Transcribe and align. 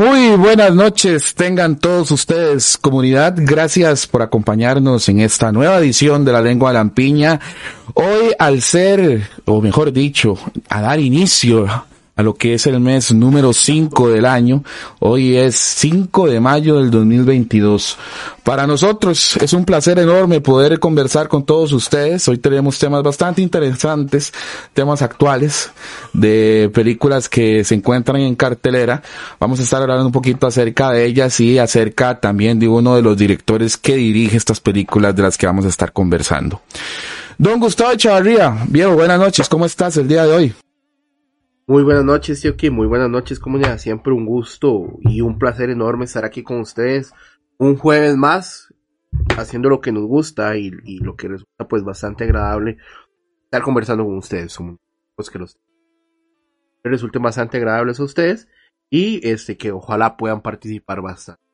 Muy 0.00 0.34
buenas 0.36 0.74
noches, 0.74 1.34
tengan 1.34 1.76
todos 1.76 2.10
ustedes, 2.10 2.78
comunidad. 2.78 3.34
Gracias 3.36 4.06
por 4.06 4.22
acompañarnos 4.22 5.06
en 5.10 5.20
esta 5.20 5.52
nueva 5.52 5.76
edición 5.76 6.24
de 6.24 6.32
la 6.32 6.40
lengua 6.40 6.72
lampiña. 6.72 7.38
Hoy, 7.92 8.32
al 8.38 8.62
ser, 8.62 9.28
o 9.44 9.60
mejor 9.60 9.92
dicho, 9.92 10.38
a 10.70 10.80
dar 10.80 11.00
inicio 11.00 11.66
a 12.20 12.22
lo 12.22 12.34
que 12.34 12.52
es 12.54 12.66
el 12.66 12.78
mes 12.80 13.14
número 13.14 13.54
5 13.54 14.10
del 14.10 14.26
año. 14.26 14.62
Hoy 14.98 15.38
es 15.38 15.56
5 15.56 16.28
de 16.28 16.38
mayo 16.38 16.76
del 16.76 16.90
2022. 16.90 17.96
Para 18.44 18.66
nosotros 18.66 19.38
es 19.38 19.54
un 19.54 19.64
placer 19.64 19.98
enorme 19.98 20.42
poder 20.42 20.78
conversar 20.78 21.28
con 21.28 21.46
todos 21.46 21.72
ustedes. 21.72 22.28
Hoy 22.28 22.36
tenemos 22.36 22.78
temas 22.78 23.02
bastante 23.02 23.40
interesantes, 23.40 24.34
temas 24.74 25.00
actuales 25.00 25.70
de 26.12 26.70
películas 26.74 27.26
que 27.28 27.64
se 27.64 27.74
encuentran 27.74 28.20
en 28.20 28.34
cartelera. 28.34 29.02
Vamos 29.38 29.58
a 29.58 29.62
estar 29.62 29.80
hablando 29.80 30.04
un 30.04 30.12
poquito 30.12 30.46
acerca 30.46 30.92
de 30.92 31.06
ellas 31.06 31.40
y 31.40 31.58
acerca 31.58 32.20
también 32.20 32.58
de 32.58 32.68
uno 32.68 32.96
de 32.96 33.02
los 33.02 33.16
directores 33.16 33.78
que 33.78 33.96
dirige 33.96 34.36
estas 34.36 34.60
películas 34.60 35.16
de 35.16 35.22
las 35.22 35.38
que 35.38 35.46
vamos 35.46 35.64
a 35.64 35.68
estar 35.68 35.90
conversando. 35.92 36.60
Don 37.38 37.58
Gustavo 37.58 37.94
Chavarría, 37.94 38.54
viejo, 38.68 38.92
buenas 38.92 39.18
noches, 39.18 39.48
¿cómo 39.48 39.64
estás 39.64 39.96
el 39.96 40.06
día 40.06 40.26
de 40.26 40.32
hoy? 40.32 40.54
Muy 41.70 41.84
buenas 41.84 42.04
noches, 42.04 42.40
tío 42.40 42.56
Kim. 42.56 42.74
Muy 42.74 42.88
buenas 42.88 43.08
noches, 43.08 43.38
comunidad. 43.38 43.78
Siempre 43.78 44.12
un 44.12 44.26
gusto 44.26 44.98
y 45.02 45.20
un 45.20 45.38
placer 45.38 45.70
enorme 45.70 46.04
estar 46.04 46.24
aquí 46.24 46.42
con 46.42 46.58
ustedes. 46.58 47.12
Un 47.58 47.76
jueves 47.76 48.16
más, 48.16 48.74
haciendo 49.38 49.68
lo 49.68 49.80
que 49.80 49.92
nos 49.92 50.02
gusta 50.02 50.56
y, 50.56 50.72
lo 50.98 51.14
que 51.14 51.28
resulta 51.28 51.68
pues 51.68 51.84
bastante 51.84 52.24
agradable 52.24 52.78
estar 53.44 53.62
conversando 53.62 54.04
con 54.04 54.16
ustedes. 54.16 54.58
Pues 55.14 55.30
que 55.30 55.38
los 55.38 55.60
resulten 56.82 57.22
bastante 57.22 57.58
agradables 57.58 58.00
a 58.00 58.02
ustedes 58.02 58.48
y 58.90 59.24
este 59.28 59.56
que 59.56 59.70
ojalá 59.70 60.16
puedan 60.16 60.42
participar 60.42 61.00
bastante. 61.02 61.49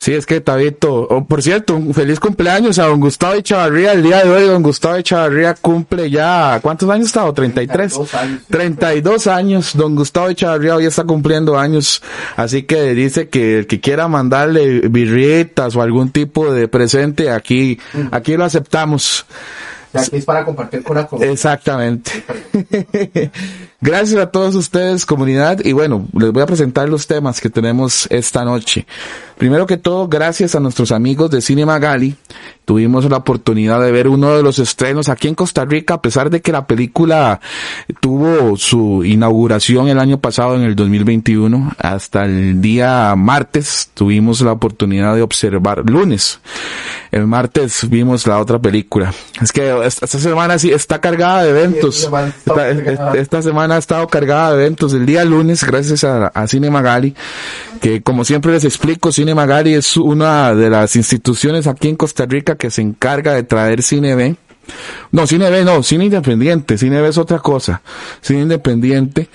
Sí, 0.00 0.14
es 0.14 0.26
que 0.26 0.40
Tabito, 0.40 1.08
oh, 1.10 1.24
por 1.24 1.42
cierto, 1.42 1.74
un 1.74 1.92
feliz 1.92 2.20
cumpleaños 2.20 2.78
a 2.78 2.86
don 2.86 3.00
Gustavo 3.00 3.34
Echavarría. 3.34 3.92
El 3.92 4.04
día 4.04 4.22
de 4.22 4.30
hoy, 4.30 4.44
don 4.44 4.62
Gustavo 4.62 4.94
Echavarría 4.94 5.54
cumple 5.54 6.08
ya, 6.08 6.60
¿cuántos 6.62 6.88
años 6.88 7.08
está? 7.08 7.32
33. 7.32 7.92
32 7.92 8.14
años. 8.14 8.42
32 8.48 9.26
años. 9.26 9.76
Don 9.76 9.96
Gustavo 9.96 10.28
Echavarría 10.28 10.76
hoy 10.76 10.86
está 10.86 11.02
cumpliendo 11.02 11.58
años. 11.58 12.00
Así 12.36 12.62
que 12.62 12.94
dice 12.94 13.28
que 13.28 13.58
el 13.58 13.66
que 13.66 13.80
quiera 13.80 14.06
mandarle 14.06 14.82
birritas 14.88 15.74
o 15.74 15.82
algún 15.82 16.10
tipo 16.10 16.52
de 16.52 16.68
presente, 16.68 17.32
aquí, 17.32 17.80
aquí 18.12 18.36
lo 18.36 18.44
aceptamos. 18.44 19.26
Aquí 19.92 20.16
es 20.16 20.24
para 20.24 20.44
compartir 20.44 20.84
con 20.84 20.96
la 20.96 21.06
comunidad. 21.08 21.32
Exactamente. 21.32 22.12
Gracias 23.80 24.20
a 24.20 24.32
todos 24.32 24.56
ustedes, 24.56 25.06
comunidad. 25.06 25.60
Y 25.64 25.72
bueno, 25.72 26.08
les 26.12 26.32
voy 26.32 26.42
a 26.42 26.46
presentar 26.46 26.88
los 26.88 27.06
temas 27.06 27.40
que 27.40 27.48
tenemos 27.48 28.08
esta 28.10 28.44
noche. 28.44 28.86
Primero 29.38 29.68
que 29.68 29.76
todo, 29.76 30.08
gracias 30.08 30.56
a 30.56 30.60
nuestros 30.60 30.90
amigos 30.90 31.30
de 31.30 31.40
Cinema 31.40 31.78
Gali, 31.78 32.16
tuvimos 32.64 33.08
la 33.08 33.18
oportunidad 33.18 33.80
de 33.80 33.92
ver 33.92 34.08
uno 34.08 34.36
de 34.36 34.42
los 34.42 34.58
estrenos 34.58 35.08
aquí 35.08 35.28
en 35.28 35.36
Costa 35.36 35.64
Rica, 35.64 35.94
a 35.94 36.02
pesar 36.02 36.28
de 36.28 36.42
que 36.42 36.50
la 36.50 36.66
película 36.66 37.40
tuvo 38.00 38.56
su 38.56 39.04
inauguración 39.04 39.86
el 39.88 40.00
año 40.00 40.18
pasado, 40.18 40.56
en 40.56 40.62
el 40.62 40.74
2021, 40.74 41.72
hasta 41.78 42.24
el 42.24 42.60
día 42.60 43.14
martes 43.16 43.90
tuvimos 43.94 44.40
la 44.40 44.50
oportunidad 44.50 45.14
de 45.14 45.22
observar, 45.22 45.88
lunes, 45.88 46.40
el 47.10 47.26
martes 47.26 47.88
vimos 47.88 48.26
la 48.26 48.38
otra 48.38 48.58
película. 48.58 49.14
Es 49.40 49.52
que 49.52 49.86
esta, 49.86 50.06
semana 50.06 50.58
sí 50.58 50.70
está 50.70 51.00
cargada 51.00 51.44
de 51.44 51.50
eventos. 51.50 52.10
Esta, 53.14 53.40
semana 53.40 53.67
ha 53.72 53.78
estado 53.78 54.06
cargada 54.08 54.52
de 54.54 54.64
eventos. 54.64 54.92
El 54.92 55.06
día 55.06 55.24
lunes, 55.24 55.64
gracias 55.64 56.04
a, 56.04 56.28
a 56.28 56.46
Cinema 56.46 56.82
Gali, 56.82 57.14
que 57.80 58.02
como 58.02 58.24
siempre 58.24 58.52
les 58.52 58.64
explico, 58.64 59.12
Cine 59.12 59.34
Magali 59.34 59.74
es 59.74 59.96
una 59.96 60.54
de 60.54 60.70
las 60.70 60.96
instituciones 60.96 61.66
aquí 61.66 61.88
en 61.88 61.96
Costa 61.96 62.26
Rica 62.26 62.56
que 62.56 62.70
se 62.70 62.82
encarga 62.82 63.34
de 63.34 63.42
traer 63.42 63.82
cine 63.82 64.14
B. 64.14 64.36
No, 65.12 65.26
cine 65.26 65.50
B 65.50 65.64
no, 65.64 65.82
cine 65.82 66.04
independiente, 66.04 66.76
cine 66.76 67.00
B 67.00 67.08
es 67.08 67.18
otra 67.18 67.38
cosa, 67.38 67.80
cine 68.20 68.42
independiente 68.42 69.28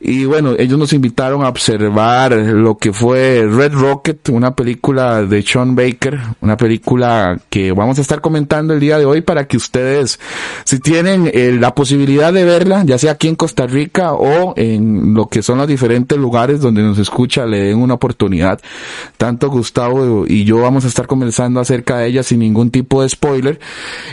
y 0.00 0.24
bueno, 0.24 0.54
ellos 0.58 0.78
nos 0.78 0.92
invitaron 0.92 1.42
a 1.44 1.48
observar 1.48 2.32
lo 2.32 2.76
que 2.76 2.92
fue 2.92 3.46
Red 3.50 3.72
Rocket, 3.72 4.28
una 4.28 4.54
película 4.54 5.22
de 5.22 5.42
Sean 5.42 5.74
Baker, 5.74 6.18
una 6.42 6.56
película 6.56 7.38
que 7.48 7.72
vamos 7.72 7.98
a 7.98 8.02
estar 8.02 8.20
comentando 8.20 8.74
el 8.74 8.80
día 8.80 8.98
de 8.98 9.06
hoy 9.06 9.22
para 9.22 9.46
que 9.46 9.56
ustedes, 9.56 10.20
si 10.64 10.80
tienen 10.80 11.30
eh, 11.32 11.56
la 11.58 11.74
posibilidad 11.74 12.32
de 12.32 12.44
verla, 12.44 12.84
ya 12.84 12.98
sea 12.98 13.12
aquí 13.12 13.28
en 13.28 13.36
Costa 13.36 13.66
Rica 13.66 14.12
o 14.12 14.52
en 14.56 15.14
lo 15.14 15.28
que 15.28 15.42
son 15.42 15.58
los 15.58 15.68
diferentes 15.68 16.18
lugares 16.18 16.60
donde 16.60 16.82
nos 16.82 16.98
escucha, 16.98 17.46
le 17.46 17.64
den 17.64 17.78
una 17.78 17.94
oportunidad. 17.94 18.60
Tanto 19.16 19.48
Gustavo 19.48 20.26
y 20.26 20.44
yo 20.44 20.58
vamos 20.58 20.84
a 20.84 20.88
estar 20.88 21.06
conversando 21.06 21.58
acerca 21.60 21.98
de 21.98 22.08
ella 22.08 22.22
sin 22.22 22.40
ningún 22.40 22.70
tipo 22.70 23.02
de 23.02 23.08
spoiler. 23.08 23.58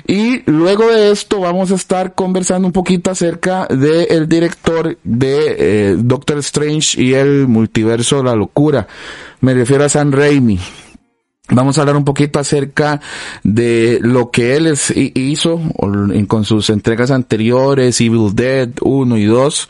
Y 0.07 0.49
luego 0.49 0.87
de 0.87 1.11
esto 1.11 1.41
vamos 1.41 1.71
a 1.71 1.75
estar 1.75 2.13
conversando 2.15 2.67
un 2.67 2.71
poquito 2.71 3.11
acerca 3.11 3.67
del 3.67 4.29
director 4.29 4.97
de 5.03 5.55
eh, 5.59 5.72
Doctor 5.97 6.39
Strange 6.39 7.01
y 7.01 7.13
el 7.13 7.47
multiverso 7.47 8.17
de 8.17 8.23
la 8.23 8.35
locura. 8.35 8.87
Me 9.41 9.53
refiero 9.53 9.83
a 9.83 9.89
San 9.89 10.11
Raimi. 10.11 10.59
Vamos 11.49 11.77
a 11.77 11.81
hablar 11.81 11.97
un 11.97 12.05
poquito 12.05 12.39
acerca 12.39 13.01
de 13.43 13.99
lo 14.01 14.31
que 14.31 14.55
él 14.55 14.73
hizo 14.95 15.59
con 16.27 16.45
sus 16.45 16.69
entregas 16.69 17.11
anteriores, 17.11 17.99
Evil 17.99 18.33
Dead 18.33 18.69
1 18.81 19.17
y 19.17 19.25
2, 19.25 19.69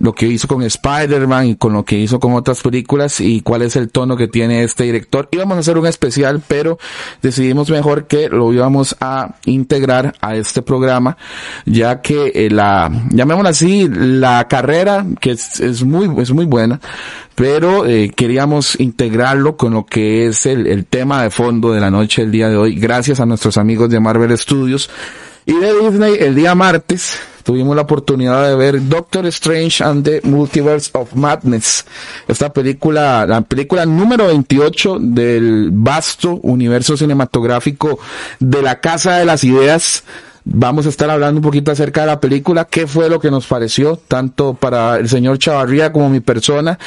lo 0.00 0.14
que 0.14 0.26
hizo 0.26 0.48
con 0.48 0.62
Spider-Man 0.62 1.46
y 1.46 1.56
con 1.56 1.72
lo 1.72 1.84
que 1.84 1.96
hizo 1.96 2.18
con 2.18 2.34
otras 2.34 2.60
películas 2.60 3.20
y 3.20 3.40
cuál 3.40 3.62
es 3.62 3.76
el 3.76 3.88
tono 3.90 4.16
que 4.16 4.26
tiene 4.26 4.64
este 4.64 4.84
director. 4.84 5.28
Íbamos 5.30 5.56
a 5.56 5.60
hacer 5.60 5.78
un 5.78 5.86
especial, 5.86 6.42
pero 6.46 6.78
decidimos 7.22 7.70
mejor 7.70 8.06
que 8.06 8.28
lo 8.28 8.52
íbamos 8.52 8.96
a 9.00 9.36
integrar 9.44 10.14
a 10.20 10.34
este 10.34 10.62
programa, 10.62 11.16
ya 11.64 12.00
que 12.02 12.32
eh, 12.34 12.50
la, 12.50 12.90
llamémosla 13.10 13.50
así, 13.50 13.88
la 13.88 14.48
carrera, 14.48 15.06
que 15.20 15.30
es, 15.30 15.60
es 15.60 15.84
muy, 15.84 16.10
es 16.20 16.32
muy 16.32 16.46
buena, 16.46 16.80
pero 17.36 17.86
eh, 17.86 18.10
queríamos 18.14 18.80
integrarlo 18.80 19.56
con 19.56 19.74
lo 19.74 19.86
que 19.86 20.26
es 20.26 20.46
el, 20.46 20.66
el 20.66 20.84
tema 20.86 21.22
de 21.22 21.30
fondo 21.30 21.72
de 21.72 21.80
la 21.80 21.92
noche 21.92 22.22
del 22.22 22.32
día 22.32 22.48
de 22.48 22.56
hoy, 22.56 22.74
gracias 22.74 23.20
a 23.20 23.26
nuestros 23.26 23.56
amigos 23.56 23.88
de 23.90 24.00
Marvel 24.00 24.36
Studios 24.36 24.90
y 25.44 25.54
de 25.54 25.78
Disney 25.80 26.16
el 26.18 26.34
día 26.34 26.56
martes 26.56 27.20
tuvimos 27.46 27.76
la 27.76 27.82
oportunidad 27.82 28.48
de 28.48 28.56
ver 28.56 28.88
Doctor 28.88 29.24
Strange 29.26 29.82
and 29.82 30.04
the 30.04 30.20
Multiverse 30.24 30.90
of 30.94 31.14
Madness. 31.14 31.86
Esta 32.26 32.52
película, 32.52 33.24
la 33.24 33.40
película 33.42 33.86
número 33.86 34.26
28 34.26 34.98
del 35.00 35.70
vasto 35.72 36.40
universo 36.42 36.96
cinematográfico 36.96 38.00
de 38.40 38.62
la 38.62 38.80
Casa 38.80 39.18
de 39.18 39.26
las 39.26 39.44
Ideas 39.44 40.02
Vamos 40.48 40.86
a 40.86 40.90
estar 40.90 41.10
hablando 41.10 41.40
un 41.40 41.42
poquito 41.42 41.72
acerca 41.72 42.02
de 42.02 42.06
la 42.06 42.20
película, 42.20 42.66
qué 42.66 42.86
fue 42.86 43.10
lo 43.10 43.18
que 43.18 43.32
nos 43.32 43.48
pareció, 43.48 43.96
tanto 43.96 44.54
para 44.54 44.96
el 44.96 45.08
señor 45.08 45.40
Chavarría 45.40 45.90
como 45.90 46.08
mi 46.08 46.20
persona. 46.20 46.78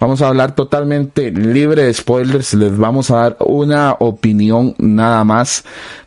Vamos 0.00 0.20
a 0.20 0.26
hablar 0.26 0.56
totalmente 0.56 1.30
libre 1.30 1.84
de 1.84 1.94
spoilers, 1.94 2.54
les 2.54 2.76
vamos 2.76 3.12
a 3.12 3.18
dar 3.18 3.36
una 3.38 3.92
opinión 4.00 4.74
nada 4.78 5.22
más 5.22 5.64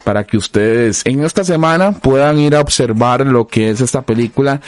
para 0.08 0.24
que 0.24 0.38
ustedes 0.38 1.02
en 1.04 1.22
esta 1.26 1.44
semana 1.44 1.92
puedan 1.92 2.40
ir 2.40 2.56
a 2.56 2.62
observar 2.62 3.28
lo 3.28 3.46
que 3.46 3.72
es 3.72 3.82
esta 3.82 4.04
película 4.04 4.62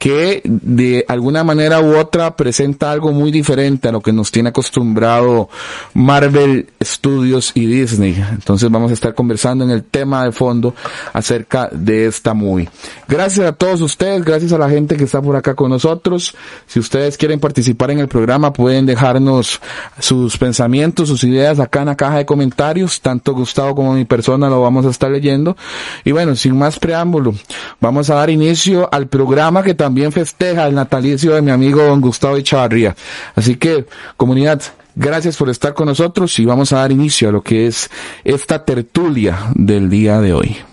que 0.00 0.40
de 0.44 1.04
alguna 1.08 1.44
manera 1.44 1.78
u 1.82 1.94
otra 1.94 2.34
presenta 2.34 2.90
algo 2.90 3.12
muy 3.12 3.30
diferente 3.30 3.86
a 3.88 3.92
lo 3.92 4.00
que 4.00 4.14
nos 4.14 4.30
tiene 4.30 4.48
acostumbrado 4.48 5.50
Marvel 5.92 6.70
Studios 6.82 7.52
y 7.54 7.66
Disney. 7.66 8.16
Entonces 8.30 8.70
vamos 8.70 8.90
a 8.90 8.94
estar 8.94 9.14
conversando 9.14 9.62
en 9.62 9.70
el 9.70 9.84
tema 9.84 10.24
de 10.24 10.32
fondo 10.32 10.74
acerca 11.12 11.68
de 11.70 12.06
esta 12.06 12.32
movie. 12.32 12.70
Gracias 13.06 13.46
a 13.46 13.52
todos 13.52 13.82
ustedes, 13.82 14.24
gracias 14.24 14.54
a 14.54 14.58
la 14.58 14.70
gente 14.70 14.96
que 14.96 15.04
está 15.04 15.20
por 15.20 15.36
acá 15.36 15.54
con 15.54 15.68
nosotros. 15.68 16.34
Si 16.66 16.80
ustedes 16.80 17.18
quieren 17.18 17.38
participar 17.38 17.90
en 17.90 17.98
el 17.98 18.08
programa 18.08 18.54
pueden 18.54 18.86
dejarnos 18.86 19.60
sus 19.98 20.38
pensamientos, 20.38 21.10
sus 21.10 21.24
ideas 21.24 21.60
acá 21.60 21.80
en 21.80 21.88
la 21.88 21.96
caja 21.96 22.16
de 22.16 22.24
comentarios. 22.24 23.02
Tanto 23.02 23.34
Gustavo 23.34 23.74
como 23.74 23.92
mi 23.92 24.06
persona 24.06 24.48
lo 24.48 24.62
vamos 24.62 24.79
a 24.86 24.90
estar 24.90 25.10
leyendo. 25.10 25.56
Y 26.04 26.12
bueno, 26.12 26.34
sin 26.36 26.56
más 26.56 26.78
preámbulo, 26.78 27.34
vamos 27.80 28.10
a 28.10 28.14
dar 28.14 28.30
inicio 28.30 28.88
al 28.92 29.08
programa 29.08 29.62
que 29.62 29.74
también 29.74 29.90
también 29.90 30.12
festeja 30.12 30.68
el 30.68 30.74
natalicio 30.76 31.34
de 31.34 31.42
mi 31.42 31.50
amigo 31.50 31.82
don 31.82 32.00
Gustavo 32.00 32.36
Echavarría. 32.36 32.94
Así 33.34 33.56
que, 33.56 33.86
comunidad, 34.16 34.62
gracias 34.94 35.36
por 35.36 35.50
estar 35.50 35.74
con 35.74 35.86
nosotros 35.86 36.38
y 36.38 36.44
vamos 36.44 36.72
a 36.72 36.76
dar 36.76 36.92
inicio 36.92 37.28
a 37.28 37.32
lo 37.32 37.42
que 37.42 37.66
es 37.66 37.90
esta 38.22 38.64
tertulia 38.64 39.36
del 39.56 39.90
día 39.90 40.20
de 40.20 40.32
hoy. 40.32 40.69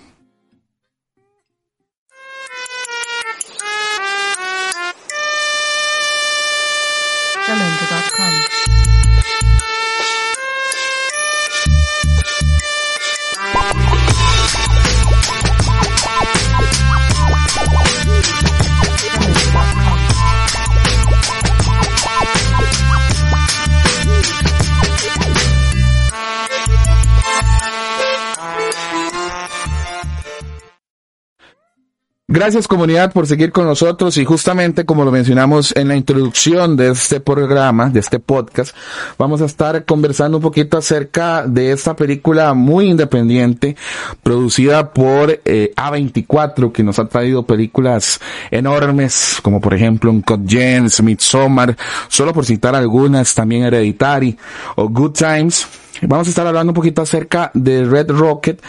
Gracias 32.29 32.68
comunidad 32.68 33.13
por 33.13 33.25
seguir 33.25 33.53
con 33.53 33.63
nosotros. 33.63 34.18
Y 34.18 34.25
justamente 34.25 34.85
como 34.85 35.06
lo 35.06 35.12
mencionamos 35.12 35.74
en 35.77 35.88
la 35.88 35.95
introducción 35.95 36.75
de 36.75 36.89
este 36.89 37.21
programa, 37.21 37.89
de 37.89 38.01
este 38.01 38.19
podcast, 38.19 38.75
vamos 39.18 39.41
a 39.41 39.45
estar 39.45 39.85
conversando 39.85 40.35
un 40.35 40.44
poquito 40.44 40.77
acerca 40.77 41.47
de 41.47 41.71
esta 41.71 41.95
película 41.95 42.53
muy 42.53 42.89
independiente 42.89 43.77
producida 44.24 44.91
por 44.91 45.39
eh, 45.45 45.71
A24 45.77 46.74
que 46.74 46.83
nos 46.83 47.00
ha 47.00 47.06
traído 47.06 47.45
películas 47.45 48.19
enormes 48.51 49.38
como 49.41 49.62
por 49.62 49.73
ejemplo 49.73 50.12
Uncut 50.12 50.45
Gems, 50.45 51.01
Midsommar, 51.01 51.77
solo 52.09 52.33
por 52.33 52.44
citar 52.44 52.75
algunas, 52.75 53.33
también 53.33 53.63
Hereditary 53.63 54.38
o 54.75 54.89
Good 54.89 55.13
Times 55.13 55.65
Vamos 56.01 56.27
a 56.27 56.29
estar 56.29 56.45
hablando 56.45 56.71
un 56.71 56.75
poquito 56.75 57.01
acerca 57.01 57.49
de 57.53 57.83
Red 57.85 58.11
Rocket. 58.11 58.61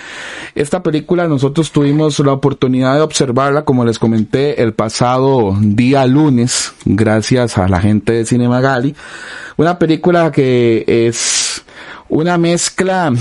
Esta 0.55 0.83
película 0.83 1.29
nosotros 1.29 1.71
tuvimos 1.73 2.19
la 2.21 2.33
oportunidad 2.33 2.95
de 2.95 3.03
observarla, 3.03 3.65
como 3.65 3.85
les 3.85 3.99
comenté, 3.99 4.63
el 4.63 4.73
pasado 4.73 5.57
día 5.61 6.07
lunes, 6.07 6.73
gracias 6.85 7.59
a 7.59 7.69
la 7.69 7.81
gente 7.81 8.13
de 8.13 8.25
Cinema 8.25 8.61
Gali. 8.61 8.95
Una 9.57 9.79
película 9.79 10.33
que 10.33 10.85
es 10.87 11.65
una 12.09 12.39
mezcla 12.39 13.13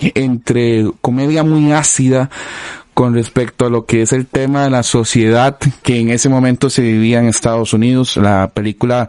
entre 0.00 0.90
comedia 1.00 1.42
muy 1.42 1.72
ácida 1.72 2.28
con 2.92 3.14
respecto 3.14 3.66
a 3.66 3.70
lo 3.70 3.86
que 3.86 4.02
es 4.02 4.12
el 4.12 4.26
tema 4.26 4.64
de 4.64 4.70
la 4.70 4.82
sociedad 4.82 5.58
que 5.82 6.00
en 6.00 6.10
ese 6.10 6.28
momento 6.28 6.70
se 6.70 6.82
vivía 6.82 7.20
en 7.20 7.26
Estados 7.26 7.72
Unidos. 7.72 8.16
La 8.16 8.50
película 8.54 9.08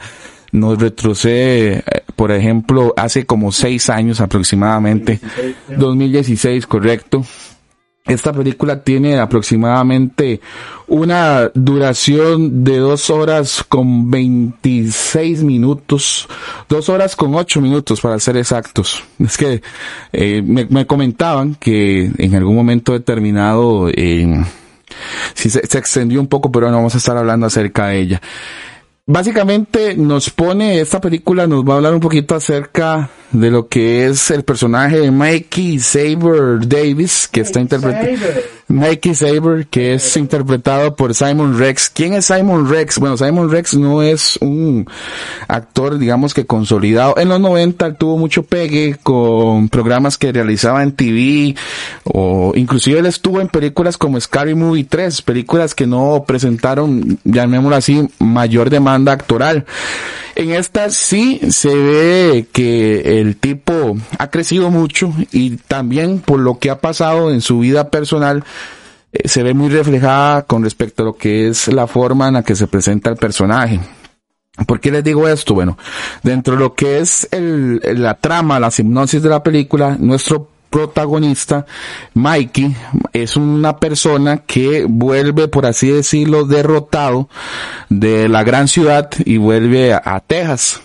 nos 0.52 0.80
retrocede, 0.80 1.78
eh, 1.80 2.04
por 2.16 2.32
ejemplo, 2.32 2.94
hace 2.98 3.26
como 3.26 3.52
seis 3.52 3.90
años 3.90 4.22
aproximadamente, 4.22 5.20
2016, 5.70 6.68
correcto. 6.68 7.24
Esta 8.08 8.32
película 8.32 8.82
tiene 8.84 9.20
aproximadamente 9.20 10.40
una 10.88 11.52
duración 11.54 12.64
de 12.64 12.78
dos 12.78 13.10
horas 13.10 13.66
con 13.68 14.10
26 14.10 15.44
minutos, 15.44 16.26
dos 16.70 16.88
horas 16.88 17.18
con 17.18 17.36
ocho 17.36 17.60
minutos 17.60 18.00
para 18.00 18.18
ser 18.20 18.38
exactos. 18.38 19.04
Es 19.20 19.38
que 19.38 19.62
eh, 20.14 20.42
me, 20.42 20.88
comentaban 20.88 21.56
que 21.56 22.10
en 22.18 22.36
algún 22.36 22.56
momento 22.56 22.94
determinado 22.94 23.90
eh, 23.90 24.42
sí 25.34 25.50
se, 25.50 25.68
se 25.68 25.78
extendió 25.78 26.22
un 26.22 26.28
poco, 26.28 26.50
pero 26.50 26.72
no 26.72 26.78
vamos 26.78 26.96
a 26.96 27.00
estar 27.00 27.18
hablando 27.18 27.46
acerca 27.46 27.88
de 27.88 28.00
ella. 28.00 28.22
Básicamente 29.10 29.96
nos 29.96 30.30
pone, 30.30 30.82
esta 30.82 31.00
película 31.00 31.48
nos 31.48 31.64
va 31.64 31.74
a 31.74 31.76
hablar 31.78 31.94
un 31.94 32.02
poquito 32.02 32.36
acerca 32.36 33.10
de 33.32 33.52
lo 33.52 33.68
que 33.68 34.08
es 34.08 34.32
el 34.32 34.44
personaje 34.44 35.00
de 35.00 35.12
Mikey 35.12 35.80
Saber 35.80 36.68
Davis, 36.68 37.28
que 37.30 37.42
está 37.42 37.60
interpretado, 37.60 38.08
Mikey 38.70 39.16
Saber, 39.16 39.68
que 39.68 39.96
es 39.96 40.18
interpretado 40.18 40.96
por 40.96 41.14
Simon 41.14 41.58
Rex. 41.58 41.90
¿Quién 41.90 42.14
es 42.14 42.26
Simon 42.26 42.70
Rex? 42.70 43.00
Bueno, 43.00 43.18
Simon 43.18 43.52
Rex 43.52 43.76
no 43.76 44.02
es 44.02 44.38
un 44.42 44.88
actor, 45.48 45.98
digamos 45.98 46.34
que 46.34 46.46
consolidado. 46.46 47.16
En 47.18 47.30
los 47.30 47.40
90 47.40 47.96
tuvo 47.96 48.18
mucho 48.18 48.44
pegue 48.44 48.96
con 49.04 49.70
programas 49.70 50.18
que 50.18 50.32
realizaba 50.32 50.84
en 50.84 50.94
TV, 50.94 51.56
o 52.04 52.54
inclusive 52.56 53.00
él 53.00 53.06
estuvo 53.06 53.42
en 53.42 53.50
películas 53.50 53.98
como 53.98 54.20
Scary 54.20 54.56
Movie 54.56 54.86
3, 54.86 55.22
películas 55.22 55.76
que 55.76 55.86
no 55.86 56.24
presentaron, 56.26 57.20
llamémoslo 57.24 57.76
así, 57.76 58.08
mayor 58.20 58.70
demanda 58.70 59.12
actoral. 59.12 59.66
En 60.36 60.52
esta 60.52 60.92
sí 60.92 61.40
se 61.50 61.74
ve 61.74 62.46
que 62.52 63.17
el 63.20 63.38
tipo 63.38 63.98
ha 64.18 64.30
crecido 64.30 64.70
mucho 64.70 65.14
y 65.32 65.58
también 65.58 66.20
por 66.20 66.40
lo 66.40 66.60
que 66.60 66.70
ha 66.70 66.80
pasado 66.80 67.32
en 67.32 67.42
su 67.42 67.60
vida 67.60 67.90
personal 67.90 68.44
eh, 69.12 69.28
se 69.28 69.44
ve 69.44 69.54
muy 69.54 69.70
reflejada 69.70 70.44
con 70.44 70.64
respecto 70.64 71.04
a 71.04 71.06
lo 71.08 71.14
que 71.16 71.48
es 71.48 71.68
la 71.68 71.88
forma 71.88 72.28
en 72.28 72.36
la 72.36 72.44
que 72.44 72.56
se 72.56 72.68
presenta 72.68 73.10
el 73.10 73.18
personaje. 73.18 73.80
¿Por 74.66 74.80
qué 74.80 74.92
les 74.92 75.04
digo 75.04 75.28
esto? 75.28 75.54
Bueno, 75.54 75.78
dentro 76.24 76.56
de 76.56 76.60
lo 76.60 76.74
que 76.74 77.00
es 77.00 77.28
el, 77.32 77.80
la 78.02 78.16
trama, 78.16 78.60
la 78.60 78.72
hipnosis 78.76 79.22
de 79.22 79.30
la 79.30 79.44
película, 79.44 79.96
nuestro 80.00 80.50
protagonista, 80.70 81.66
Mikey, 82.14 82.76
es 83.14 83.36
una 83.38 83.78
persona 83.78 84.38
que 84.38 84.86
vuelve, 84.88 85.48
por 85.48 85.66
así 85.66 85.90
decirlo, 85.90 86.46
derrotado 86.46 87.30
de 87.90 88.28
la 88.30 88.44
gran 88.44 88.68
ciudad 88.68 89.10
y 89.26 89.38
vuelve 89.38 89.94
a, 89.94 90.20
Texas. 90.26 90.82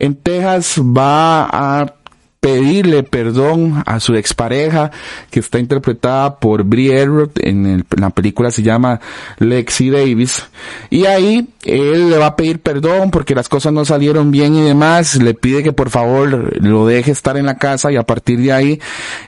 En 0.00 0.16
Texas 0.16 0.80
va 0.80 1.44
a 1.44 1.94
pedirle 2.40 3.02
perdón 3.02 3.82
a 3.84 4.00
su 4.00 4.14
expareja 4.14 4.90
que 5.30 5.40
está 5.40 5.58
interpretada 5.58 6.36
por 6.38 6.64
Brie 6.64 7.02
en, 7.02 7.84
la 7.96 8.10
película 8.10 8.50
se 8.50 8.62
llama 8.62 9.00
Lexi 9.38 9.90
Davis. 9.90 10.48
Y 10.88 11.04
ahí 11.04 11.48
él 11.64 12.08
le 12.10 12.16
va 12.16 12.26
a 12.26 12.36
pedir 12.36 12.60
perdón 12.60 13.10
porque 13.10 13.34
las 13.34 13.48
cosas 13.48 13.72
no 13.74 13.84
salieron 13.84 14.30
bien 14.30 14.54
y 14.54 14.62
demás. 14.62 15.16
Le 15.16 15.34
pide 15.34 15.62
que 15.62 15.72
por 15.72 15.90
favor 15.90 16.62
lo 16.62 16.86
deje 16.86 17.10
estar 17.10 17.36
en 17.36 17.46
la 17.46 17.58
casa 17.58 17.92
y 17.92 17.96
a 17.96 18.04
partir 18.04 18.40
de 18.40 18.52
ahí 18.52 18.80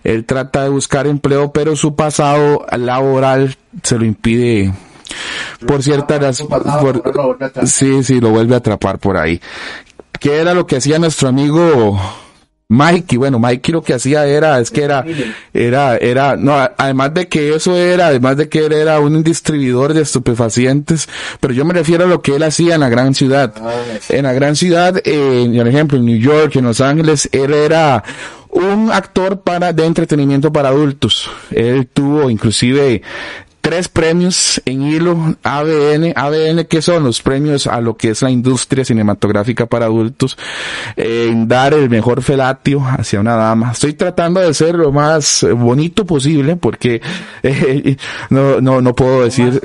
él 0.05 0.25
trata 0.25 0.63
de 0.63 0.71
buscar 0.71 1.07
empleo 1.07 1.53
pero 1.53 1.77
su 1.77 1.95
pasado 1.95 2.65
laboral 2.77 3.57
se 3.83 3.99
lo 3.99 4.07
impide. 4.07 4.73
Por 5.67 5.83
cierta 5.83 6.19
razón 6.19 6.49
sí 7.67 8.03
sí 8.03 8.21
lo 8.21 8.31
vuelve 8.31 8.55
a 8.55 8.59
atrapar 8.59 8.99
por 8.99 9.19
ahí 9.19 9.41
¿Qué 10.23 10.39
era 10.39 10.55
lo 10.55 10.67
que 10.67 10.77
hacía 10.77 11.01
nuestro 11.01 11.29
amigo 11.29 12.01
Mikey, 12.73 13.19
bueno, 13.19 13.39
Mikey 13.39 13.73
lo 13.73 13.83
que 13.83 13.93
hacía 13.93 14.25
era, 14.25 14.59
es 14.59 14.71
que 14.71 14.83
era, 14.83 15.05
era, 15.53 15.97
era, 15.99 16.37
no, 16.37 16.55
además 16.79 17.13
de 17.13 17.29
que 17.29 17.55
eso 17.55 17.77
era, 17.77 18.07
además 18.07 18.39
de 18.39 18.49
que 18.49 18.65
él 18.65 18.73
era 18.73 18.99
un 18.99 19.23
distribuidor 19.23 19.93
de 19.93 20.01
estupefacientes, 20.01 21.07
pero 21.39 21.53
yo 21.53 21.67
me 21.67 21.75
refiero 21.75 22.05
a 22.05 22.07
lo 22.07 22.23
que 22.23 22.37
él 22.37 22.43
hacía 22.45 22.77
en 22.77 22.81
la 22.81 22.89
gran 22.89 23.15
ciudad. 23.15 23.53
Ah, 23.61 23.75
en 24.09 24.23
la 24.23 24.33
gran 24.33 24.57
ciudad, 24.57 24.95
eh, 25.05 25.53
por 25.55 25.69
ejemplo, 25.69 25.99
en 25.99 26.07
New 26.07 26.19
York, 26.19 26.57
en 26.57 26.65
Los 26.65 26.81
Ángeles, 26.81 27.29
él 27.33 27.53
era 27.53 28.03
un 28.49 28.91
actor 28.91 29.43
para, 29.43 29.75
de 29.75 29.85
entretenimiento 29.85 30.51
para 30.51 30.71
adultos. 30.71 31.31
Él 31.51 31.89
tuvo 31.93 32.31
inclusive 32.31 33.03
tres 33.63 33.89
premios 33.89 34.61
en 34.67 34.83
hilo 34.83 35.37
ABN, 35.43 36.13
ABN 36.17 36.65
que 36.67 36.83
son 36.83 37.05
los 37.05 37.23
premios 37.23 37.69
a 37.69 37.81
lo 37.81 37.97
que 37.97 38.11
es 38.11 38.21
la 38.21 38.31
industria 38.31 38.85
cinematográfica 38.85 39.67
para 39.67 39.87
adultos, 39.87 40.37
en 40.97 41.47
dar 41.47 41.73
el 41.73 41.89
mejor 41.89 42.23
felatio 42.23 42.85
hacia 42.85 43.21
una 43.21 43.37
dama. 43.37 43.71
Estoy 43.71 43.95
tratando 43.95 44.41
de 44.41 44.53
ser 44.53 44.75
lo 44.75 44.91
más 44.91 45.47
bonito 45.57 46.05
posible 46.05 46.57
porque 46.57 47.01
eh, 47.43 47.97
no, 48.31 48.61
no, 48.61 48.83
no 48.83 48.95
puedo 48.95 49.23
decir, 49.23 49.63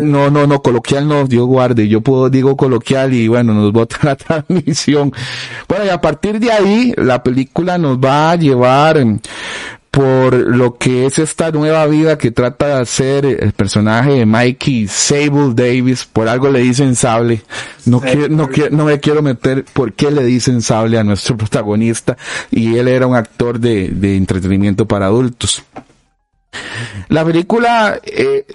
no, 0.00 0.30
no, 0.30 0.46
no, 0.46 0.60
coloquial 0.60 1.06
no, 1.06 1.24
Dios 1.26 1.46
guarde, 1.46 1.86
yo 1.86 2.00
puedo, 2.00 2.28
digo 2.28 2.56
coloquial 2.56 3.14
y 3.14 3.28
bueno, 3.28 3.54
nos 3.54 3.72
bota 3.72 3.98
la 4.02 4.16
transmisión. 4.16 5.12
Bueno, 5.68 5.84
y 5.84 5.90
a 5.90 6.00
partir 6.00 6.40
de 6.40 6.50
ahí, 6.50 6.92
la 6.96 7.22
película 7.22 7.78
nos 7.78 7.98
va 7.98 8.32
a 8.32 8.36
llevar 8.36 8.98
por 9.98 10.32
lo 10.32 10.78
que 10.78 11.06
es 11.06 11.18
esta 11.18 11.50
nueva 11.50 11.84
vida 11.86 12.18
que 12.18 12.30
trata 12.30 12.68
de 12.68 12.74
hacer 12.74 13.26
el 13.26 13.50
personaje 13.50 14.12
de 14.12 14.26
Mikey 14.26 14.86
Sable 14.86 15.54
Davis, 15.54 16.04
por 16.04 16.28
algo 16.28 16.50
le 16.50 16.60
dicen 16.60 16.94
sable, 16.94 17.42
no, 17.84 18.00
quiero, 18.00 18.28
no, 18.28 18.48
no 18.70 18.84
me 18.84 19.00
quiero 19.00 19.22
meter 19.22 19.64
por 19.64 19.94
qué 19.94 20.12
le 20.12 20.22
dicen 20.22 20.62
sable 20.62 21.00
a 21.00 21.02
nuestro 21.02 21.36
protagonista 21.36 22.16
y 22.52 22.76
él 22.76 22.86
era 22.86 23.08
un 23.08 23.16
actor 23.16 23.58
de, 23.58 23.88
de 23.88 24.16
entretenimiento 24.16 24.86
para 24.86 25.06
adultos. 25.06 25.64
La 27.08 27.24
película, 27.24 27.98
eh, 28.04 28.46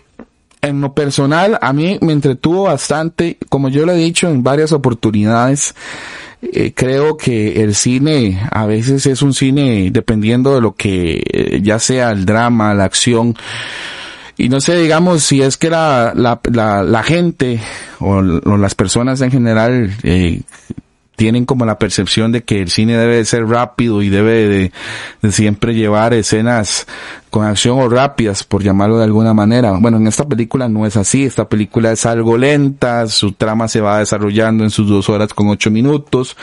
en 0.61 0.79
lo 0.79 0.93
personal, 0.93 1.59
a 1.61 1.73
mí 1.73 1.97
me 1.99 2.13
entretuvo 2.13 2.63
bastante, 2.63 3.37
como 3.49 3.67
yo 3.67 3.85
lo 3.85 3.91
he 3.91 3.97
dicho 3.97 4.29
en 4.29 4.43
varias 4.43 4.71
oportunidades, 4.71 5.75
eh, 6.51 6.73
creo 6.75 7.15
que 7.15 7.63
el 7.63 7.73
cine 7.73 8.39
a 8.51 8.65
veces 8.65 9.05
es 9.05 9.21
un 9.21 9.33
cine 9.33 9.89
dependiendo 9.91 10.53
de 10.53 10.61
lo 10.61 10.73
que 10.73 11.23
eh, 11.25 11.61
ya 11.61 11.79
sea 11.79 12.11
el 12.11 12.25
drama, 12.25 12.73
la 12.73 12.83
acción. 12.83 13.35
Y 14.37 14.49
no 14.49 14.59
sé, 14.59 14.75
digamos, 14.77 15.23
si 15.23 15.41
es 15.41 15.57
que 15.57 15.69
la, 15.69 16.11
la, 16.15 16.83
la, 16.83 17.03
gente 17.03 17.61
o, 17.99 18.21
las 18.21 18.75
personas 18.75 19.21
en 19.21 19.31
general 19.31 19.95
eh, 20.03 20.41
tienen 21.15 21.45
como 21.45 21.65
la 21.65 21.77
percepción 21.77 22.31
de 22.31 22.43
que 22.43 22.61
el 22.61 22.69
cine 22.69 22.97
debe 22.97 23.17
de 23.17 23.25
ser 23.25 23.45
rápido 23.45 24.01
y 24.01 24.09
debe 24.09 24.47
de, 24.47 24.71
de, 25.21 25.31
siempre 25.31 25.75
llevar 25.75 26.13
escenas 26.13 26.87
con 27.33 27.47
acción 27.47 27.79
o 27.79 27.89
rápidas, 27.89 28.43
por 28.43 28.61
llamarlo 28.61 28.99
de 28.99 29.05
alguna 29.05 29.33
manera. 29.33 29.71
Bueno, 29.71 29.97
en 29.97 30.05
esta 30.05 30.23
película 30.23 30.69
no 30.69 30.85
es 30.85 30.95
así, 30.97 31.23
esta 31.23 31.49
película 31.49 31.91
es 31.91 32.05
algo 32.05 32.37
lenta, 32.37 33.07
su 33.07 33.31
trama 33.31 33.67
se 33.67 33.81
va 33.81 33.97
desarrollando 33.97 34.63
en 34.63 34.69
sus 34.69 34.87
dos 34.87 35.09
horas 35.09 35.33
con 35.33 35.47
ocho 35.47 35.71
minutos, 35.71 36.37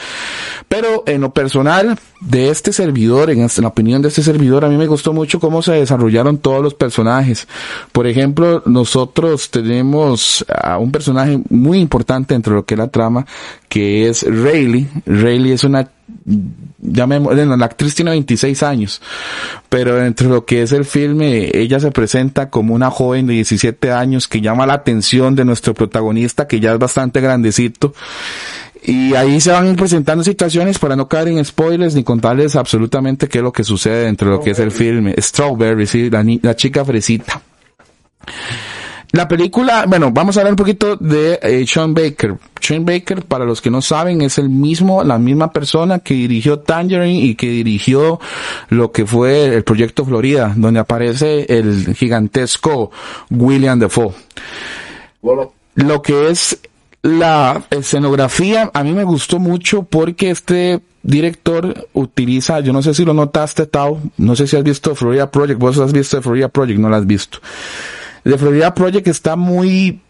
pero 0.68 1.04
en 1.06 1.20
lo 1.20 1.32
personal 1.32 1.96
de 2.20 2.50
este 2.50 2.72
servidor, 2.72 3.30
en 3.30 3.46
la 3.56 3.68
opinión 3.68 4.02
de 4.02 4.08
este 4.08 4.24
servidor, 4.24 4.64
a 4.64 4.68
mí 4.68 4.76
me 4.76 4.88
gustó 4.88 5.12
mucho 5.12 5.38
cómo 5.38 5.62
se 5.62 5.74
desarrollaron 5.74 6.38
todos 6.38 6.60
los 6.60 6.74
personajes. 6.74 7.46
Por 7.92 8.08
ejemplo, 8.08 8.64
nosotros 8.66 9.48
tenemos 9.48 10.44
a 10.48 10.76
un 10.78 10.90
personaje 10.90 11.40
muy 11.50 11.78
importante 11.78 12.34
dentro 12.34 12.54
de 12.54 12.56
lo 12.62 12.64
que 12.64 12.74
es 12.74 12.78
la 12.78 12.88
trama, 12.88 13.26
que 13.68 14.08
es 14.08 14.24
Rayleigh. 14.24 14.88
Rayleigh 15.06 15.52
es 15.52 15.62
una 15.62 15.88
ya 16.78 17.06
me, 17.06 17.18
bueno, 17.18 17.56
la 17.56 17.66
actriz 17.66 17.94
tiene 17.94 18.12
26 18.12 18.62
años, 18.62 19.02
pero 19.68 19.96
dentro 19.96 20.28
de 20.28 20.34
lo 20.34 20.44
que 20.44 20.62
es 20.62 20.72
el 20.72 20.84
filme, 20.84 21.50
ella 21.52 21.80
se 21.80 21.90
presenta 21.90 22.50
como 22.50 22.74
una 22.74 22.90
joven 22.90 23.26
de 23.26 23.34
17 23.34 23.92
años 23.92 24.28
que 24.28 24.40
llama 24.40 24.66
la 24.66 24.74
atención 24.74 25.34
de 25.34 25.44
nuestro 25.44 25.74
protagonista, 25.74 26.46
que 26.46 26.60
ya 26.60 26.72
es 26.72 26.78
bastante 26.78 27.20
grandecito. 27.20 27.94
Y 28.82 29.14
ahí 29.14 29.40
se 29.40 29.50
van 29.50 29.76
presentando 29.76 30.24
situaciones 30.24 30.78
para 30.78 30.96
no 30.96 31.06
caer 31.06 31.28
en 31.28 31.44
spoilers 31.44 31.94
ni 31.94 32.02
contarles 32.02 32.56
absolutamente 32.56 33.28
qué 33.28 33.38
es 33.38 33.44
lo 33.44 33.52
que 33.52 33.62
sucede 33.62 34.04
dentro 34.06 34.30
de 34.30 34.36
lo 34.36 34.42
que 34.42 34.50
es 34.50 34.58
el 34.58 34.70
filme. 34.70 35.14
Strawberry, 35.18 35.86
sí, 35.86 36.08
la, 36.08 36.24
la 36.42 36.56
chica 36.56 36.84
fresita. 36.84 37.42
La 39.12 39.26
película, 39.26 39.86
bueno, 39.88 40.12
vamos 40.12 40.36
a 40.36 40.40
hablar 40.40 40.52
un 40.52 40.56
poquito 40.56 40.94
de 40.96 41.40
eh, 41.42 41.66
Sean 41.66 41.94
Baker. 41.94 42.36
Sean 42.60 42.84
Baker, 42.84 43.24
para 43.24 43.44
los 43.44 43.60
que 43.60 43.68
no 43.70 43.82
saben, 43.82 44.22
es 44.22 44.38
el 44.38 44.48
mismo, 44.48 45.02
la 45.02 45.18
misma 45.18 45.52
persona 45.52 45.98
que 45.98 46.14
dirigió 46.14 46.60
Tangerine 46.60 47.20
y 47.20 47.34
que 47.34 47.48
dirigió 47.48 48.20
lo 48.68 48.92
que 48.92 49.06
fue 49.06 49.46
el 49.46 49.64
proyecto 49.64 50.04
Florida, 50.04 50.54
donde 50.56 50.78
aparece 50.78 51.46
el 51.48 51.92
gigantesco 51.96 52.92
William 53.30 53.80
Defoe. 53.80 54.12
Lo 55.74 56.02
que 56.02 56.30
es 56.30 56.60
la 57.02 57.64
escenografía, 57.70 58.70
a 58.72 58.84
mí 58.84 58.92
me 58.92 59.04
gustó 59.04 59.40
mucho 59.40 59.82
porque 59.82 60.30
este 60.30 60.80
director 61.02 61.88
utiliza, 61.94 62.60
yo 62.60 62.72
no 62.72 62.82
sé 62.82 62.94
si 62.94 63.04
lo 63.04 63.14
notaste, 63.14 63.66
Tao, 63.66 64.00
no 64.18 64.36
sé 64.36 64.46
si 64.46 64.56
has 64.56 64.62
visto 64.62 64.94
Florida 64.94 65.30
Project, 65.32 65.58
vos 65.58 65.78
has 65.78 65.92
visto 65.92 66.22
Florida 66.22 66.48
Project, 66.48 66.78
no 66.78 66.88
lo 66.88 66.96
has 66.96 67.06
visto 67.06 67.40
de 68.24 68.38
Florida 68.38 68.74
Project 68.74 69.08
está 69.08 69.36
muy 69.36 70.00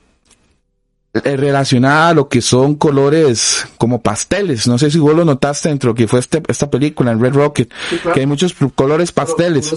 eh, 1.13 1.37
relacionada 1.37 2.11
a 2.11 2.15
lo 2.15 2.29
que 2.29 2.41
son 2.41 2.77
colores 2.77 3.67
como 3.79 4.01
pasteles. 4.01 4.69
No 4.69 4.79
sé 4.79 4.93
si 4.93 5.01
vos 5.01 5.13
lo 5.13 5.25
notaste 5.25 5.69
dentro 5.69 5.93
de 5.93 5.97
que 5.97 6.07
fue 6.07 6.21
este, 6.21 6.41
esta 6.47 6.71
película 6.71 7.11
en 7.11 7.21
Red 7.21 7.35
Rocket, 7.35 7.69
que 8.15 8.21
hay 8.21 8.27
muchos 8.27 8.55
colores 8.77 9.11
pasteles. 9.11 9.75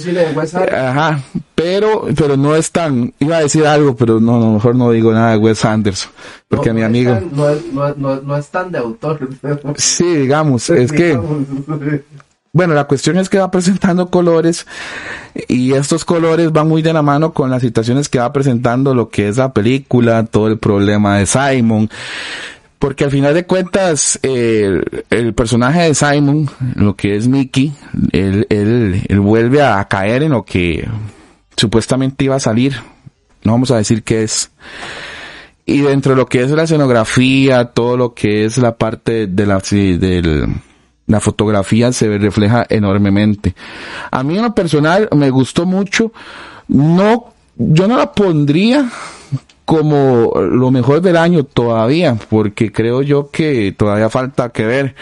Ajá, 0.72 1.24
pero, 1.56 2.06
pero 2.16 2.38
no 2.38 2.56
es 2.56 2.72
tan, 2.72 3.16
iba 3.18 3.38
a 3.38 3.40
decir 3.40 3.66
algo, 3.66 3.96
pero 3.96 4.20
no, 4.20 4.40
no 4.40 4.54
mejor 4.54 4.76
no 4.76 4.92
digo 4.92 5.12
nada 5.12 5.32
de 5.32 5.38
Wes 5.38 5.66
Anderson, 5.66 6.12
porque 6.48 6.70
a 6.70 6.74
mi 6.74 6.84
amigo. 6.84 7.20
no, 7.32 7.96
no, 7.96 8.22
no, 8.22 8.38
es 8.38 8.48
tan 8.50 8.72
de 8.72 8.78
autor. 8.78 9.28
Sí, 9.78 10.06
digamos, 10.16 10.70
es 10.70 10.92
que, 10.92 11.20
bueno, 12.54 12.76
la 12.76 12.86
cuestión 12.86 13.18
es 13.18 13.30
que 13.30 13.40
va 13.40 13.50
presentando 13.50 14.12
colores 14.12 14.68
y 15.48 15.74
estos 15.74 16.06
colores 16.06 16.52
van 16.52 16.68
muy 16.68 16.84
de 16.84 16.94
la 16.94 17.02
mano 17.02 17.34
con 17.34 17.50
las 17.50 17.64
situaciones 17.64 18.10
que 18.10 18.20
va 18.20 18.32
presentando 18.32 18.94
lo 18.94 19.10
que 19.10 19.28
es 19.28 19.38
la 19.38 19.52
película, 19.52 20.24
todo 20.26 20.48
el 20.48 20.60
problema 20.60 21.18
de 21.18 21.26
Simon. 21.26 21.90
Porque 22.78 23.06
al 23.06 23.12
final 23.12 23.34
de 23.34 23.46
cuentas, 23.46 24.20
eh, 24.22 24.82
el 25.10 25.34
personaje 25.34 25.82
de 25.82 25.96
Simon, 25.96 26.48
lo 26.76 26.96
que 26.96 27.16
es 27.16 27.28
Mickey, 27.28 27.74
él, 28.12 28.46
él, 28.50 29.02
él 29.08 29.20
vuelve 29.20 29.64
a 29.64 29.84
caer 29.86 30.22
en 30.22 30.34
lo 30.34 30.44
que 30.44 30.88
supuestamente 31.56 32.26
iba 32.26 32.36
a 32.36 32.40
salir. 32.40 32.76
No 33.44 33.54
vamos 33.54 33.72
a 33.72 33.78
decir 33.78 34.04
qué 34.04 34.24
es. 34.24 34.52
Y 35.66 35.80
dentro 35.80 36.12
de 36.12 36.18
lo 36.18 36.28
que 36.28 36.44
es 36.44 36.52
la 36.52 36.64
escenografía, 36.64 37.66
todo 37.66 37.98
lo 37.98 38.14
que 38.14 38.46
es 38.46 38.58
la 38.58 38.76
parte 38.76 39.26
de 39.28 39.46
la, 39.46 39.60
del, 39.60 40.50
la 41.14 41.22
fotografía 41.22 41.94
se 41.94 42.18
refleja 42.18 42.66
enormemente. 42.68 43.56
A 44.12 44.24
mí 44.24 44.36
en 44.36 44.44
lo 44.44 44.54
personal 44.54 45.08
me 45.16 45.30
gustó 45.30 45.66
mucho. 45.66 46.12
No, 46.68 47.34
yo 47.56 47.88
no 47.88 47.98
la 47.98 48.12
pondría 48.12 48.90
como 49.66 50.34
lo 50.36 50.72
mejor 50.72 51.02
del 51.02 51.16
año 51.16 51.46
todavía, 51.46 52.18
porque 52.30 52.72
creo 52.72 53.02
yo 53.02 53.30
que 53.32 53.74
todavía 53.78 54.10
falta 54.10 54.50
que 54.50 54.66
ver. 54.66 54.96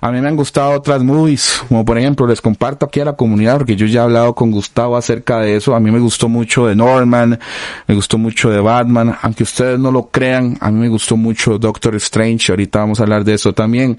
A 0.00 0.10
mí 0.12 0.20
me 0.20 0.28
han 0.28 0.36
gustado 0.36 0.72
otras 0.72 1.02
movies, 1.02 1.62
como 1.68 1.84
por 1.84 1.96
ejemplo, 1.96 2.26
les 2.26 2.40
comparto 2.40 2.86
aquí 2.86 3.00
a 3.00 3.06
la 3.06 3.14
comunidad, 3.14 3.58
porque 3.58 3.76
yo 3.76 3.86
ya 3.86 4.00
he 4.00 4.04
hablado 4.04 4.34
con 4.34 4.50
Gustavo 4.50 4.96
acerca 4.96 5.40
de 5.40 5.56
eso. 5.56 5.74
A 5.74 5.80
mí 5.80 5.90
me 5.90 5.98
gustó 5.98 6.28
mucho 6.28 6.66
de 6.66 6.74
Norman, 6.74 7.38
me 7.86 7.94
gustó 7.94 8.18
mucho 8.18 8.50
de 8.50 8.60
Batman, 8.60 9.16
aunque 9.22 9.44
ustedes 9.44 9.78
no 9.78 9.90
lo 9.90 10.08
crean, 10.08 10.58
a 10.60 10.70
mí 10.70 10.80
me 10.80 10.88
gustó 10.88 11.16
mucho 11.16 11.58
Doctor 11.58 11.94
Strange, 11.96 12.52
ahorita 12.52 12.80
vamos 12.80 13.00
a 13.00 13.04
hablar 13.04 13.24
de 13.24 13.34
eso 13.34 13.52
también. 13.54 13.98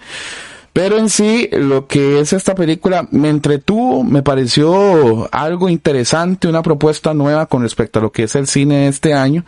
Pero 0.73 0.97
en 0.97 1.09
sí, 1.09 1.49
lo 1.51 1.85
que 1.85 2.19
es 2.19 2.33
esta 2.33 2.55
película 2.55 3.07
me 3.11 3.29
entretuvo, 3.29 4.03
me 4.03 4.23
pareció 4.23 5.29
algo 5.31 5.69
interesante, 5.69 6.47
una 6.47 6.63
propuesta 6.63 7.13
nueva 7.13 7.45
con 7.45 7.61
respecto 7.61 7.99
a 7.99 8.01
lo 8.01 8.11
que 8.11 8.23
es 8.23 8.35
el 8.35 8.47
cine 8.47 8.87
este 8.87 9.13
año. 9.13 9.45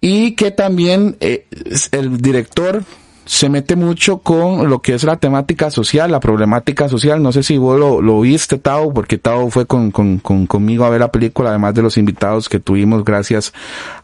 Y 0.00 0.36
que 0.36 0.52
también 0.52 1.16
eh, 1.20 1.46
el 1.90 2.18
director 2.18 2.84
se 3.30 3.48
mete 3.48 3.76
mucho 3.76 4.18
con 4.18 4.68
lo 4.68 4.82
que 4.82 4.92
es 4.92 5.04
la 5.04 5.16
temática 5.16 5.70
social, 5.70 6.10
la 6.10 6.18
problemática 6.18 6.88
social. 6.88 7.22
No 7.22 7.30
sé 7.30 7.44
si 7.44 7.58
vos 7.58 7.78
lo, 7.78 8.02
lo 8.02 8.22
viste, 8.22 8.58
Tao, 8.58 8.92
porque 8.92 9.18
Tao 9.18 9.48
fue 9.50 9.66
con, 9.66 9.92
con, 9.92 10.18
con, 10.18 10.48
conmigo 10.48 10.84
a 10.84 10.90
ver 10.90 10.98
la 10.98 11.12
película, 11.12 11.50
además 11.50 11.72
de 11.74 11.82
los 11.82 11.96
invitados 11.96 12.48
que 12.48 12.58
tuvimos 12.58 13.04
gracias 13.04 13.52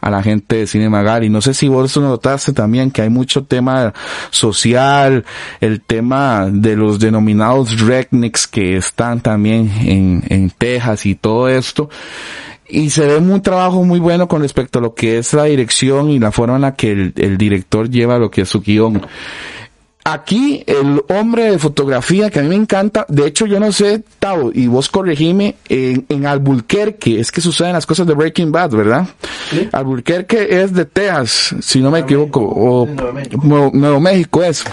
a 0.00 0.10
la 0.10 0.22
gente 0.22 0.58
de 0.58 0.66
Cine 0.68 0.88
Magari. 0.88 1.28
No 1.28 1.40
sé 1.40 1.54
si 1.54 1.66
vos 1.66 1.96
notaste 1.96 2.52
también 2.52 2.92
que 2.92 3.02
hay 3.02 3.10
mucho 3.10 3.42
tema 3.42 3.92
social, 4.30 5.24
el 5.60 5.80
tema 5.80 6.46
de 6.48 6.76
los 6.76 7.00
denominados 7.00 7.80
rednecks 7.80 8.46
que 8.46 8.76
están 8.76 9.22
también 9.22 9.72
en, 9.80 10.22
en 10.28 10.50
Texas 10.50 11.04
y 11.04 11.16
todo 11.16 11.48
esto 11.48 11.90
y 12.68 12.90
se 12.90 13.06
ve 13.06 13.16
un 13.18 13.42
trabajo 13.42 13.84
muy 13.84 14.00
bueno 14.00 14.28
con 14.28 14.42
respecto 14.42 14.78
a 14.78 14.82
lo 14.82 14.94
que 14.94 15.18
es 15.18 15.32
la 15.34 15.44
dirección 15.44 16.10
y 16.10 16.18
la 16.18 16.32
forma 16.32 16.56
en 16.56 16.62
la 16.62 16.74
que 16.74 17.12
el, 17.14 17.38
director 17.38 17.88
lleva 17.88 18.18
lo 18.18 18.30
que 18.30 18.42
es 18.42 18.48
su 18.48 18.60
guion. 18.60 19.02
Aquí 20.04 20.62
el 20.66 21.02
hombre 21.08 21.50
de 21.50 21.58
fotografía 21.58 22.30
que 22.30 22.38
a 22.38 22.42
mí 22.42 22.48
me 22.48 22.54
encanta, 22.54 23.04
de 23.08 23.26
hecho 23.26 23.44
yo 23.46 23.58
no 23.58 23.72
sé, 23.72 24.04
Tavo, 24.20 24.52
y 24.54 24.68
vos 24.68 24.88
corregime, 24.88 25.56
en, 25.68 26.06
en 26.08 26.26
Albuquerque, 26.26 27.18
es 27.18 27.32
que 27.32 27.40
suceden 27.40 27.72
las 27.72 27.86
cosas 27.86 28.06
de 28.06 28.14
Breaking 28.14 28.52
Bad, 28.52 28.70
¿verdad? 28.70 29.08
¿Sí? 29.50 29.68
Albuquerque 29.72 30.62
es 30.62 30.72
de 30.72 30.84
Texas, 30.84 31.56
si 31.60 31.80
no 31.80 31.90
me 31.90 32.00
equivoco, 32.00 32.40
o 32.40 32.86
Nuevo, 33.42 34.00
México 34.00 34.44
es. 34.44 34.64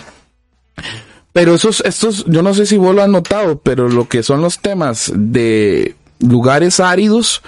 Pero 1.31 1.55
esos, 1.55 1.81
estos, 1.81 2.25
yo 2.27 2.43
no 2.43 2.53
sé 2.53 2.67
si 2.67 2.77
vos 2.77 2.93
lo 2.93 3.01
has 3.01 3.09
notado, 3.09 3.59
pero 3.59 3.89
lo 3.89 4.07
que 4.07 4.21
son 4.21 4.39
los 4.39 4.59
temas 4.59 5.12
de 5.15 5.95
lugares 6.20 6.79
áridos 6.79 7.41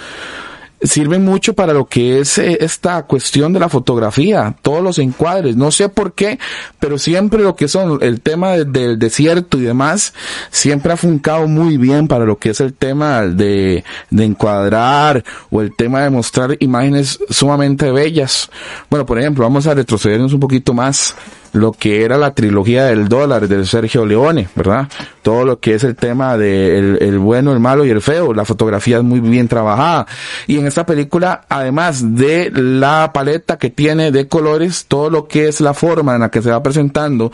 sirven 0.82 1.24
mucho 1.24 1.54
para 1.54 1.74
lo 1.74 1.86
que 1.86 2.20
es 2.20 2.38
eh, 2.38 2.58
esta 2.62 3.04
cuestión 3.04 3.54
de 3.54 3.60
la 3.60 3.70
fotografía, 3.70 4.56
todos 4.62 4.84
los 4.84 5.00
encuadres, 5.00 5.56
no 5.56 5.72
sé 5.72 5.90
por 5.90 6.14
qué, 6.14 6.40
pero 6.80 6.98
siempre 6.98 7.42
lo 7.42 7.56
que 7.56 7.68
son 7.68 8.00
el 8.02 8.22
tema 8.22 8.52
del 8.52 9.00
desierto 9.00 9.58
y 9.58 9.62
demás, 9.62 10.14
siempre 10.52 10.94
ha 10.94 10.98
funcado 10.98 11.48
muy 11.48 11.78
bien 11.78 12.08
para 12.08 12.26
lo 12.26 12.38
que 12.38 12.50
es 12.50 12.60
el 12.60 12.74
tema 12.74 13.22
de, 13.24 13.84
de 14.10 14.24
encuadrar 14.26 15.24
o 15.50 15.62
el 15.62 15.76
tema 15.76 16.02
de 16.02 16.10
mostrar 16.10 16.58
imágenes 16.60 17.20
sumamente 17.30 17.92
bellas. 17.92 18.50
Bueno, 18.90 19.06
por 19.06 19.20
ejemplo, 19.20 19.44
vamos 19.44 19.68
a 19.68 19.74
retrocedernos 19.74 20.34
un 20.34 20.40
poquito 20.40 20.74
más 20.74 21.16
lo 21.56 21.72
que 21.72 22.04
era 22.04 22.18
la 22.18 22.34
trilogía 22.34 22.86
del 22.86 23.08
dólar 23.08 23.48
de 23.48 23.66
Sergio 23.66 24.06
Leone, 24.06 24.50
¿verdad? 24.56 24.90
Todo 25.22 25.46
lo 25.46 25.60
que 25.60 25.76
es 25.76 25.84
el 25.86 25.96
tema 25.96 26.38
de 26.38 26.78
el, 26.78 27.18
bueno, 27.18 27.54
el 27.54 27.62
malo 27.62 27.86
y 27.86 27.90
el 27.90 28.02
feo, 28.02 28.34
la 28.34 28.44
fotografía 28.44 28.98
es 28.98 29.04
muy 29.04 29.22
bien 29.22 29.48
trabajada. 29.48 30.06
Y 30.48 30.58
en 30.58 30.68
esta 30.68 30.86
película, 30.86 31.46
además 31.48 32.16
de 32.16 32.52
la 32.54 33.12
paleta 33.14 33.58
que 33.58 33.70
tiene 33.70 34.12
de 34.12 34.28
colores, 34.28 34.86
todo 34.88 35.10
lo 35.10 35.28
que 35.28 35.48
es 35.48 35.62
la 35.62 35.74
forma 35.74 36.16
en 36.16 36.22
la 36.22 36.30
que 36.30 36.42
se 36.42 36.52
va 36.52 36.62
presentando 36.62 37.32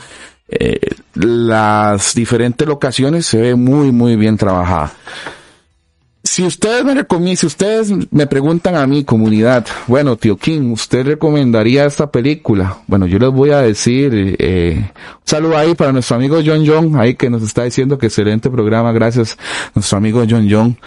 eh, 0.47 0.79
las 1.15 2.13
diferentes 2.13 2.67
locaciones 2.67 3.25
se 3.25 3.41
ve 3.41 3.55
muy, 3.55 3.91
muy 3.91 4.17
bien 4.17 4.37
trabajada 4.37 4.91
si 6.31 6.45
ustedes 6.45 6.85
me 6.85 6.93
recomiendan, 6.93 7.35
si 7.35 7.45
ustedes 7.45 7.91
me 8.09 8.25
preguntan 8.25 8.75
a 8.75 8.87
mi 8.87 9.03
comunidad, 9.03 9.67
bueno, 9.87 10.15
tío 10.15 10.37
King, 10.37 10.71
¿usted 10.71 11.05
recomendaría 11.05 11.83
esta 11.83 12.09
película? 12.09 12.77
Bueno, 12.87 13.05
yo 13.05 13.19
les 13.19 13.31
voy 13.31 13.49
a 13.49 13.59
decir, 13.59 14.37
eh, 14.39 14.75
un 14.77 15.21
saludo 15.25 15.57
ahí 15.57 15.75
para 15.75 15.91
nuestro 15.91 16.15
amigo 16.15 16.39
John 16.41 16.65
John, 16.65 16.97
ahí 16.97 17.15
que 17.15 17.29
nos 17.29 17.43
está 17.43 17.65
diciendo 17.65 17.97
que 17.97 18.05
excelente 18.05 18.49
programa, 18.49 18.93
gracias, 18.93 19.37
nuestro 19.75 19.97
amigo 19.97 20.23
John 20.29 20.47
John. 20.49 20.77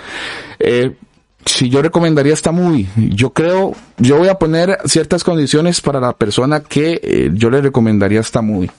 Eh, 0.59 0.97
si 1.45 1.69
yo 1.69 1.83
recomendaría 1.83 2.33
esta 2.33 2.51
movie, 2.51 2.89
yo 2.97 3.35
creo, 3.35 3.75
yo 3.99 4.17
voy 4.17 4.29
a 4.29 4.39
poner 4.39 4.79
ciertas 4.87 5.25
condiciones 5.25 5.83
para 5.83 6.01
la 6.01 6.15
persona 6.15 6.61
que 6.61 6.99
eh, 7.03 7.31
yo 7.35 7.51
le 7.51 7.61
recomendaría 7.61 8.21
esta 8.21 8.41
movie. 8.41 8.71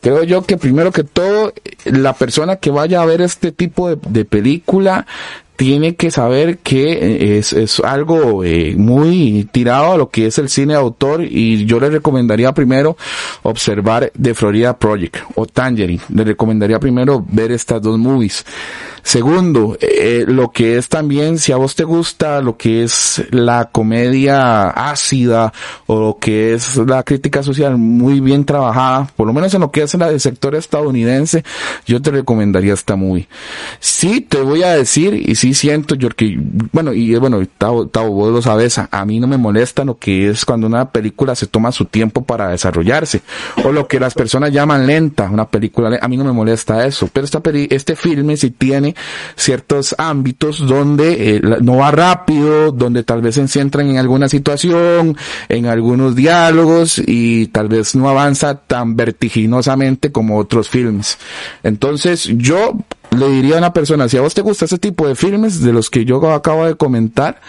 Creo 0.00 0.22
yo 0.22 0.42
que 0.42 0.58
primero 0.58 0.92
que 0.92 1.02
todo, 1.02 1.54
la 1.84 2.12
persona 2.12 2.56
que 2.56 2.70
vaya 2.70 3.00
a 3.00 3.06
ver 3.06 3.22
este 3.22 3.52
tipo 3.52 3.96
de 3.96 4.24
película 4.26 5.06
tiene 5.56 5.94
que 5.96 6.10
saber 6.10 6.58
que 6.58 6.92
eh, 6.92 7.38
es, 7.38 7.52
es 7.52 7.80
algo 7.80 8.44
eh, 8.44 8.74
muy 8.76 9.48
tirado 9.52 9.92
a 9.92 9.96
lo 9.96 10.10
que 10.10 10.26
es 10.26 10.38
el 10.38 10.48
cine 10.48 10.74
de 10.74 10.80
autor 10.80 11.22
y 11.22 11.64
yo 11.66 11.78
le 11.80 11.90
recomendaría 11.90 12.52
primero 12.52 12.96
observar 13.42 14.10
The 14.20 14.34
Florida 14.34 14.76
Project 14.76 15.16
o 15.34 15.46
Tangerine. 15.46 16.02
Le 16.08 16.24
recomendaría 16.24 16.78
primero 16.78 17.24
ver 17.28 17.52
estas 17.52 17.80
dos 17.82 17.98
movies. 17.98 18.44
Segundo, 19.04 19.76
eh, 19.82 20.24
lo 20.26 20.50
que 20.50 20.78
es 20.78 20.88
también, 20.88 21.38
si 21.38 21.52
a 21.52 21.56
vos 21.56 21.74
te 21.74 21.84
gusta 21.84 22.40
lo 22.40 22.56
que 22.56 22.84
es 22.84 23.22
la 23.32 23.68
comedia 23.70 24.70
ácida 24.70 25.52
o 25.86 26.00
lo 26.00 26.18
que 26.18 26.54
es 26.54 26.78
la 26.78 27.02
crítica 27.02 27.42
social 27.42 27.76
muy 27.76 28.20
bien 28.20 28.46
trabajada, 28.46 29.06
por 29.14 29.26
lo 29.26 29.34
menos 29.34 29.52
en 29.52 29.60
lo 29.60 29.70
que 29.70 29.82
es 29.82 29.92
en 29.92 30.00
el 30.00 30.18
sector 30.20 30.54
estadounidense, 30.54 31.44
yo 31.86 32.00
te 32.00 32.12
recomendaría 32.12 32.72
esta 32.72 32.96
movie. 32.96 33.28
Sí, 33.78 34.22
te 34.22 34.40
voy 34.40 34.62
a 34.62 34.72
decir, 34.72 35.12
y 35.14 35.34
sí 35.44 35.52
siento, 35.52 35.94
yo 35.94 36.08
que, 36.08 36.38
bueno, 36.72 36.94
y 36.94 37.14
bueno, 37.16 37.42
Tavo, 37.58 37.86
vos 38.10 38.32
lo 38.32 38.40
sabes, 38.40 38.78
a, 38.78 38.88
a 38.90 39.04
mí 39.04 39.20
no 39.20 39.26
me 39.26 39.36
molesta 39.36 39.84
lo 39.84 39.98
que 39.98 40.30
es 40.30 40.46
cuando 40.46 40.66
una 40.66 40.90
película 40.90 41.34
se 41.34 41.46
toma 41.46 41.70
su 41.70 41.84
tiempo 41.84 42.24
para 42.24 42.48
desarrollarse, 42.48 43.20
o 43.62 43.70
lo 43.70 43.86
que 43.86 44.00
las 44.00 44.14
personas 44.14 44.52
llaman 44.52 44.86
lenta, 44.86 45.28
una 45.30 45.46
película, 45.46 45.98
a 46.00 46.08
mí 46.08 46.16
no 46.16 46.24
me 46.24 46.32
molesta 46.32 46.86
eso, 46.86 47.10
pero 47.12 47.26
esta 47.26 47.42
este 47.44 47.94
filme 47.94 48.38
sí 48.38 48.52
tiene 48.52 48.94
ciertos 49.36 49.94
ámbitos 49.98 50.66
donde 50.66 51.36
eh, 51.36 51.40
no 51.60 51.76
va 51.76 51.90
rápido, 51.90 52.72
donde 52.72 53.04
tal 53.04 53.20
vez 53.20 53.34
se 53.34 53.46
centran 53.46 53.90
en 53.90 53.98
alguna 53.98 54.30
situación, 54.30 55.14
en 55.50 55.66
algunos 55.66 56.14
diálogos 56.14 57.02
y 57.04 57.48
tal 57.48 57.68
vez 57.68 57.94
no 57.94 58.08
avanza 58.08 58.54
tan 58.54 58.96
vertiginosamente 58.96 60.10
como 60.10 60.38
otros 60.38 60.70
filmes. 60.70 61.18
Entonces 61.62 62.30
yo 62.32 62.72
le 63.16 63.28
diría 63.28 63.56
a 63.56 63.58
una 63.58 63.72
persona, 63.72 64.08
si 64.08 64.16
a 64.16 64.20
vos 64.20 64.34
te 64.34 64.42
gusta 64.42 64.64
ese 64.64 64.78
tipo 64.78 65.06
de 65.06 65.14
filmes 65.14 65.60
de 65.60 65.72
los 65.72 65.90
que 65.90 66.04
yo 66.04 66.32
acabo 66.32 66.66
de 66.66 66.74
comentar, 66.74 67.40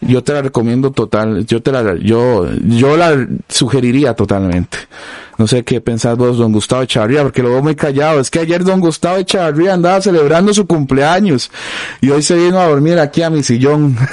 yo 0.00 0.22
te 0.22 0.32
la 0.32 0.42
recomiendo 0.42 0.92
total, 0.92 1.46
yo 1.46 1.62
te 1.62 1.72
la, 1.72 1.94
yo, 1.96 2.46
yo 2.64 2.96
la 2.96 3.26
sugeriría 3.48 4.14
totalmente. 4.14 4.78
No 5.38 5.46
sé 5.46 5.64
qué 5.64 5.80
pensás 5.80 6.16
vos, 6.18 6.36
don 6.36 6.52
Gustavo 6.52 6.82
Echavarría, 6.82 7.22
porque 7.22 7.42
lo 7.42 7.48
veo 7.50 7.62
muy 7.62 7.74
callado. 7.74 8.20
Es 8.20 8.30
que 8.30 8.40
ayer 8.40 8.62
don 8.62 8.80
Gustavo 8.80 9.16
Echavarría 9.16 9.74
andaba 9.74 10.00
celebrando 10.00 10.52
su 10.52 10.66
cumpleaños 10.66 11.50
y 12.00 12.10
hoy 12.10 12.22
se 12.22 12.36
vino 12.36 12.58
a 12.60 12.66
dormir 12.66 12.98
aquí 12.98 13.22
a 13.22 13.30
mi 13.30 13.42
sillón. 13.42 13.96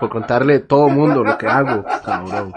Por 0.00 0.08
contarle 0.08 0.56
a 0.56 0.66
todo 0.66 0.88
mundo 0.88 1.22
lo 1.22 1.36
que 1.36 1.46
hago, 1.46 1.84
cabrón. 2.04 2.54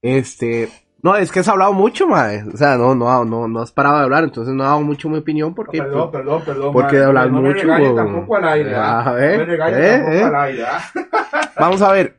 Este, 0.00 0.70
no, 1.02 1.14
es 1.14 1.30
que 1.30 1.40
has 1.40 1.48
hablado 1.48 1.72
mucho, 1.72 2.08
madre. 2.08 2.44
O 2.52 2.56
sea, 2.56 2.76
no, 2.76 2.94
no, 2.94 3.24
no, 3.24 3.46
no 3.46 3.60
has 3.60 3.70
parado 3.70 3.98
de 3.98 4.04
hablar, 4.04 4.24
entonces 4.24 4.54
no 4.54 4.64
hago 4.64 4.82
mucho 4.82 5.08
mi 5.08 5.18
opinión 5.18 5.54
porque. 5.54 5.78
perdón, 5.78 6.10
perdón, 6.10 6.42
perdón. 6.44 6.72
Porque 6.72 6.96
de 6.96 7.04
hablar 7.04 7.30
no 7.30 7.42
mucho. 7.42 7.66
Me 7.66 7.94
tampoco 7.94 8.36
al 8.36 8.48
aire. 8.48 8.74
A 8.74 9.12
ver, 9.12 9.32
no 9.32 9.38
me 9.38 9.44
regañes 9.44 9.78
eh, 9.78 9.90
tampoco 9.90 10.16
eh. 10.16 10.22
al 10.24 10.34
aire. 10.36 10.64
¿ah? 10.66 11.52
Vamos 11.60 11.82
a 11.82 11.92
ver. 11.92 12.18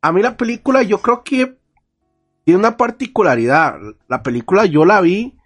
A 0.00 0.12
mí 0.12 0.22
la 0.22 0.36
película, 0.36 0.82
yo 0.82 0.98
creo 0.98 1.22
que 1.22 1.58
tiene 2.44 2.58
una 2.58 2.76
particularidad. 2.76 3.78
La 4.08 4.22
película 4.22 4.66
yo 4.66 4.84
la 4.84 5.00
vi 5.00 5.38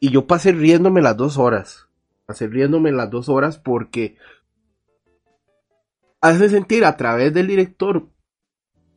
y 0.00 0.10
yo 0.10 0.26
pasé 0.26 0.52
riéndome 0.52 1.02
las 1.02 1.16
dos 1.16 1.38
horas. 1.38 1.88
Pasé 2.26 2.46
riéndome 2.46 2.92
las 2.92 3.10
dos 3.10 3.28
horas 3.28 3.58
porque 3.58 4.16
hace 6.20 6.48
sentir 6.48 6.84
a 6.84 6.96
través 6.96 7.32
del 7.32 7.46
director 7.46 8.08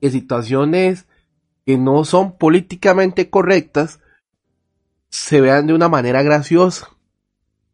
que 0.01 0.09
situaciones 0.09 1.07
no 1.77 2.05
son 2.05 2.37
políticamente 2.37 3.29
correctas 3.29 3.99
se 5.09 5.41
vean 5.41 5.67
de 5.67 5.73
una 5.73 5.89
manera 5.89 6.23
graciosa. 6.23 6.89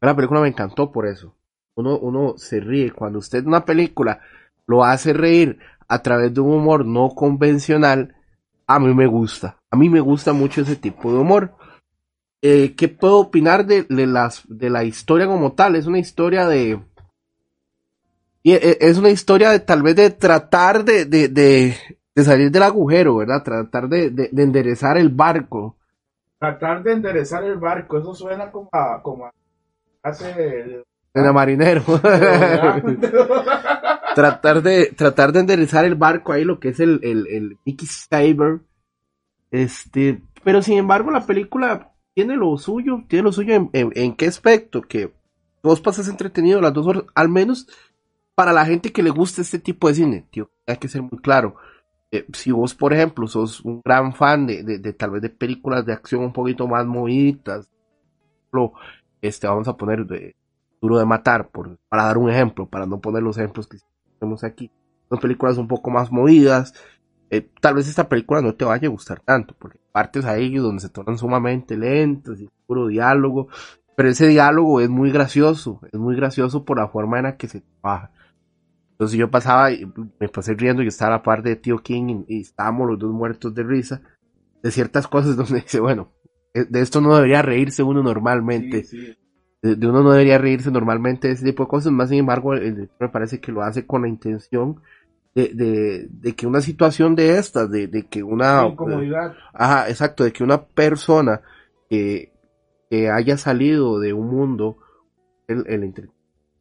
La 0.01 0.15
película 0.15 0.41
me 0.41 0.47
encantó 0.47 0.91
por 0.91 1.07
eso. 1.07 1.35
Uno, 1.75 1.97
uno 1.99 2.33
se 2.37 2.59
ríe. 2.59 2.91
Cuando 2.91 3.19
usted 3.19 3.45
una 3.45 3.65
película 3.65 4.21
lo 4.65 4.83
hace 4.83 5.13
reír 5.13 5.59
a 5.87 6.01
través 6.01 6.33
de 6.33 6.41
un 6.41 6.51
humor 6.53 6.85
no 6.85 7.09
convencional, 7.09 8.15
a 8.65 8.79
mí 8.79 8.93
me 8.93 9.07
gusta. 9.07 9.57
A 9.71 9.77
mí 9.77 9.89
me 9.89 9.99
gusta 9.99 10.33
mucho 10.33 10.61
ese 10.61 10.75
tipo 10.75 11.11
de 11.13 11.19
humor. 11.19 11.55
Eh, 12.41 12.75
¿Qué 12.75 12.87
puedo 12.87 13.17
opinar 13.19 13.65
de, 13.65 13.85
las, 13.89 14.43
de 14.47 14.69
la 14.69 14.83
historia 14.83 15.27
como 15.27 15.53
tal? 15.53 15.75
Es 15.75 15.85
una 15.85 15.99
historia 15.99 16.47
de... 16.47 16.79
y 18.43 18.53
e- 18.53 18.77
Es 18.81 18.97
una 18.97 19.09
historia 19.09 19.49
de 19.51 19.59
tal 19.59 19.81
vez 19.83 19.95
de 19.95 20.09
tratar 20.09 20.83
de, 20.85 21.05
de 22.17 22.23
salir 22.23 22.49
del 22.49 22.63
agujero, 22.63 23.17
¿verdad? 23.17 23.43
Tratar 23.43 23.87
de, 23.87 24.09
de, 24.09 24.29
de 24.31 24.43
enderezar 24.43 24.97
el 24.97 25.09
barco. 25.09 25.77
Tratar 26.39 26.81
de 26.81 26.93
enderezar 26.93 27.43
el 27.43 27.57
barco, 27.57 27.99
eso 27.99 28.15
suena 28.15 28.51
como 28.51 28.69
a, 28.71 29.03
como 29.03 29.27
a 29.27 29.31
hace 30.01 30.83
En 31.13 31.23
la 31.23 31.31
marinero. 31.31 31.83
tratar 34.15 34.63
de 34.63 34.87
tratar 34.97 35.31
de 35.31 35.41
enderezar 35.41 35.85
el 35.85 35.93
barco 35.93 36.33
ahí 36.33 36.43
lo 36.43 36.59
que 36.59 36.69
es 36.69 36.79
el, 36.79 36.99
el, 37.03 37.27
el 37.27 37.59
Mickey 37.65 37.87
Saber 37.87 38.61
este 39.51 40.23
pero 40.43 40.63
sin 40.63 40.79
embargo 40.79 41.11
la 41.11 41.23
película 41.27 41.93
tiene 42.15 42.35
lo 42.35 42.57
suyo 42.57 43.03
tiene 43.07 43.23
lo 43.25 43.31
suyo 43.31 43.53
en, 43.53 43.69
en, 43.73 43.91
en 43.93 44.15
qué 44.15 44.25
aspecto 44.25 44.81
que 44.81 45.13
vos 45.61 45.81
pasas 45.81 46.07
entretenido 46.07 46.61
las 46.61 46.73
dos 46.73 46.87
horas 46.87 47.03
al 47.13 47.29
menos 47.29 47.67
para 48.33 48.53
la 48.53 48.65
gente 48.65 48.91
que 48.91 49.03
le 49.03 49.11
gusta 49.11 49.43
este 49.43 49.59
tipo 49.59 49.87
de 49.87 49.93
cine 49.93 50.25
tío 50.31 50.49
hay 50.65 50.77
que 50.77 50.87
ser 50.87 51.03
muy 51.03 51.19
claro 51.21 51.57
Eh, 52.11 52.25
si 52.33 52.51
vos 52.51 52.73
por 52.73 52.93
ejemplo 52.93 53.27
sos 53.27 53.59
un 53.61 53.81
gran 53.83 54.13
fan 54.13 54.47
de, 54.47 54.63
de, 54.63 54.93
tal 54.93 55.11
vez 55.11 55.21
de 55.21 55.29
películas 55.29 55.85
de 55.85 55.91
acción 55.91 56.23
un 56.23 56.31
poquito 56.31 56.65
más 56.65 56.85
movidas 56.85 57.69
lo 58.53 58.71
este 59.21 59.45
vamos 59.45 59.67
a 59.67 59.75
poner 59.75 60.05
de 60.05 60.35
duro 60.81 60.99
de 60.99 61.05
matar 61.05 61.49
por, 61.49 61.77
para 61.89 62.05
dar 62.05 62.17
un 62.17 62.29
ejemplo 62.29 62.67
para 62.67 62.85
no 62.85 62.99
poner 62.99 63.23
los 63.23 63.37
ejemplos 63.37 63.67
que 63.67 63.77
tenemos 64.19 64.43
aquí. 64.43 64.71
Son 65.09 65.19
películas 65.19 65.57
un 65.57 65.67
poco 65.67 65.89
más 65.89 66.11
movidas. 66.11 66.73
Eh, 67.29 67.49
tal 67.61 67.75
vez 67.75 67.87
esta 67.87 68.07
película 68.07 68.41
no 68.41 68.55
te 68.55 68.65
vaya 68.65 68.87
a 68.87 68.91
gustar 68.91 69.19
tanto, 69.19 69.55
porque 69.57 69.79
partes 69.91 70.25
ahí 70.25 70.55
donde 70.55 70.81
se 70.81 70.89
tornan 70.89 71.17
sumamente 71.17 71.77
lentas 71.77 72.39
y 72.39 72.49
puro 72.65 72.87
diálogo. 72.87 73.47
Pero 73.95 74.09
ese 74.09 74.27
diálogo 74.27 74.79
es 74.79 74.89
muy 74.89 75.11
gracioso, 75.11 75.81
es 75.91 75.99
muy 75.99 76.15
gracioso 76.15 76.63
por 76.65 76.77
la 76.77 76.87
forma 76.87 77.17
en 77.17 77.23
la 77.23 77.37
que 77.37 77.47
se 77.47 77.61
trabaja. 77.61 78.11
Entonces 78.97 79.19
yo 79.19 79.29
pasaba, 79.29 79.71
y 79.71 79.85
me 80.19 80.27
pasé 80.27 80.55
riendo 80.55 80.81
y 80.81 80.87
estaba 80.87 81.13
a 81.13 81.17
la 81.17 81.23
par 81.23 81.43
de 81.43 81.55
Tío 81.55 81.77
King 81.77 82.23
y, 82.27 82.37
y 82.37 82.41
estábamos 82.41 82.89
los 82.89 82.97
dos 82.97 83.13
muertos 83.13 83.53
de 83.53 83.61
risa 83.61 84.01
de 84.63 84.71
ciertas 84.71 85.07
cosas 85.07 85.35
donde 85.37 85.61
dice, 85.61 85.79
bueno, 85.79 86.11
eh, 86.55 86.65
de 86.67 86.81
esto 86.81 86.99
no 86.99 87.13
debería 87.15 87.43
reírse 87.43 87.83
uno 87.83 88.01
normalmente 88.01 88.83
Sí, 88.83 88.97
sí. 89.05 89.17
de, 89.61 89.75
de 89.75 89.87
uno 89.87 90.01
no 90.01 90.11
debería 90.11 90.39
reírse 90.39 90.71
normalmente 90.71 91.27
de 91.27 91.35
ese 91.35 91.45
tipo 91.45 91.63
de 91.63 91.69
cosas, 91.69 91.91
más 91.91 92.09
sin 92.09 92.17
embargo, 92.19 92.55
el 92.55 92.73
director 92.73 93.07
me 93.07 93.13
parece 93.13 93.39
que 93.39 93.51
lo 93.51 93.61
hace 93.61 93.85
con 93.85 94.01
la 94.01 94.07
intención 94.07 94.81
de, 95.35 95.49
de, 95.53 96.07
de 96.09 96.33
que 96.33 96.47
una 96.47 96.61
situación 96.61 97.13
de 97.15 97.37
estas, 97.37 97.69
de, 97.69 97.85
de 97.85 98.07
que 98.07 98.23
una... 98.23 98.65
Incomodidad. 98.65 99.35
Ajá, 99.53 99.89
exacto, 99.89 100.23
de 100.23 100.33
que 100.33 100.43
una 100.43 100.65
persona 100.65 101.41
que, 101.87 102.33
que 102.89 103.11
haya 103.11 103.37
salido 103.37 103.99
de 103.99 104.13
un 104.13 104.27
mundo, 104.27 104.79
el, 105.47 105.63
el 105.67 105.93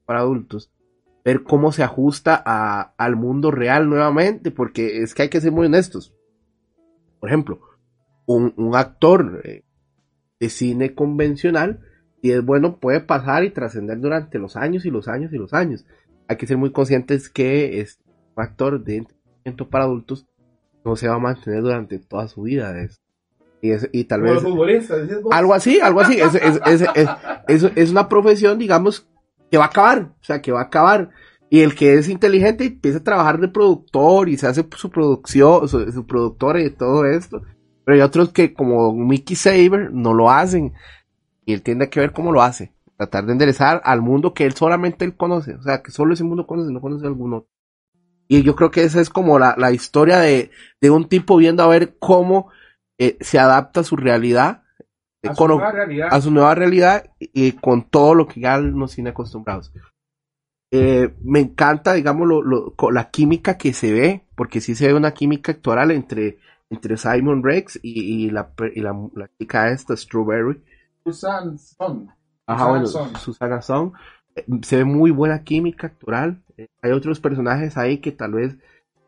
para 0.04 0.20
adultos, 0.20 0.70
ver 1.26 1.42
cómo 1.42 1.72
se 1.72 1.82
ajusta 1.82 2.40
a, 2.46 2.94
al 2.96 3.16
mundo 3.16 3.50
real 3.50 3.88
nuevamente, 3.90 4.50
porque 4.52 5.02
es 5.02 5.12
que 5.14 5.22
hay 5.22 5.28
que 5.28 5.40
ser 5.40 5.50
muy 5.52 5.66
honestos. 5.66 6.14
Por 7.20 7.28
ejemplo, 7.28 7.60
un, 8.26 8.54
un 8.56 8.76
actor 8.76 9.40
eh, 9.44 9.64
de 10.38 10.48
cine 10.48 10.94
convencional, 10.94 11.80
si 12.22 12.30
es 12.30 12.44
bueno, 12.44 12.78
puede 12.78 13.00
pasar 13.00 13.42
y 13.44 13.50
trascender 13.50 13.98
durante 14.00 14.38
los 14.38 14.56
años 14.56 14.86
y 14.86 14.90
los 14.90 15.08
años 15.08 15.32
y 15.32 15.36
los 15.36 15.52
años. 15.52 15.84
Hay 16.28 16.36
que 16.36 16.46
ser 16.46 16.56
muy 16.58 16.70
conscientes 16.70 17.28
que 17.28 17.80
es 17.80 17.98
un 18.36 18.42
actor 18.44 18.82
de 18.84 18.98
entretenimiento 18.98 19.68
para 19.68 19.84
adultos 19.84 20.26
no 20.84 20.94
se 20.94 21.08
va 21.08 21.16
a 21.16 21.18
mantener 21.18 21.62
durante 21.62 21.98
toda 21.98 22.28
su 22.28 22.42
vida. 22.42 22.80
es- 22.80 23.00
y, 23.62 23.70
es- 23.72 23.88
y 23.90 24.04
tal 24.04 24.20
Como 24.20 24.32
vez 24.32 24.42
los 24.44 24.52
futbolistas, 24.52 25.08
algo 25.32 25.54
así, 25.54 25.80
algo 25.80 26.00
así. 26.02 26.20
Es, 26.20 26.34
es, 26.36 26.60
es, 26.66 26.82
es, 26.94 27.08
es- 27.48 27.72
es 27.74 27.90
una 27.90 28.08
profesión, 28.08 28.58
digamos, 28.58 29.08
que 29.50 29.58
va 29.58 29.64
a 29.64 29.68
acabar. 29.68 30.14
O 30.20 30.24
sea, 30.24 30.42
que 30.42 30.52
va 30.52 30.60
a 30.60 30.64
acabar. 30.64 31.10
Y 31.48 31.60
el 31.60 31.74
que 31.74 31.94
es 31.94 32.08
inteligente 32.08 32.64
empieza 32.64 32.98
a 32.98 33.04
trabajar 33.04 33.38
de 33.40 33.48
productor 33.48 34.28
y 34.28 34.36
se 34.36 34.46
hace 34.46 34.66
su 34.76 34.90
producción, 34.90 35.68
su, 35.68 35.92
su 35.92 36.00
y 36.58 36.70
todo 36.70 37.04
esto. 37.04 37.42
Pero 37.84 37.94
hay 37.94 38.00
otros 38.02 38.32
que, 38.32 38.52
como 38.52 38.92
Mickey 38.92 39.36
Saber, 39.36 39.92
no 39.92 40.12
lo 40.12 40.30
hacen. 40.30 40.74
Y 41.44 41.52
él 41.52 41.62
tiene 41.62 41.88
que 41.88 42.00
ver 42.00 42.12
cómo 42.12 42.32
lo 42.32 42.42
hace. 42.42 42.74
Tratar 42.96 43.26
de 43.26 43.32
enderezar 43.32 43.80
al 43.84 44.02
mundo 44.02 44.34
que 44.34 44.44
él 44.44 44.54
solamente 44.54 45.04
él 45.04 45.16
conoce. 45.16 45.54
O 45.54 45.62
sea, 45.62 45.82
que 45.82 45.92
solo 45.92 46.14
ese 46.14 46.24
mundo 46.24 46.46
conoce, 46.46 46.72
no 46.72 46.80
conoce 46.80 47.06
alguno. 47.06 47.46
Y 48.28 48.42
yo 48.42 48.56
creo 48.56 48.72
que 48.72 48.82
esa 48.82 49.00
es 49.00 49.08
como 49.08 49.38
la, 49.38 49.54
la 49.56 49.70
historia 49.70 50.18
de, 50.18 50.50
de 50.80 50.90
un 50.90 51.08
tipo 51.08 51.36
viendo 51.36 51.62
a 51.62 51.68
ver 51.68 51.96
cómo 51.98 52.50
eh, 52.98 53.16
se 53.20 53.38
adapta 53.38 53.80
a 53.80 53.84
su 53.84 53.96
realidad. 53.96 54.64
A 55.28 55.34
su 55.34 55.38
con- 55.38 55.50
nueva 55.56 55.72
realidad. 55.72 56.08
a 56.10 56.20
su 56.20 56.30
nueva 56.30 56.54
realidad 56.54 57.10
y 57.18 57.52
con 57.52 57.84
todo 57.88 58.14
lo 58.14 58.26
que 58.26 58.40
ya 58.40 58.58
nos 58.58 58.94
tiene 58.94 59.10
acostumbrados. 59.10 59.72
Eh, 60.72 61.14
me 61.22 61.40
encanta, 61.40 61.92
digamos, 61.92 62.26
lo, 62.28 62.42
lo- 62.42 62.74
la 62.90 63.10
química 63.10 63.56
que 63.56 63.72
se 63.72 63.92
ve, 63.92 64.22
porque 64.34 64.60
sí 64.60 64.74
se 64.74 64.88
ve 64.88 64.94
una 64.94 65.12
química 65.14 65.52
actoral 65.52 65.90
entre, 65.92 66.38
entre 66.70 66.96
Simon 66.96 67.42
Rex 67.42 67.78
y, 67.82 68.26
y 68.26 68.30
la, 68.30 68.50
y 68.74 68.80
la, 68.80 68.92
la 69.14 69.30
chica 69.38 69.70
esta, 69.70 69.96
Strawberry. 69.96 70.60
Susan 71.04 71.56
Son. 71.58 72.08
Ajá, 72.46 72.68
bueno, 72.68 72.86
Susana 72.86 73.10
Son. 73.10 73.20
Susana 73.20 73.62
Song. 73.62 73.92
se 74.62 74.76
ve 74.78 74.84
muy 74.84 75.10
buena 75.12 75.44
química 75.44 75.86
actoral. 75.86 76.42
Eh, 76.56 76.66
hay 76.82 76.90
otros 76.90 77.20
personajes 77.20 77.76
ahí 77.76 77.98
que 77.98 78.12
tal 78.12 78.32
vez 78.32 78.56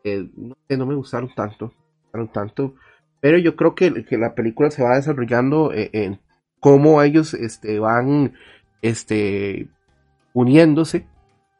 eh, 0.05 0.29
no, 0.35 0.55
no, 0.69 0.85
me 0.85 0.95
gustaron 0.95 1.29
tanto, 1.35 1.73
gustaron 2.03 2.29
tanto. 2.29 2.75
Pero 3.21 3.37
yo 3.37 3.55
creo 3.55 3.75
que, 3.75 4.05
que 4.05 4.17
la 4.17 4.35
película 4.35 4.71
se 4.71 4.83
va 4.83 4.95
desarrollando 4.95 5.73
eh, 5.73 5.89
en 5.93 6.19
cómo 6.59 7.01
ellos 7.01 7.33
este, 7.33 7.79
van 7.79 8.33
este, 8.81 9.67
uniéndose, 10.33 11.07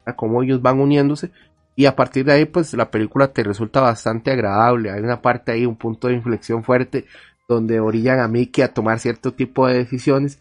a 0.06 0.16
cómo 0.16 0.42
ellos 0.42 0.62
van 0.62 0.80
uniéndose. 0.80 1.30
Y 1.76 1.86
a 1.86 1.96
partir 1.96 2.24
de 2.24 2.32
ahí, 2.32 2.44
pues 2.44 2.74
la 2.74 2.90
película 2.90 3.32
te 3.32 3.42
resulta 3.42 3.80
bastante 3.80 4.30
agradable. 4.30 4.90
Hay 4.90 5.00
una 5.00 5.22
parte 5.22 5.52
ahí, 5.52 5.66
un 5.66 5.76
punto 5.76 6.08
de 6.08 6.14
inflexión 6.14 6.64
fuerte, 6.64 7.06
donde 7.48 7.80
orillan 7.80 8.20
a 8.20 8.28
Mickey 8.28 8.62
a 8.62 8.74
tomar 8.74 8.98
cierto 8.98 9.32
tipo 9.32 9.66
de 9.66 9.78
decisiones. 9.78 10.40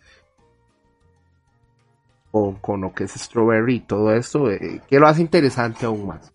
Con, 2.32 2.56
con 2.56 2.82
lo 2.82 2.94
que 2.94 3.06
es 3.06 3.12
Strawberry 3.14 3.76
y 3.76 3.80
todo 3.80 4.14
esto, 4.14 4.52
eh, 4.52 4.82
que 4.88 5.00
lo 5.00 5.08
hace 5.08 5.22
interesante 5.22 5.88
aún 5.88 6.08
más. 6.08 6.32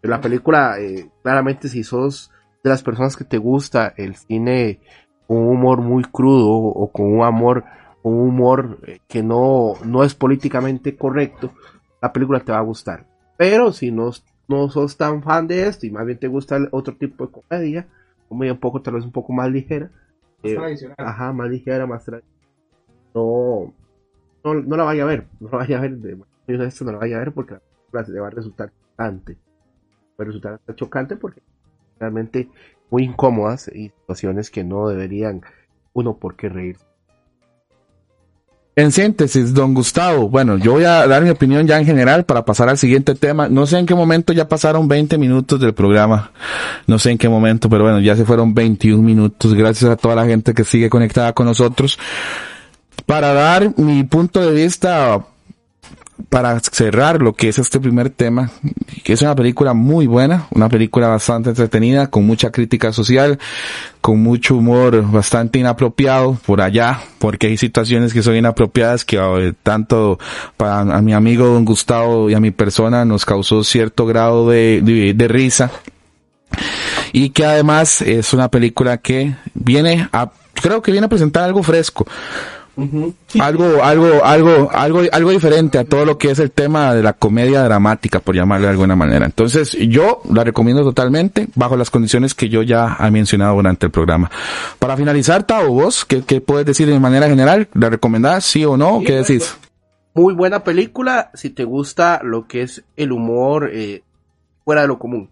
La 0.00 0.20
película, 0.20 0.78
eh, 0.78 1.10
claramente, 1.22 1.68
si 1.68 1.82
sos 1.82 2.31
de 2.62 2.70
las 2.70 2.82
personas 2.82 3.16
que 3.16 3.24
te 3.24 3.38
gusta 3.38 3.92
el 3.96 4.14
cine 4.14 4.80
con 5.26 5.38
un 5.38 5.48
humor 5.56 5.80
muy 5.80 6.04
crudo 6.04 6.48
o 6.50 6.90
con 6.92 7.06
un 7.06 7.24
amor, 7.24 7.64
un 8.02 8.20
humor 8.20 8.78
eh, 8.86 9.00
que 9.08 9.22
no, 9.22 9.74
no 9.84 10.04
es 10.04 10.14
políticamente 10.14 10.96
correcto, 10.96 11.52
la 12.00 12.12
película 12.12 12.40
te 12.40 12.52
va 12.52 12.58
a 12.58 12.62
gustar. 12.62 13.06
Pero 13.36 13.72
si 13.72 13.90
no, 13.90 14.10
no 14.48 14.68
sos 14.68 14.96
tan 14.96 15.22
fan 15.22 15.46
de 15.46 15.66
esto 15.66 15.86
y 15.86 15.90
más 15.90 16.06
bien 16.06 16.18
te 16.18 16.28
gusta 16.28 16.58
otro 16.70 16.94
tipo 16.96 17.26
de 17.26 17.32
comedia, 17.32 17.86
comedia 18.28 18.52
un 18.52 18.60
poco, 18.60 18.82
tal 18.82 18.94
vez 18.94 19.04
un 19.04 19.12
poco 19.12 19.32
más 19.32 19.50
ligera. 19.50 19.90
Más 20.42 20.54
tradicional. 20.54 20.96
Ajá, 20.98 21.32
más 21.32 21.50
ligera, 21.50 21.86
más 21.86 22.04
tradicional. 22.04 22.38
No, 23.14 23.72
no, 24.44 24.54
no, 24.54 24.76
la 24.76 24.84
vaya 24.84 25.02
a 25.02 25.06
ver, 25.06 25.26
no 25.40 25.48
la 25.50 25.58
vaya 25.58 25.78
a 25.78 25.80
ver, 25.80 25.96
de, 25.98 26.16
esto 26.66 26.84
no 26.84 26.92
la 26.92 26.98
vaya 26.98 27.16
a 27.16 27.20
ver 27.20 27.32
porque 27.32 27.56
la 27.92 28.02
le 28.02 28.20
va 28.20 28.28
a 28.28 28.30
resultar 28.30 28.72
chocante. 28.72 29.36
Va 30.18 30.22
a 30.22 30.24
resultar 30.24 30.60
chocante 30.74 31.16
porque 31.16 31.42
realmente 32.02 32.48
muy 32.90 33.04
incómodas 33.04 33.70
y 33.72 33.88
situaciones 33.88 34.50
que 34.50 34.64
no 34.64 34.88
deberían 34.88 35.42
uno 35.94 36.16
por 36.16 36.36
qué 36.36 36.48
reírse. 36.48 36.84
En 38.74 38.90
síntesis, 38.90 39.52
don 39.52 39.74
Gustavo, 39.74 40.30
bueno, 40.30 40.56
yo 40.56 40.72
voy 40.72 40.84
a 40.84 41.06
dar 41.06 41.22
mi 41.22 41.28
opinión 41.28 41.66
ya 41.66 41.78
en 41.78 41.84
general 41.84 42.24
para 42.24 42.42
pasar 42.44 42.70
al 42.70 42.78
siguiente 42.78 43.14
tema. 43.14 43.48
No 43.48 43.66
sé 43.66 43.78
en 43.78 43.84
qué 43.84 43.94
momento 43.94 44.32
ya 44.32 44.48
pasaron 44.48 44.88
20 44.88 45.18
minutos 45.18 45.60
del 45.60 45.74
programa. 45.74 46.32
No 46.86 46.98
sé 46.98 47.10
en 47.10 47.18
qué 47.18 47.28
momento, 47.28 47.68
pero 47.68 47.84
bueno, 47.84 48.00
ya 48.00 48.16
se 48.16 48.24
fueron 48.24 48.54
21 48.54 49.02
minutos. 49.02 49.52
Gracias 49.52 49.90
a 49.90 49.96
toda 49.96 50.14
la 50.14 50.24
gente 50.24 50.54
que 50.54 50.64
sigue 50.64 50.88
conectada 50.88 51.34
con 51.34 51.46
nosotros. 51.46 51.98
Para 53.04 53.34
dar 53.34 53.78
mi 53.78 54.04
punto 54.04 54.40
de 54.40 54.52
vista 54.52 55.22
para 56.28 56.58
cerrar 56.60 57.20
lo 57.20 57.32
que 57.32 57.48
es 57.48 57.58
este 57.58 57.80
primer 57.80 58.10
tema, 58.10 58.50
que 59.04 59.12
es 59.12 59.22
una 59.22 59.34
película 59.34 59.74
muy 59.74 60.06
buena, 60.06 60.46
una 60.50 60.68
película 60.68 61.08
bastante 61.08 61.50
entretenida, 61.50 62.08
con 62.08 62.26
mucha 62.26 62.50
crítica 62.50 62.92
social, 62.92 63.38
con 64.00 64.22
mucho 64.22 64.56
humor 64.56 65.10
bastante 65.10 65.58
inapropiado 65.58 66.38
por 66.46 66.60
allá, 66.60 67.00
porque 67.18 67.46
hay 67.46 67.56
situaciones 67.56 68.12
que 68.12 68.22
son 68.22 68.36
inapropiadas 68.36 69.04
que 69.04 69.16
eh, 69.16 69.52
tanto 69.62 70.18
para 70.56 70.80
a 70.80 71.02
mi 71.02 71.12
amigo 71.12 71.46
don 71.46 71.64
Gustavo 71.64 72.28
y 72.30 72.34
a 72.34 72.40
mi 72.40 72.50
persona 72.50 73.04
nos 73.04 73.24
causó 73.24 73.64
cierto 73.64 74.06
grado 74.06 74.48
de, 74.48 75.12
de, 75.14 75.28
risa. 75.28 75.70
Y 77.12 77.30
que 77.30 77.44
además 77.44 78.02
es 78.02 78.32
una 78.32 78.50
película 78.50 78.98
que 78.98 79.34
viene 79.54 80.08
a, 80.12 80.30
creo 80.54 80.82
que 80.82 80.92
viene 80.92 81.06
a 81.06 81.10
presentar 81.10 81.44
algo 81.44 81.62
fresco 81.62 82.06
algo, 83.40 83.82
algo, 83.82 84.24
algo, 84.24 84.70
algo, 84.72 85.00
algo 85.12 85.30
diferente 85.30 85.78
a 85.78 85.84
todo 85.84 86.04
lo 86.04 86.18
que 86.18 86.30
es 86.30 86.38
el 86.38 86.50
tema 86.50 86.94
de 86.94 87.02
la 87.02 87.12
comedia 87.12 87.62
dramática, 87.62 88.20
por 88.20 88.34
llamarle 88.34 88.66
de 88.66 88.72
alguna 88.72 88.96
manera. 88.96 89.26
Entonces, 89.26 89.72
yo 89.88 90.22
la 90.32 90.44
recomiendo 90.44 90.82
totalmente, 90.82 91.48
bajo 91.54 91.76
las 91.76 91.90
condiciones 91.90 92.34
que 92.34 92.48
yo 92.48 92.62
ya 92.62 92.96
he 93.00 93.10
mencionado 93.10 93.56
durante 93.56 93.86
el 93.86 93.92
programa. 93.92 94.30
Para 94.78 94.96
finalizar, 94.96 95.44
Tao, 95.44 95.72
vos, 95.72 96.04
¿qué, 96.04 96.22
qué 96.22 96.40
puedes 96.40 96.66
decir 96.66 96.88
de 96.88 96.98
manera 96.98 97.28
general? 97.28 97.68
¿La 97.74 97.90
recomendás, 97.90 98.44
sí 98.44 98.64
o 98.64 98.76
no? 98.76 99.02
¿Qué 99.04 99.16
decís? 99.16 99.56
Muy 100.14 100.34
buena 100.34 100.62
película, 100.62 101.30
si 101.34 101.48
te 101.48 101.64
gusta 101.64 102.20
lo 102.22 102.46
que 102.46 102.62
es 102.62 102.84
el 102.96 103.12
humor 103.12 103.70
eh, 103.72 104.02
fuera 104.64 104.82
de 104.82 104.88
lo 104.88 104.98
común. 104.98 105.30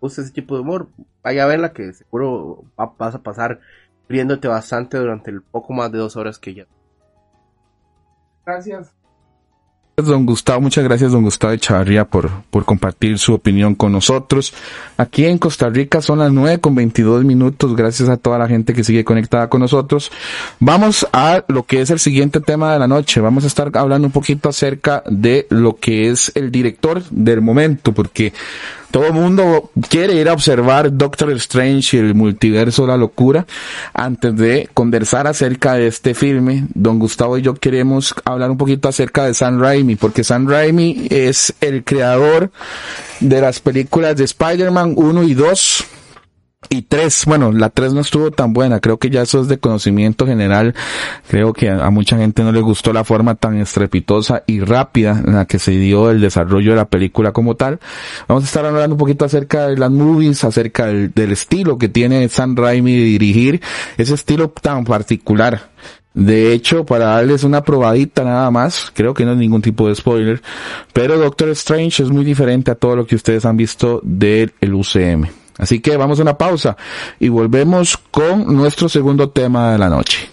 gusta 0.00 0.22
ese 0.22 0.32
tipo 0.32 0.56
de 0.56 0.62
humor, 0.62 0.88
vaya 1.22 1.44
a 1.44 1.46
verla 1.46 1.72
que 1.72 1.92
seguro 1.92 2.64
vas 2.76 3.14
a 3.14 3.22
pasar 3.22 3.60
riéndote 4.08 4.48
bastante 4.48 4.98
durante 4.98 5.30
el 5.30 5.42
poco 5.42 5.72
más 5.72 5.90
de 5.92 5.98
dos 5.98 6.16
horas 6.16 6.38
que 6.38 6.54
ya. 6.54 6.66
Gracias. 8.44 8.92
Don 9.96 10.26
Gustavo, 10.26 10.60
muchas 10.60 10.82
gracias 10.82 11.12
don 11.12 11.22
Gustavo 11.22 11.52
Echavarría 11.52 12.04
por, 12.04 12.28
por 12.50 12.64
compartir 12.64 13.16
su 13.16 13.32
opinión 13.32 13.76
con 13.76 13.92
nosotros. 13.92 14.52
Aquí 14.96 15.24
en 15.24 15.38
Costa 15.38 15.68
Rica 15.70 16.02
son 16.02 16.18
las 16.18 16.32
nueve 16.32 16.58
con 16.58 16.74
22 16.74 17.24
minutos, 17.24 17.76
gracias 17.76 18.08
a 18.08 18.16
toda 18.16 18.36
la 18.36 18.48
gente 18.48 18.74
que 18.74 18.82
sigue 18.82 19.04
conectada 19.04 19.48
con 19.48 19.60
nosotros. 19.60 20.10
Vamos 20.58 21.06
a 21.12 21.44
lo 21.46 21.62
que 21.62 21.80
es 21.80 21.90
el 21.90 22.00
siguiente 22.00 22.40
tema 22.40 22.72
de 22.72 22.80
la 22.80 22.88
noche. 22.88 23.20
Vamos 23.20 23.44
a 23.44 23.46
estar 23.46 23.70
hablando 23.74 24.08
un 24.08 24.12
poquito 24.12 24.48
acerca 24.48 25.04
de 25.08 25.46
lo 25.48 25.76
que 25.76 26.10
es 26.10 26.32
el 26.34 26.50
director 26.50 27.04
del 27.10 27.40
momento, 27.40 27.92
porque 27.92 28.32
todo 28.94 29.08
el 29.08 29.12
mundo 29.12 29.72
quiere 29.88 30.14
ir 30.14 30.28
a 30.28 30.34
observar 30.34 30.96
Doctor 30.96 31.32
Strange 31.32 31.96
y 31.96 31.98
el 31.98 32.14
multiverso 32.14 32.86
la 32.86 32.96
locura. 32.96 33.44
Antes 33.92 34.36
de 34.36 34.68
conversar 34.72 35.26
acerca 35.26 35.74
de 35.74 35.88
este 35.88 36.14
filme, 36.14 36.68
don 36.74 37.00
Gustavo 37.00 37.36
y 37.36 37.42
yo 37.42 37.54
queremos 37.54 38.14
hablar 38.24 38.52
un 38.52 38.56
poquito 38.56 38.88
acerca 38.88 39.24
de 39.24 39.34
Sam 39.34 39.60
Raimi, 39.60 39.96
porque 39.96 40.22
Sam 40.22 40.48
Raimi 40.48 41.08
es 41.10 41.54
el 41.60 41.82
creador 41.82 42.52
de 43.18 43.40
las 43.40 43.58
películas 43.58 44.14
de 44.14 44.22
Spider-Man 44.26 44.94
1 44.96 45.24
y 45.24 45.34
2 45.34 45.84
y 46.68 46.82
tres, 46.82 47.24
bueno, 47.26 47.52
la 47.52 47.70
tres 47.70 47.92
no 47.92 48.00
estuvo 48.00 48.30
tan 48.30 48.52
buena, 48.52 48.80
creo 48.80 48.98
que 48.98 49.10
ya 49.10 49.22
eso 49.22 49.40
es 49.40 49.48
de 49.48 49.58
conocimiento 49.58 50.26
general, 50.26 50.74
creo 51.28 51.52
que 51.52 51.70
a, 51.70 51.90
mucha 51.90 52.16
gente 52.16 52.42
no 52.42 52.52
le 52.52 52.60
gustó 52.60 52.92
la 52.92 53.04
forma 53.04 53.34
tan 53.34 53.56
estrepitosa 53.58 54.42
y 54.46 54.60
rápida 54.60 55.22
en 55.24 55.34
la 55.34 55.44
que 55.46 55.58
se 55.58 55.72
dio 55.72 56.10
el 56.10 56.20
desarrollo 56.20 56.70
de 56.70 56.76
la 56.76 56.86
película 56.86 57.32
como 57.32 57.54
tal. 57.54 57.80
Vamos 58.28 58.44
a 58.44 58.46
estar 58.46 58.64
hablando 58.64 58.94
un 58.94 58.98
poquito 58.98 59.24
acerca 59.24 59.68
de 59.68 59.76
las 59.76 59.90
movies, 59.90 60.44
acerca 60.44 60.86
del, 60.86 61.12
estilo 61.32 61.78
que 61.78 61.88
tiene 61.88 62.28
Sam 62.28 62.54
Raimi 62.54 62.96
de 62.96 63.04
dirigir, 63.04 63.60
ese 63.96 64.14
estilo 64.14 64.50
tan 64.50 64.84
particular. 64.84 65.70
De 66.12 66.52
hecho, 66.52 66.84
para 66.84 67.06
darles 67.06 67.42
una 67.42 67.64
probadita 67.64 68.22
nada 68.22 68.48
más, 68.50 68.92
creo 68.94 69.14
que 69.14 69.24
no 69.24 69.32
es 69.32 69.38
ningún 69.38 69.62
tipo 69.62 69.88
de 69.88 69.96
spoiler, 69.96 70.42
pero 70.92 71.18
Doctor 71.18 71.48
Strange 71.50 72.04
es 72.04 72.10
muy 72.10 72.24
diferente 72.24 72.70
a 72.70 72.76
todo 72.76 72.94
lo 72.94 73.06
que 73.06 73.16
ustedes 73.16 73.44
han 73.44 73.56
visto 73.56 74.00
del 74.04 74.52
UCM. 74.62 75.43
Así 75.58 75.80
que 75.80 75.96
vamos 75.96 76.18
a 76.18 76.22
una 76.22 76.36
pausa 76.36 76.76
y 77.20 77.28
volvemos 77.28 77.96
con 78.10 78.54
nuestro 78.54 78.88
segundo 78.88 79.30
tema 79.30 79.72
de 79.72 79.78
la 79.78 79.88
noche. 79.88 80.30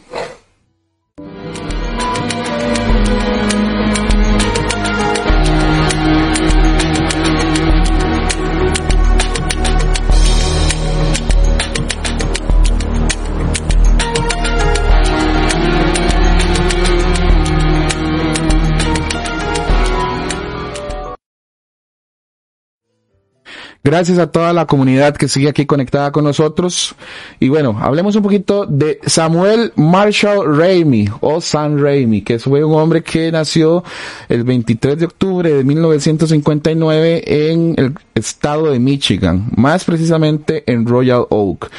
Gracias 23.83 24.19
a 24.19 24.27
toda 24.27 24.53
la 24.53 24.67
comunidad 24.67 25.17
que 25.17 25.27
sigue 25.27 25.49
aquí 25.49 25.65
conectada 25.65 26.11
con 26.11 26.23
nosotros. 26.23 26.93
Y 27.39 27.49
bueno, 27.49 27.79
hablemos 27.81 28.15
un 28.15 28.21
poquito 28.21 28.67
de 28.67 28.99
Samuel 29.07 29.73
Marshall 29.75 30.55
Raimi 30.55 31.09
o 31.19 31.41
Sam 31.41 31.81
Raimi, 31.81 32.21
que 32.21 32.37
fue 32.37 32.63
un 32.63 32.75
hombre 32.75 33.01
que 33.01 33.31
nació 33.31 33.83
el 34.29 34.43
23 34.43 34.99
de 34.99 35.05
octubre 35.05 35.51
de 35.51 35.63
1959 35.63 37.51
en 37.51 37.73
el 37.75 37.95
estado 38.13 38.69
de 38.71 38.79
Michigan, 38.79 39.49
más 39.55 39.83
precisamente 39.83 40.63
en 40.71 40.85
Royal 40.85 41.25
Oak. 41.29 41.71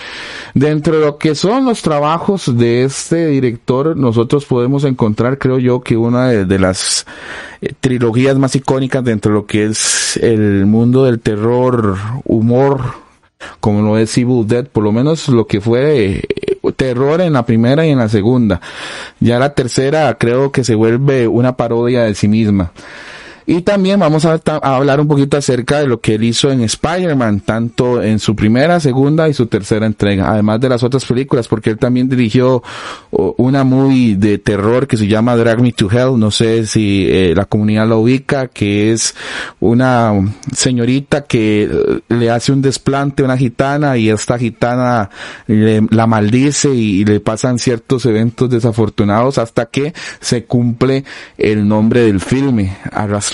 Dentro 0.55 0.99
de 0.99 1.07
lo 1.07 1.19
que 1.19 1.35
son 1.35 1.65
los 1.65 1.83
trabajos 1.83 2.59
de 2.59 2.85
este 2.85 3.29
director, 3.29 3.97
nosotros 3.97 4.45
podemos 4.45 4.85
encontrar, 4.85 5.38
creo 5.38 5.59
yo, 5.59 5.81
que 5.81 5.97
una 5.97 6.29
de, 6.29 6.59
las 6.59 7.07
eh, 7.61 7.73
trilogías 7.81 8.37
más 8.38 8.55
icónicas 8.57 9.05
dentro 9.05 9.33
de 9.33 9.38
lo 9.38 9.47
que 9.47 9.67
es 9.67 10.17
el 10.19 10.67
mundo 10.67 11.05
del 11.05 11.21
terror, 11.21 11.91
humor, 12.24 12.94
como 13.61 13.83
lo 13.83 13.98
es 13.98 14.16
Evil 14.16 14.46
Dead, 14.46 14.66
por 14.66 14.85
lo 14.85 14.92
menos 14.92 15.28
lo 15.28 15.46
que 15.46 15.61
fue 15.61 16.20
eh, 16.62 16.72
terror 16.76 17.20
en 17.20 17.33
la 17.33 17.44
primera 17.44 17.87
y 17.87 17.90
en 17.90 17.98
la 17.98 18.09
segunda. 18.09 18.61
Ya 19.20 19.38
la 19.38 19.55
tercera 19.55 20.16
creo 20.18 20.52
que 20.52 20.64
se 20.64 20.74
vuelve 20.74 21.26
una 21.28 21.57
parodia 21.57 22.02
de 22.05 22.14
sí 22.14 22.28
misma. 22.28 22.72
Y 23.46 23.62
también 23.62 24.00
vamos 24.00 24.24
a, 24.24 24.40
hablar 24.62 25.00
un 25.00 25.09
poquito 25.09 25.37
acerca 25.37 25.81
de 25.81 25.87
lo 25.87 26.00
que 26.00 26.14
él 26.14 26.24
hizo 26.24 26.50
en 26.50 26.62
Spider-Man, 26.62 27.40
tanto 27.40 28.02
en 28.02 28.18
su 28.18 28.37
primera, 28.37 28.81
segunda 28.81 29.28
y 29.28 29.35
su 29.35 29.46
tercera 29.46 29.87
entrega, 29.87 30.31
además 30.31 30.61
de 30.61 30.68
las 30.68 30.83
otras 30.83 31.05
películas, 31.05 31.48
porque 31.48 31.70
él 31.70 31.78
también 31.78 32.09
dirigió 32.09 32.62
una 33.11 33.64
muy 33.64 34.14
de 34.14 34.38
terror 34.38 34.87
que 34.87 34.96
se 34.96 35.07
llama 35.07 35.37
Drag 35.37 35.61
Me 35.61 35.72
to 35.72 35.90
Hell, 35.90 36.18
no 36.18 36.31
sé 36.31 36.66
si 36.66 37.07
eh, 37.09 37.35
la 37.35 37.44
comunidad 37.44 37.88
la 37.88 37.96
ubica, 37.96 38.48
que 38.48 38.92
es 38.92 39.14
una 39.61 40.12
señorita 40.55 41.24
que 41.24 41.64
eh, 41.64 42.00
le 42.09 42.31
hace 42.31 42.52
un 42.52 42.62
desplante 42.62 43.22
a 43.22 43.24
una 43.26 43.37
gitana 43.37 43.96
y 43.96 44.09
esta 44.09 44.38
gitana 44.38 45.11
le, 45.46 45.83
la 45.90 46.07
maldice 46.07 46.70
y, 46.70 47.05
le 47.05 47.20
pasan 47.20 47.59
ciertos 47.59 48.07
eventos 48.07 48.48
desafortunados 48.50 49.38
hasta 49.38 49.66
que 49.66 49.92
se 50.20 50.44
cumple 50.44 51.05
el 51.37 51.66
nombre 51.66 52.02
del 52.02 52.20
filme, 52.20 52.76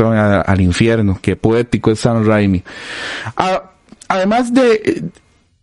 Al 0.01 0.61
infierno, 0.61 1.19
que 1.21 1.37
poético 1.37 1.91
es 1.91 2.01
Sam 2.01 2.25
Raimi. 2.25 2.63
además 4.09 4.53
de 4.53 4.73
eh, 4.73 5.03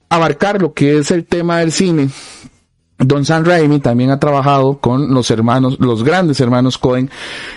abarcar 0.09 0.61
lo 0.61 0.73
que 0.73 0.99
es 0.99 1.11
el 1.11 1.25
tema 1.25 1.59
del 1.59 1.71
cine, 1.71 2.09
Don 2.97 3.25
Sam 3.25 3.43
Raimi 3.43 3.79
también 3.79 4.09
ha 4.09 4.19
trabajado 4.19 4.77
con 4.77 5.13
los 5.13 5.29
hermanos, 5.29 5.77
los 5.79 6.03
grandes 6.03 6.39
hermanos 6.39 6.77
Cohen 6.77 7.09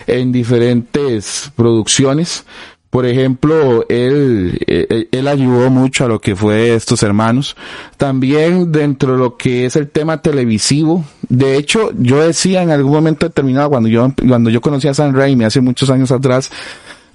en 0.06 0.32
diferentes 0.32 1.52
producciones. 1.54 2.44
Por 2.90 3.04
ejemplo, 3.04 3.84
él, 3.90 4.58
él, 4.66 5.28
ayudó 5.28 5.68
mucho 5.68 6.06
a 6.06 6.08
lo 6.08 6.20
que 6.20 6.34
fue 6.34 6.74
estos 6.74 7.02
hermanos. 7.02 7.54
También 7.98 8.72
dentro 8.72 9.12
de 9.12 9.18
lo 9.18 9.36
que 9.36 9.66
es 9.66 9.76
el 9.76 9.90
tema 9.90 10.22
televisivo. 10.22 11.04
De 11.28 11.58
hecho, 11.58 11.90
yo 11.98 12.20
decía 12.20 12.62
en 12.62 12.70
algún 12.70 12.92
momento 12.92 13.26
determinado, 13.26 13.68
cuando 13.68 13.90
yo, 13.90 14.10
cuando 14.26 14.48
yo 14.48 14.62
conocí 14.62 14.88
a 14.88 14.94
Sam 14.94 15.14
Raimi 15.14 15.44
hace 15.44 15.60
muchos 15.60 15.90
años 15.90 16.10
atrás, 16.10 16.50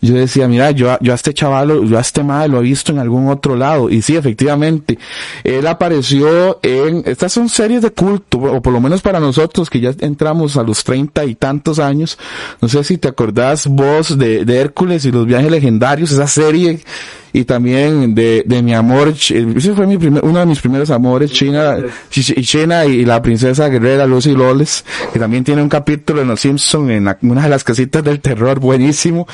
yo 0.08 0.16
decía, 0.16 0.48
mira, 0.48 0.72
yo, 0.72 0.98
yo 1.00 1.12
a 1.14 1.16
este 1.16 1.34
chaval, 1.34 1.88
yo 1.88 1.98
a 1.98 2.02
este 2.02 2.24
madre 2.24 2.50
lo 2.50 2.60
he 2.60 2.64
visto 2.64 2.92
en 2.92 3.00
algún 3.00 3.30
otro 3.30 3.56
lado. 3.56 3.90
Y 3.90 4.02
sí, 4.02 4.16
efectivamente, 4.16 5.00
él 5.44 5.66
apareció 5.66 6.60
en, 6.62 7.04
estas 7.06 7.32
son 7.32 7.48
series 7.48 7.82
de 7.82 7.92
culto, 7.92 8.38
o 8.38 8.62
por 8.62 8.74
lo 8.74 8.82
menos 8.82 9.02
para 9.02 9.20
nosotros 9.20 9.70
que 9.70 9.80
ya 9.80 9.94
entramos 10.00 10.58
a 10.58 10.64
los 10.64 10.84
treinta 10.84 11.24
y 11.24 11.36
tantos 11.36 11.80
años. 11.80 12.18
No 12.62 12.68
sé 12.68 12.84
si 12.84 12.98
te 12.98 13.08
acordás 13.08 13.68
vos 13.68 14.18
de, 14.18 14.44
de 14.44 14.58
Hércules 14.58 15.06
y 15.06 15.12
los 15.12 15.26
viajes 15.26 15.50
legendarios, 15.50 16.12
esa 16.12 16.28
serie 16.28 16.82
y 17.34 17.46
también 17.46 18.14
de, 18.14 18.44
de 18.46 18.62
mi 18.62 18.76
amor, 18.76 19.10
ese 19.10 19.74
fue 19.74 19.88
mi 19.88 19.98
primer, 19.98 20.24
uno 20.24 20.40
de 20.40 20.46
mis 20.46 20.60
primeros 20.60 20.92
amores, 20.92 21.32
China, 21.32 21.78
China 22.10 22.86
y 22.86 23.04
la 23.06 23.22
princesa 23.24 23.68
guerrera 23.70 24.06
Lucy 24.06 24.36
Lawless, 24.36 24.86
que 25.12 25.18
también 25.18 25.44
tiene 25.44 25.64
un 25.64 25.70
capítulo 25.70 26.22
en 26.22 26.28
Los 26.28 26.42
Simpsons, 26.42 26.92
en 26.92 27.08
una 27.22 27.44
de 27.44 27.50
las 27.50 27.64
casitas 27.64 28.04
del 28.04 28.20
terror, 28.20 28.60
buenísimo. 28.60 29.28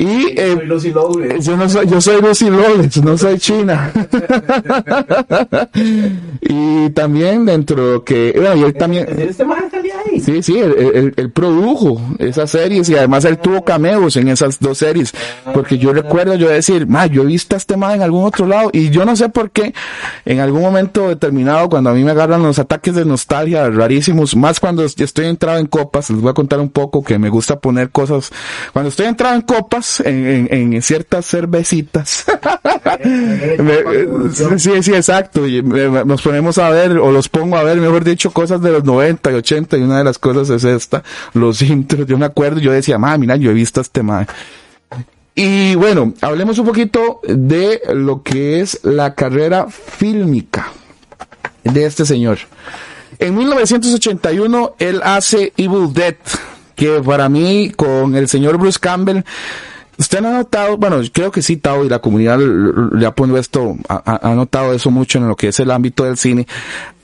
Y 0.00 0.32
eh, 0.34 0.56
yo, 1.40 1.56
no 1.58 1.68
soy, 1.68 1.86
yo 1.86 2.00
soy 2.00 2.22
Lucy 2.22 2.48
Lawless, 2.48 3.04
no 3.04 3.18
soy 3.18 3.38
China. 3.38 3.92
y 6.40 6.88
también 6.90 7.44
dentro 7.44 8.02
que, 8.02 8.32
bueno, 8.34 8.56
y 8.56 8.62
él 8.62 8.72
también... 8.72 9.06
¿Este 9.10 9.44
Sí, 10.22 10.42
sí, 10.42 10.58
él, 10.58 11.14
él, 11.16 11.30
produjo 11.30 12.00
esas 12.18 12.50
series 12.50 12.88
y 12.88 12.96
además 12.96 13.24
él 13.24 13.38
tuvo 13.38 13.64
cameos 13.64 14.16
en 14.16 14.28
esas 14.28 14.58
dos 14.58 14.78
series. 14.78 15.12
Porque 15.54 15.78
yo 15.78 15.92
recuerdo 15.92 16.34
yo 16.34 16.48
decir, 16.48 16.86
ma, 16.86 17.06
yo 17.06 17.22
he 17.22 17.26
visto 17.26 17.54
a 17.54 17.58
este 17.58 17.76
man 17.76 17.92
en 17.92 18.02
algún 18.02 18.24
otro 18.24 18.46
lado 18.46 18.70
y 18.72 18.90
yo 18.90 19.04
no 19.04 19.16
sé 19.16 19.28
por 19.28 19.50
qué 19.50 19.74
en 20.24 20.40
algún 20.40 20.62
momento 20.62 21.08
determinado 21.08 21.68
cuando 21.68 21.90
a 21.90 21.94
mí 21.94 22.04
me 22.04 22.10
agarran 22.10 22.42
los 22.42 22.58
ataques 22.58 22.94
de 22.94 23.04
nostalgia 23.04 23.68
rarísimos, 23.70 24.36
más 24.36 24.60
cuando 24.60 24.84
estoy 24.84 25.26
entrado 25.26 25.58
en 25.58 25.66
copas, 25.66 26.10
les 26.10 26.20
voy 26.20 26.30
a 26.30 26.34
contar 26.34 26.60
un 26.60 26.70
poco 26.70 27.02
que 27.02 27.18
me 27.18 27.28
gusta 27.28 27.58
poner 27.58 27.90
cosas, 27.90 28.30
cuando 28.72 28.88
estoy 28.88 29.06
entrado 29.06 29.34
en 29.34 29.42
copas, 29.42 30.00
en, 30.00 30.48
en, 30.50 30.82
ciertas 30.82 31.26
cervecitas. 31.26 32.24
sí, 34.56 34.82
sí, 34.82 34.94
exacto. 34.94 35.46
Y 35.46 35.62
nos 35.62 36.22
ponemos 36.22 36.58
a 36.58 36.70
ver, 36.70 36.98
o 36.98 37.12
los 37.12 37.28
pongo 37.28 37.56
a 37.56 37.62
ver, 37.62 37.78
mejor 37.78 38.04
dicho, 38.04 38.30
cosas 38.30 38.62
de 38.62 38.70
los 38.70 38.84
90 38.84 39.30
y 39.30 39.34
80, 39.34 39.76
y 39.76 39.80
una 39.90 39.98
de 39.98 40.04
las 40.04 40.18
cosas 40.18 40.50
es 40.50 40.64
esta, 40.64 41.02
los 41.34 41.62
intros. 41.62 42.06
Yo 42.06 42.18
me 42.18 42.26
acuerdo, 42.26 42.60
yo 42.60 42.72
decía, 42.72 42.98
ma, 42.98 43.16
mira, 43.18 43.36
yo 43.36 43.50
he 43.50 43.54
visto 43.54 43.80
este 43.80 44.02
ma. 44.02 44.26
Y 45.34 45.74
bueno, 45.76 46.12
hablemos 46.20 46.58
un 46.58 46.66
poquito 46.66 47.20
de 47.26 47.80
lo 47.94 48.22
que 48.22 48.60
es 48.60 48.80
la 48.82 49.14
carrera 49.14 49.68
fílmica 49.68 50.68
de 51.64 51.86
este 51.86 52.04
señor. 52.04 52.38
En 53.18 53.36
1981 53.36 54.74
él 54.78 55.00
hace 55.04 55.52
Evil 55.56 55.92
Dead, 55.92 56.16
que 56.74 57.00
para 57.00 57.28
mí 57.28 57.70
con 57.76 58.16
el 58.16 58.28
señor 58.28 58.58
Bruce 58.58 58.78
Campbell 58.80 59.22
Usted 60.00 60.24
ha 60.24 60.32
notado, 60.32 60.78
bueno, 60.78 60.96
creo 61.12 61.30
que 61.30 61.42
sí, 61.42 61.58
Tao, 61.58 61.84
y 61.84 61.90
la 61.90 61.98
comunidad 61.98 62.38
le 62.38 63.04
ha 63.04 63.14
puesto 63.14 63.36
esto, 63.36 63.76
ha, 63.86 64.34
notado 64.34 64.72
eso 64.72 64.90
mucho 64.90 65.18
en 65.18 65.28
lo 65.28 65.36
que 65.36 65.48
es 65.48 65.60
el 65.60 65.70
ámbito 65.70 66.04
del 66.04 66.16
cine. 66.16 66.46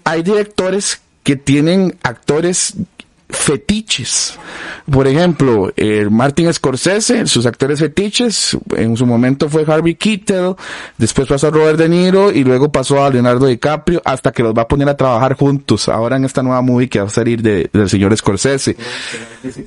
Hay 0.03 0.23
directores 0.23 1.03
que 1.27 1.35
tienen 1.35 1.97
actores 2.05 2.75
fetiches. 3.29 4.39
Por 4.91 5.07
ejemplo, 5.09 5.73
eh, 5.77 6.07
Martin 6.11 6.53
Scorsese, 6.53 7.27
sus 7.27 7.45
actores 7.47 7.81
fetiches, 7.81 8.57
en 8.77 8.97
su 8.97 9.05
momento 9.05 9.49
fue 9.49 9.65
Harvey 9.67 9.97
Keitel, 9.97 10.55
después 10.97 11.27
pasó 11.27 11.49
a 11.49 11.51
Robert 11.51 11.79
De 11.79 11.89
Niro 11.89 12.31
y 12.31 12.45
luego 12.45 12.71
pasó 12.71 13.05
a 13.05 13.11
Leonardo 13.11 13.47
DiCaprio 13.47 14.01
hasta 14.05 14.31
que 14.31 14.43
los 14.43 14.55
va 14.55 14.63
a 14.63 14.69
poner 14.69 14.89
a 14.89 14.97
trabajar 14.97 15.35
juntos. 15.35 15.89
Ahora 15.89 16.17
en 16.17 16.25
esta 16.25 16.43
nueva 16.43 16.63
movie 16.63 16.89
que 16.89 17.01
va 17.01 17.07
a 17.07 17.11
salir 17.11 17.43
de, 17.43 17.69
del 17.73 17.89
señor 17.89 18.17
Scorsese. 18.17 18.77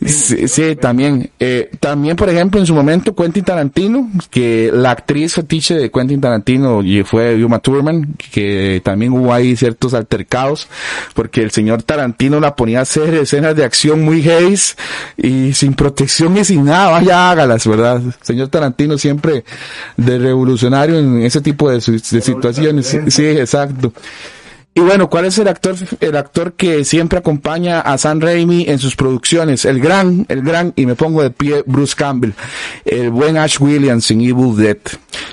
Sí, 0.06 0.76
también. 0.76 1.30
Eh, 1.40 1.70
también, 1.80 2.16
por 2.16 2.30
ejemplo, 2.30 2.60
en 2.60 2.66
su 2.66 2.74
momento 2.74 3.16
Quentin 3.16 3.44
Tarantino, 3.44 4.10
que 4.30 4.72
la 4.74 4.92
actriz 4.92 5.34
fetiche 5.34 5.76
de 5.76 5.92
Quentin 5.92 6.22
Tarantino 6.22 6.82
fue 7.06 7.44
Uma 7.44 7.60
Thurman, 7.60 8.16
que 8.32 8.82
también 8.84 9.14
hubo 9.14 9.34
ahí 9.34 9.56
ciertos 9.56 9.94
altercados, 9.94 10.68
porque 11.14 11.42
el 11.42 11.52
señor 11.52 11.84
Tarantino 11.84 12.40
la 12.40 12.56
ponía 12.56 12.80
a 12.80 12.82
hacer 12.84 13.14
escenas 13.14 13.49
de 13.56 13.64
acción 13.64 14.02
muy 14.02 14.22
gays 14.22 14.76
y 15.18 15.54
sin 15.54 15.74
protección 15.74 16.38
y 16.38 16.46
sin 16.46 16.66
nada, 16.66 16.92
vaya 16.92 17.32
hágalas, 17.32 17.68
¿verdad? 17.68 18.02
Señor 18.22 18.50
Tarantino 18.50 18.98
siempre 18.98 19.44
de 19.98 20.18
revolucionario 20.18 20.98
en 20.98 21.22
ese 21.22 21.42
tipo 21.42 21.70
de, 21.70 21.82
situaciones. 21.82 22.98
Sí, 23.08 23.26
exacto. 23.26 23.94
Y 24.76 24.82
bueno, 24.82 25.10
¿cuál 25.10 25.26
es 25.26 25.38
el 25.40 25.48
actor, 25.48 25.76
el 26.00 26.16
actor 26.16 26.54
que 26.54 26.86
siempre 26.86 27.20
acompaña 27.20 27.82
a 27.82 27.98
Sam 27.98 28.22
Raimi 28.22 28.66
en 28.68 28.78
sus 28.80 28.96
producciones? 28.96 29.66
El 29.66 29.80
gran, 29.80 30.26
el 30.30 30.42
gran, 30.42 30.74
y 30.76 30.86
me 30.86 30.96
pongo 30.96 31.24
de 31.24 31.32
pie, 31.32 31.64
Bruce 31.66 31.96
Campbell. 31.98 32.32
El 32.86 33.10
buen 33.10 33.38
Ash 33.38 33.60
Williams 33.60 34.10
en 34.12 34.22
Evil 34.22 34.56
Dead. 34.56 34.78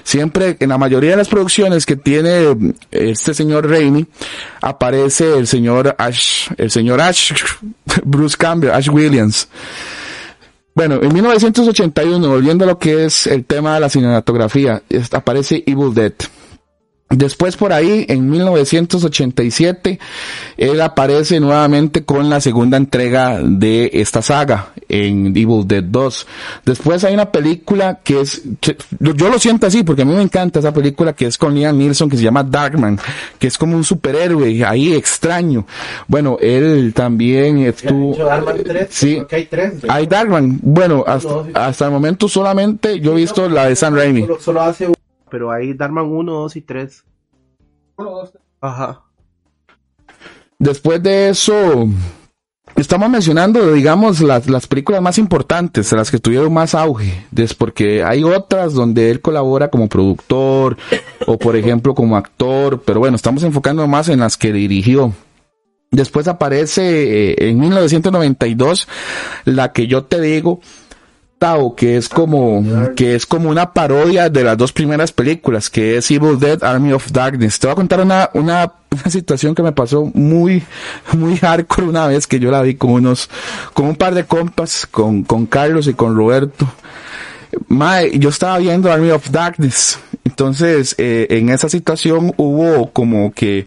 Siempre, 0.02 0.56
en 0.58 0.70
la 0.70 0.78
mayoría 0.78 1.10
de 1.10 1.18
las 1.18 1.28
producciones 1.28 1.84
que 1.84 1.96
tiene 1.96 2.56
este 2.90 3.34
señor 3.34 3.68
Raimi, 3.68 4.06
aparece 4.62 5.38
el 5.38 5.46
señor 5.46 5.94
Ash, 5.98 6.48
el 6.56 6.70
señor 6.70 7.00
Ash, 7.00 7.32
Bruce 8.04 8.36
Campbell, 8.36 8.70
Ash 8.70 8.88
Williams. 8.88 9.48
Bueno, 10.74 10.98
en 11.02 11.12
1981, 11.12 12.28
volviendo 12.28 12.64
a 12.64 12.68
lo 12.68 12.78
que 12.78 13.04
es 13.04 13.26
el 13.26 13.44
tema 13.44 13.74
de 13.74 13.80
la 13.80 13.88
cinematografía, 13.88 14.82
aparece 15.12 15.62
Evil 15.66 15.94
Dead. 15.94 16.12
Después 17.08 17.56
por 17.56 17.72
ahí, 17.72 18.04
en 18.08 18.28
1987, 18.28 20.00
él 20.56 20.80
aparece 20.80 21.38
nuevamente 21.38 22.04
con 22.04 22.28
la 22.28 22.40
segunda 22.40 22.76
entrega 22.76 23.40
de 23.44 23.90
esta 23.92 24.22
saga, 24.22 24.72
en 24.88 25.28
Evil 25.28 25.68
Dead 25.68 25.84
2. 25.84 26.26
Después 26.64 27.04
hay 27.04 27.14
una 27.14 27.30
película 27.30 28.00
que 28.02 28.22
es, 28.22 28.42
yo 28.98 29.28
lo 29.28 29.38
siento 29.38 29.68
así 29.68 29.84
porque 29.84 30.02
a 30.02 30.04
mí 30.04 30.14
me 30.14 30.22
encanta 30.22 30.58
esa 30.58 30.74
película 30.74 31.12
que 31.12 31.26
es 31.26 31.38
con 31.38 31.54
Liam 31.54 31.78
Neeson 31.78 32.10
que 32.10 32.16
se 32.16 32.24
llama 32.24 32.42
Darkman, 32.42 32.98
que 33.38 33.46
es 33.46 33.56
como 33.56 33.76
un 33.76 33.84
superhéroe 33.84 34.64
ahí 34.64 34.92
extraño. 34.92 35.64
Bueno, 36.08 36.38
él 36.40 36.92
también 36.92 37.58
estuvo... 37.58 38.16
Darkman 38.16 38.64
3, 38.64 38.88
sí, 38.90 39.22
hay 39.30 39.44
tres. 39.44 39.74
Hay 39.86 40.08
Darkman. 40.08 40.58
Bueno, 40.60 41.04
hasta, 41.06 41.84
el 41.84 41.92
momento 41.92 42.28
solamente 42.28 42.98
yo 42.98 43.12
he 43.12 43.16
visto 43.16 43.48
la 43.48 43.66
de 43.68 43.76
San 43.76 43.94
Raimi. 43.94 44.26
Solo, 44.40 44.60
hace 44.62 44.88
pero 45.36 45.52
hay 45.52 45.74
Darman 45.74 46.06
1, 46.06 46.32
2 46.32 46.56
y 46.56 46.62
3. 46.62 47.04
1, 47.98 48.10
2, 48.10 48.32
3. 48.32 48.44
Ajá. 48.62 49.02
Después 50.58 51.02
de 51.02 51.28
eso, 51.28 51.86
estamos 52.74 53.10
mencionando, 53.10 53.74
digamos, 53.74 54.22
las, 54.22 54.48
las 54.48 54.66
películas 54.66 55.02
más 55.02 55.18
importantes, 55.18 55.92
las 55.92 56.10
que 56.10 56.20
tuvieron 56.20 56.54
más 56.54 56.74
auge, 56.74 57.26
es 57.36 57.52
porque 57.52 58.02
hay 58.02 58.24
otras 58.24 58.72
donde 58.72 59.10
él 59.10 59.20
colabora 59.20 59.68
como 59.68 59.90
productor 59.90 60.78
o, 61.26 61.36
por 61.36 61.54
ejemplo, 61.54 61.94
como 61.94 62.16
actor, 62.16 62.80
pero 62.86 63.00
bueno, 63.00 63.16
estamos 63.16 63.42
enfocando 63.42 63.86
más 63.86 64.08
en 64.08 64.20
las 64.20 64.38
que 64.38 64.54
dirigió. 64.54 65.12
Después 65.90 66.28
aparece 66.28 67.32
eh, 67.32 67.50
en 67.50 67.60
1992 67.60 68.88
la 69.44 69.74
que 69.74 69.86
yo 69.86 70.04
te 70.04 70.18
digo, 70.18 70.60
Tao, 71.38 71.74
que 71.74 71.96
es 71.96 72.08
como, 72.08 72.64
que 72.94 73.14
es 73.14 73.26
como 73.26 73.50
una 73.50 73.72
parodia 73.72 74.30
de 74.30 74.42
las 74.42 74.56
dos 74.56 74.72
primeras 74.72 75.12
películas, 75.12 75.68
que 75.68 75.98
es 75.98 76.10
Evil 76.10 76.38
Dead, 76.38 76.62
Army 76.62 76.92
of 76.92 77.12
Darkness. 77.12 77.58
Te 77.58 77.66
voy 77.66 77.72
a 77.72 77.76
contar 77.76 78.00
una, 78.00 78.30
una, 78.32 78.72
una 78.90 79.10
situación 79.10 79.54
que 79.54 79.62
me 79.62 79.72
pasó 79.72 80.10
muy, 80.14 80.62
muy 81.12 81.36
hardcore 81.36 81.88
una 81.88 82.06
vez 82.06 82.26
que 82.26 82.38
yo 82.38 82.50
la 82.50 82.62
vi 82.62 82.74
con 82.74 82.90
unos, 82.90 83.28
con 83.74 83.86
un 83.86 83.96
par 83.96 84.14
de 84.14 84.24
compas, 84.24 84.86
con, 84.90 85.24
con 85.24 85.46
Carlos 85.46 85.86
y 85.88 85.94
con 85.94 86.16
Roberto. 86.16 86.66
Mae, 87.68 88.18
yo 88.18 88.30
estaba 88.30 88.58
viendo 88.58 88.90
Army 88.90 89.10
of 89.10 89.30
Darkness. 89.30 89.98
Entonces, 90.24 90.94
eh, 90.98 91.26
en 91.30 91.48
esa 91.50 91.68
situación 91.68 92.32
hubo 92.36 92.90
como 92.92 93.32
que, 93.32 93.66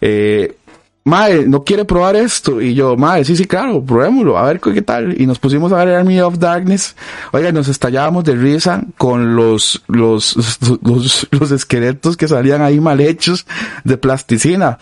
eh, 0.00 0.56
Mae, 1.04 1.46
no 1.46 1.64
quiere 1.64 1.84
probar 1.84 2.14
esto. 2.16 2.60
Y 2.60 2.74
yo, 2.74 2.96
Mae, 2.96 3.24
sí, 3.24 3.36
sí, 3.36 3.46
claro, 3.46 3.84
probémoslo, 3.84 4.36
a 4.36 4.44
ver 4.44 4.60
qué 4.60 4.82
tal. 4.82 5.20
Y 5.20 5.26
nos 5.26 5.38
pusimos 5.38 5.72
a 5.72 5.84
ver 5.84 5.94
Army 5.94 6.20
of 6.20 6.38
Darkness. 6.38 6.94
Oiga, 7.32 7.52
nos 7.52 7.68
estallábamos 7.68 8.24
de 8.24 8.34
risa 8.34 8.82
con 8.98 9.34
los, 9.34 9.82
los, 9.88 10.36
los, 10.82 11.26
los 11.30 11.50
esqueletos 11.50 12.16
que 12.16 12.28
salían 12.28 12.62
ahí 12.62 12.80
mal 12.80 13.00
hechos 13.00 13.46
de 13.84 13.96
plasticina. 13.96 14.78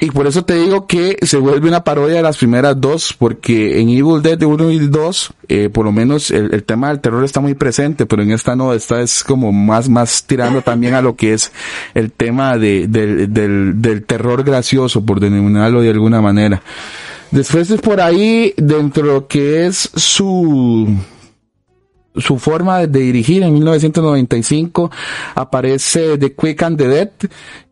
Y 0.00 0.10
por 0.10 0.26
eso 0.26 0.44
te 0.44 0.54
digo 0.54 0.86
que 0.86 1.16
se 1.22 1.36
vuelve 1.38 1.68
una 1.68 1.82
parodia 1.82 2.16
de 2.16 2.22
las 2.22 2.36
primeras 2.36 2.80
dos, 2.80 3.14
porque 3.18 3.80
en 3.80 3.88
Evil 3.88 4.22
Dead 4.22 4.40
1 4.40 4.70
y 4.70 4.78
2, 4.78 5.32
eh, 5.48 5.68
por 5.70 5.84
lo 5.84 5.92
menos 5.92 6.30
el, 6.30 6.62
tema 6.64 6.88
del 6.88 7.00
terror 7.00 7.24
está 7.24 7.40
muy 7.40 7.54
presente, 7.54 8.06
pero 8.06 8.22
en 8.22 8.30
esta 8.30 8.54
no, 8.54 8.72
esta 8.72 9.00
es 9.00 9.24
como 9.24 9.52
más, 9.52 9.88
más 9.88 10.24
tirando 10.24 10.62
también 10.62 10.94
a 10.94 11.02
lo 11.02 11.16
que 11.16 11.32
es 11.32 11.52
el 11.94 12.12
tema 12.12 12.56
de, 12.58 12.86
de 12.86 13.26
del, 13.26 13.82
del 13.82 14.04
terror 14.04 14.44
gracioso, 14.44 15.04
por 15.04 15.20
denominarlo 15.20 15.80
de 15.80 15.90
alguna 15.90 16.20
manera. 16.20 16.62
Después 17.30 17.70
es 17.70 17.80
por 17.80 18.00
ahí, 18.00 18.54
dentro 18.56 19.06
de 19.06 19.12
lo 19.12 19.26
que 19.26 19.66
es 19.66 19.90
su, 19.94 20.88
su 22.18 22.38
forma 22.38 22.86
de 22.86 23.00
dirigir 23.00 23.42
en 23.42 23.54
1995 23.54 24.90
aparece 25.34 26.18
The 26.18 26.34
Quick 26.34 26.62
and 26.62 26.78
the 26.78 26.88
Dead 26.88 27.10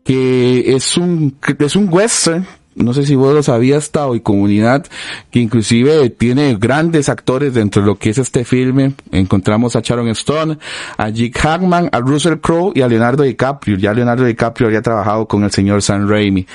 que 0.03 0.75
es 0.75 0.97
un 0.97 1.37
es 1.59 1.75
un 1.75 1.89
western 1.91 2.45
no 2.77 2.93
sé 2.93 3.05
si 3.05 3.15
vos 3.15 3.33
lo 3.33 3.43
sabías, 3.43 3.91
Tao, 3.91 4.15
y 4.15 4.21
comunidad, 4.21 4.85
que 5.31 5.39
inclusive 5.39 6.09
tiene 6.11 6.55
grandes 6.55 7.09
actores 7.09 7.53
dentro 7.53 7.81
de 7.81 7.87
lo 7.87 7.97
que 7.97 8.11
es 8.11 8.17
este 8.17 8.45
filme. 8.45 8.93
Encontramos 9.11 9.75
a 9.75 9.81
Sharon 9.81 10.07
Stone, 10.09 10.57
a 10.97 11.09
Jake 11.09 11.39
Hackman, 11.39 11.89
a 11.91 11.99
Russell 11.99 12.37
Crowe 12.37 12.71
y 12.75 12.81
a 12.81 12.87
Leonardo 12.87 13.23
DiCaprio. 13.23 13.77
Ya 13.77 13.93
Leonardo 13.93 14.25
DiCaprio 14.25 14.67
había 14.67 14.81
trabajado 14.81 15.27
con 15.27 15.43
el 15.43 15.51
señor 15.51 15.81
Sam 15.81 16.07
Raimi. 16.07 16.45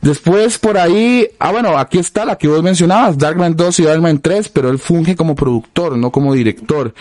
Después 0.00 0.58
por 0.58 0.78
ahí, 0.78 1.28
ah 1.38 1.52
bueno, 1.52 1.76
aquí 1.76 1.98
está 1.98 2.24
la 2.24 2.36
que 2.36 2.48
vos 2.48 2.62
mencionabas, 2.62 3.18
Darkman 3.18 3.54
2 3.54 3.80
y 3.80 3.82
Darkman 3.84 4.20
3, 4.20 4.48
pero 4.48 4.70
él 4.70 4.78
funge 4.78 5.16
como 5.16 5.34
productor, 5.34 5.96
no 5.96 6.10
como 6.10 6.32
director. 6.34 6.94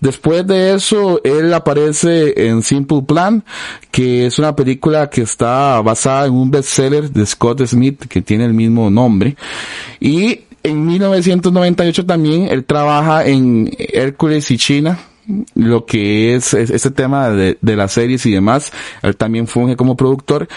Después 0.00 0.46
de 0.46 0.74
eso, 0.74 1.20
él 1.24 1.52
aparece 1.54 2.48
en 2.48 2.62
Simple 2.62 3.02
Plan, 3.02 3.44
que 3.90 4.26
es 4.26 4.38
una 4.38 4.54
película 4.54 5.08
que 5.08 5.22
está 5.22 5.80
basada 5.80 6.26
en 6.26 6.34
un 6.34 6.50
bestseller 6.50 7.10
de 7.10 7.26
Scott 7.26 7.64
Smith, 7.66 8.06
que 8.10 8.20
tiene 8.20 8.44
el 8.44 8.52
mismo 8.52 8.90
nombre. 8.90 9.36
Y 10.00 10.40
en 10.62 10.84
1998 10.84 12.04
también 12.04 12.48
él 12.48 12.64
trabaja 12.64 13.24
en 13.24 13.70
Hércules 13.78 14.50
y 14.50 14.58
China, 14.58 14.98
lo 15.54 15.86
que 15.86 16.34
es, 16.34 16.52
este 16.52 16.90
tema 16.90 17.30
de, 17.30 17.56
de, 17.62 17.76
las 17.76 17.92
series 17.92 18.26
y 18.26 18.32
demás. 18.32 18.72
Él 19.00 19.16
también 19.16 19.46
funge 19.46 19.76
como 19.76 19.96
productor. 19.96 20.48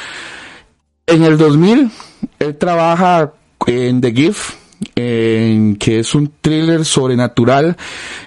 En 1.06 1.24
el 1.24 1.38
2000, 1.38 1.92
él 2.40 2.58
trabaja 2.58 3.34
en 3.68 4.02
The 4.02 4.12
Gift, 4.12 4.56
en 4.96 5.76
que 5.76 6.00
es 6.00 6.16
un 6.16 6.32
thriller 6.42 6.86
sobrenatural 6.86 7.76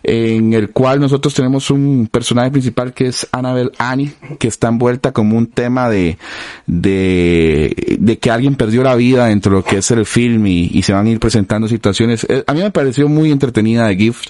en 0.03 0.53
el 0.53 0.71
cual 0.71 1.01
nosotros 1.01 1.35
tenemos 1.35 1.71
un 1.71 2.09
personaje 2.11 2.51
principal 2.51 2.93
que 2.93 3.09
es 3.09 3.27
Annabelle 3.33 3.73
Annie 3.79 4.13
que 4.39 4.49
está 4.49 4.69
envuelta 4.69 5.13
como 5.13 5.37
un 5.37 5.47
tema 5.47 5.89
de 5.89 6.19
de, 6.67 8.19
que 8.21 8.31
alguien 8.31 8.57
perdió 8.57 8.83
la 8.83 8.95
vida 8.95 9.27
dentro 9.27 9.53
de 9.53 9.59
lo 9.59 9.65
que 9.65 9.79
es 9.79 9.91
el 9.91 10.07
film 10.07 10.47
y, 10.47 10.71
y 10.73 10.83
se 10.83 10.93
van 10.93 11.07
a 11.07 11.11
ir 11.11 11.21
presentando 11.21 11.69
situaciones. 11.69 12.27
A 12.47 12.53
mí 12.55 12.61
me 12.61 12.71
pareció 12.71 13.09
muy 13.09 13.31
entretenida 13.31 13.87
de 13.87 13.97
Gift. 13.97 14.29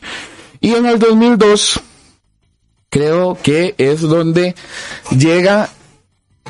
Y 0.60 0.74
en 0.74 0.86
el 0.86 0.98
2002 0.98 1.80
creo 2.90 3.38
que 3.42 3.74
es 3.78 4.00
donde 4.00 4.54
llega 5.16 5.68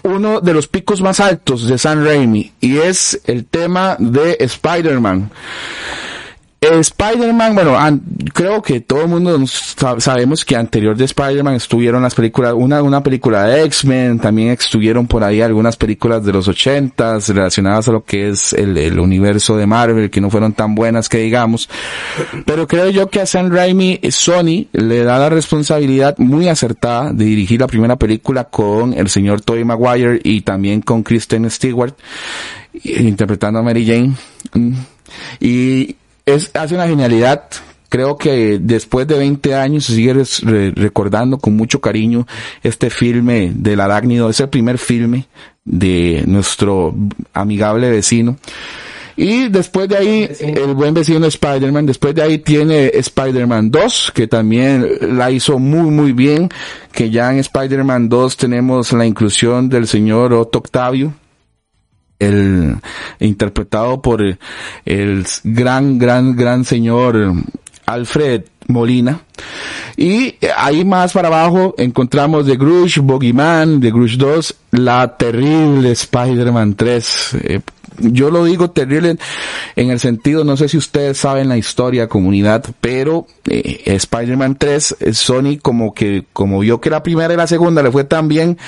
uno 0.02 0.40
de 0.40 0.52
los 0.52 0.68
picos 0.68 1.00
más 1.00 1.20
altos 1.20 1.66
de 1.66 1.78
San 1.78 2.04
Raimi 2.04 2.52
y 2.60 2.78
es 2.78 3.20
el 3.24 3.44
tema 3.46 3.96
de 3.98 4.36
Spider-Man. 4.40 5.30
Spider-Man, 6.60 7.54
bueno, 7.54 8.00
creo 8.32 8.62
que 8.62 8.80
todo 8.80 9.02
el 9.02 9.08
mundo 9.08 9.46
sabemos 9.46 10.44
que 10.44 10.56
anterior 10.56 10.96
de 10.96 11.04
Spider-Man 11.04 11.54
estuvieron 11.54 12.02
las 12.02 12.14
películas, 12.14 12.54
una, 12.56 12.82
una 12.82 13.02
película 13.02 13.44
de 13.44 13.64
X-Men, 13.64 14.18
también 14.18 14.50
estuvieron 14.50 15.06
por 15.06 15.22
ahí 15.22 15.42
algunas 15.42 15.76
películas 15.76 16.24
de 16.24 16.32
los 16.32 16.48
ochentas 16.48 17.28
relacionadas 17.28 17.88
a 17.88 17.92
lo 17.92 18.04
que 18.04 18.28
es 18.28 18.52
el, 18.52 18.76
el, 18.78 18.98
universo 18.98 19.56
de 19.56 19.66
Marvel, 19.66 20.10
que 20.10 20.20
no 20.20 20.30
fueron 20.30 20.54
tan 20.54 20.74
buenas 20.74 21.08
que 21.08 21.18
digamos. 21.18 21.68
Pero 22.44 22.66
creo 22.66 22.88
yo 22.90 23.10
que 23.10 23.20
a 23.20 23.26
Sam 23.26 23.50
Raimi, 23.50 24.00
Sony 24.10 24.66
le 24.72 25.04
da 25.04 25.18
la 25.18 25.28
responsabilidad 25.28 26.16
muy 26.18 26.48
acertada 26.48 27.12
de 27.12 27.24
dirigir 27.26 27.60
la 27.60 27.66
primera 27.66 27.96
película 27.96 28.44
con 28.44 28.94
el 28.94 29.08
señor 29.08 29.42
Tobey 29.42 29.64
Maguire 29.64 30.20
y 30.24 30.40
también 30.40 30.80
con 30.80 31.02
Kristen 31.02 31.48
Stewart, 31.50 31.94
interpretando 32.82 33.60
a 33.60 33.62
Mary 33.62 33.86
Jane. 33.86 34.14
Y 35.40 35.96
es, 36.26 36.50
hace 36.54 36.74
una 36.74 36.88
genialidad. 36.88 37.44
Creo 37.88 38.18
que 38.18 38.58
después 38.60 39.06
de 39.06 39.16
20 39.16 39.54
años 39.54 39.84
se 39.84 39.94
sigue 39.94 40.12
re 40.42 40.72
recordando 40.74 41.38
con 41.38 41.56
mucho 41.56 41.80
cariño 41.80 42.26
este 42.62 42.90
filme 42.90 43.52
del 43.54 43.80
arácnido. 43.80 44.28
Es 44.28 44.40
el 44.40 44.48
primer 44.48 44.76
filme 44.76 45.28
de 45.64 46.24
nuestro 46.26 46.94
amigable 47.32 47.88
vecino. 47.90 48.36
Y 49.16 49.48
después 49.48 49.88
de 49.88 49.96
ahí, 49.96 50.28
el 50.40 50.74
buen 50.74 50.92
vecino 50.92 51.26
Spider-Man, 51.26 51.86
después 51.86 52.14
de 52.14 52.22
ahí 52.22 52.38
tiene 52.38 52.90
Spider-Man 52.92 53.70
2, 53.70 54.12
que 54.14 54.26
también 54.26 54.86
la 55.16 55.30
hizo 55.30 55.58
muy, 55.58 55.90
muy 55.90 56.12
bien, 56.12 56.50
que 56.92 57.08
ya 57.08 57.32
en 57.32 57.38
Spider-Man 57.38 58.10
2 58.10 58.36
tenemos 58.36 58.92
la 58.92 59.06
inclusión 59.06 59.70
del 59.70 59.86
señor 59.86 60.34
Otto 60.34 60.58
Octavio, 60.58 61.14
el 62.18 62.76
interpretado 63.20 64.00
por 64.00 64.22
el 64.22 65.26
gran, 65.44 65.98
gran, 65.98 66.36
gran 66.36 66.64
señor 66.64 67.34
Alfred 67.86 68.42
Molina. 68.68 69.20
Y 69.96 70.34
ahí 70.56 70.84
más 70.84 71.12
para 71.12 71.28
abajo 71.28 71.74
encontramos 71.78 72.46
The 72.46 72.56
Grush, 72.56 72.98
Bogeyman, 72.98 73.80
The 73.80 73.90
Grush 73.90 74.16
2, 74.16 74.56
la 74.72 75.16
terrible 75.16 75.92
Spider-Man 75.92 76.74
3. 76.74 77.36
Eh, 77.42 77.60
yo 77.98 78.30
lo 78.30 78.44
digo 78.44 78.70
terrible 78.70 79.16
en 79.76 79.90
el 79.90 80.00
sentido, 80.00 80.44
no 80.44 80.56
sé 80.56 80.68
si 80.68 80.76
ustedes 80.76 81.18
saben 81.18 81.48
la 81.48 81.56
historia, 81.56 82.08
comunidad, 82.08 82.64
pero 82.80 83.26
eh, 83.48 83.82
Spider-Man 83.86 84.56
3, 84.56 84.96
eh, 85.00 85.12
Sony 85.12 85.58
como 85.60 85.94
que, 85.94 86.24
como 86.32 86.60
vio 86.60 86.80
que 86.80 86.90
la 86.90 87.02
primera 87.02 87.32
y 87.34 87.36
la 87.36 87.46
segunda 87.46 87.82
le 87.82 87.90
fue 87.90 88.04
tan 88.04 88.28
bien, 88.28 88.58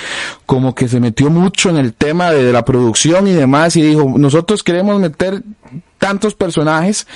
como 0.46 0.74
que 0.74 0.88
se 0.88 1.00
metió 1.00 1.30
mucho 1.30 1.70
en 1.70 1.76
el 1.76 1.94
tema 1.94 2.30
de, 2.30 2.44
de 2.44 2.52
la 2.52 2.64
producción 2.64 3.26
y 3.28 3.32
demás 3.32 3.76
y 3.76 3.82
dijo, 3.82 4.14
nosotros 4.16 4.62
queremos 4.62 5.00
meter 5.00 5.42
tantos 5.98 6.34
personajes 6.34 7.06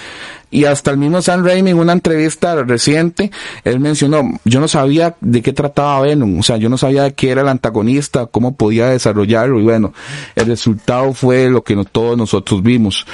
y 0.50 0.66
hasta 0.66 0.90
el 0.90 0.98
mismo 0.98 1.22
Sam 1.22 1.44
Raimi 1.44 1.70
en 1.70 1.78
una 1.78 1.94
entrevista 1.94 2.62
reciente, 2.62 3.30
él 3.64 3.80
mencionó, 3.80 4.38
yo 4.44 4.60
no 4.60 4.68
sabía 4.68 5.16
de 5.20 5.40
qué 5.40 5.52
trataba 5.52 6.02
Venom, 6.02 6.38
o 6.38 6.42
sea, 6.42 6.58
yo 6.58 6.68
no 6.68 6.76
sabía 6.76 7.04
de 7.04 7.14
qué 7.14 7.30
era 7.30 7.40
el 7.40 7.48
antagonista, 7.48 8.26
cómo 8.26 8.54
podía 8.54 8.88
desarrollarlo 8.88 9.58
y 9.58 9.62
bueno, 9.62 9.94
el 10.36 10.46
resultado 10.46 11.14
fue 11.14 11.48
lo 11.48 11.64
que 11.64 11.74
no, 11.74 11.84
todos 11.84 12.18
nosotros 12.18 12.62
vimos. 12.62 13.06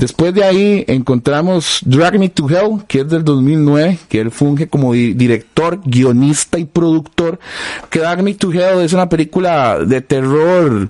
Después 0.00 0.32
de 0.32 0.42
ahí 0.42 0.84
encontramos 0.88 1.80
Drag 1.84 2.18
Me 2.18 2.30
to 2.30 2.48
Hell, 2.48 2.84
que 2.88 3.00
es 3.00 3.08
del 3.10 3.22
2009, 3.22 3.98
que 4.08 4.20
él 4.20 4.30
funge 4.30 4.66
como 4.66 4.94
di 4.94 5.12
director, 5.12 5.78
guionista 5.84 6.58
y 6.58 6.64
productor. 6.64 7.38
Que 7.90 7.98
Drag 7.98 8.22
Me 8.22 8.32
to 8.32 8.50
Hell 8.50 8.80
es 8.80 8.94
una 8.94 9.10
película 9.10 9.78
de 9.78 10.00
terror 10.00 10.88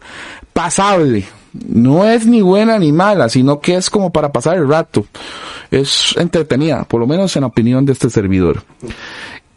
pasable, 0.52 1.26
no 1.52 2.08
es 2.08 2.26
ni 2.26 2.42
buena 2.42 2.78
ni 2.78 2.92
mala, 2.92 3.28
sino 3.28 3.60
que 3.60 3.76
es 3.76 3.90
como 3.90 4.10
para 4.10 4.32
pasar 4.32 4.56
el 4.56 4.68
rato. 4.68 5.06
Es 5.70 6.14
entretenida, 6.16 6.84
por 6.84 7.00
lo 7.00 7.06
menos 7.06 7.34
en 7.36 7.42
la 7.42 7.48
opinión 7.48 7.84
de 7.86 7.92
este 7.92 8.10
servidor. 8.10 8.62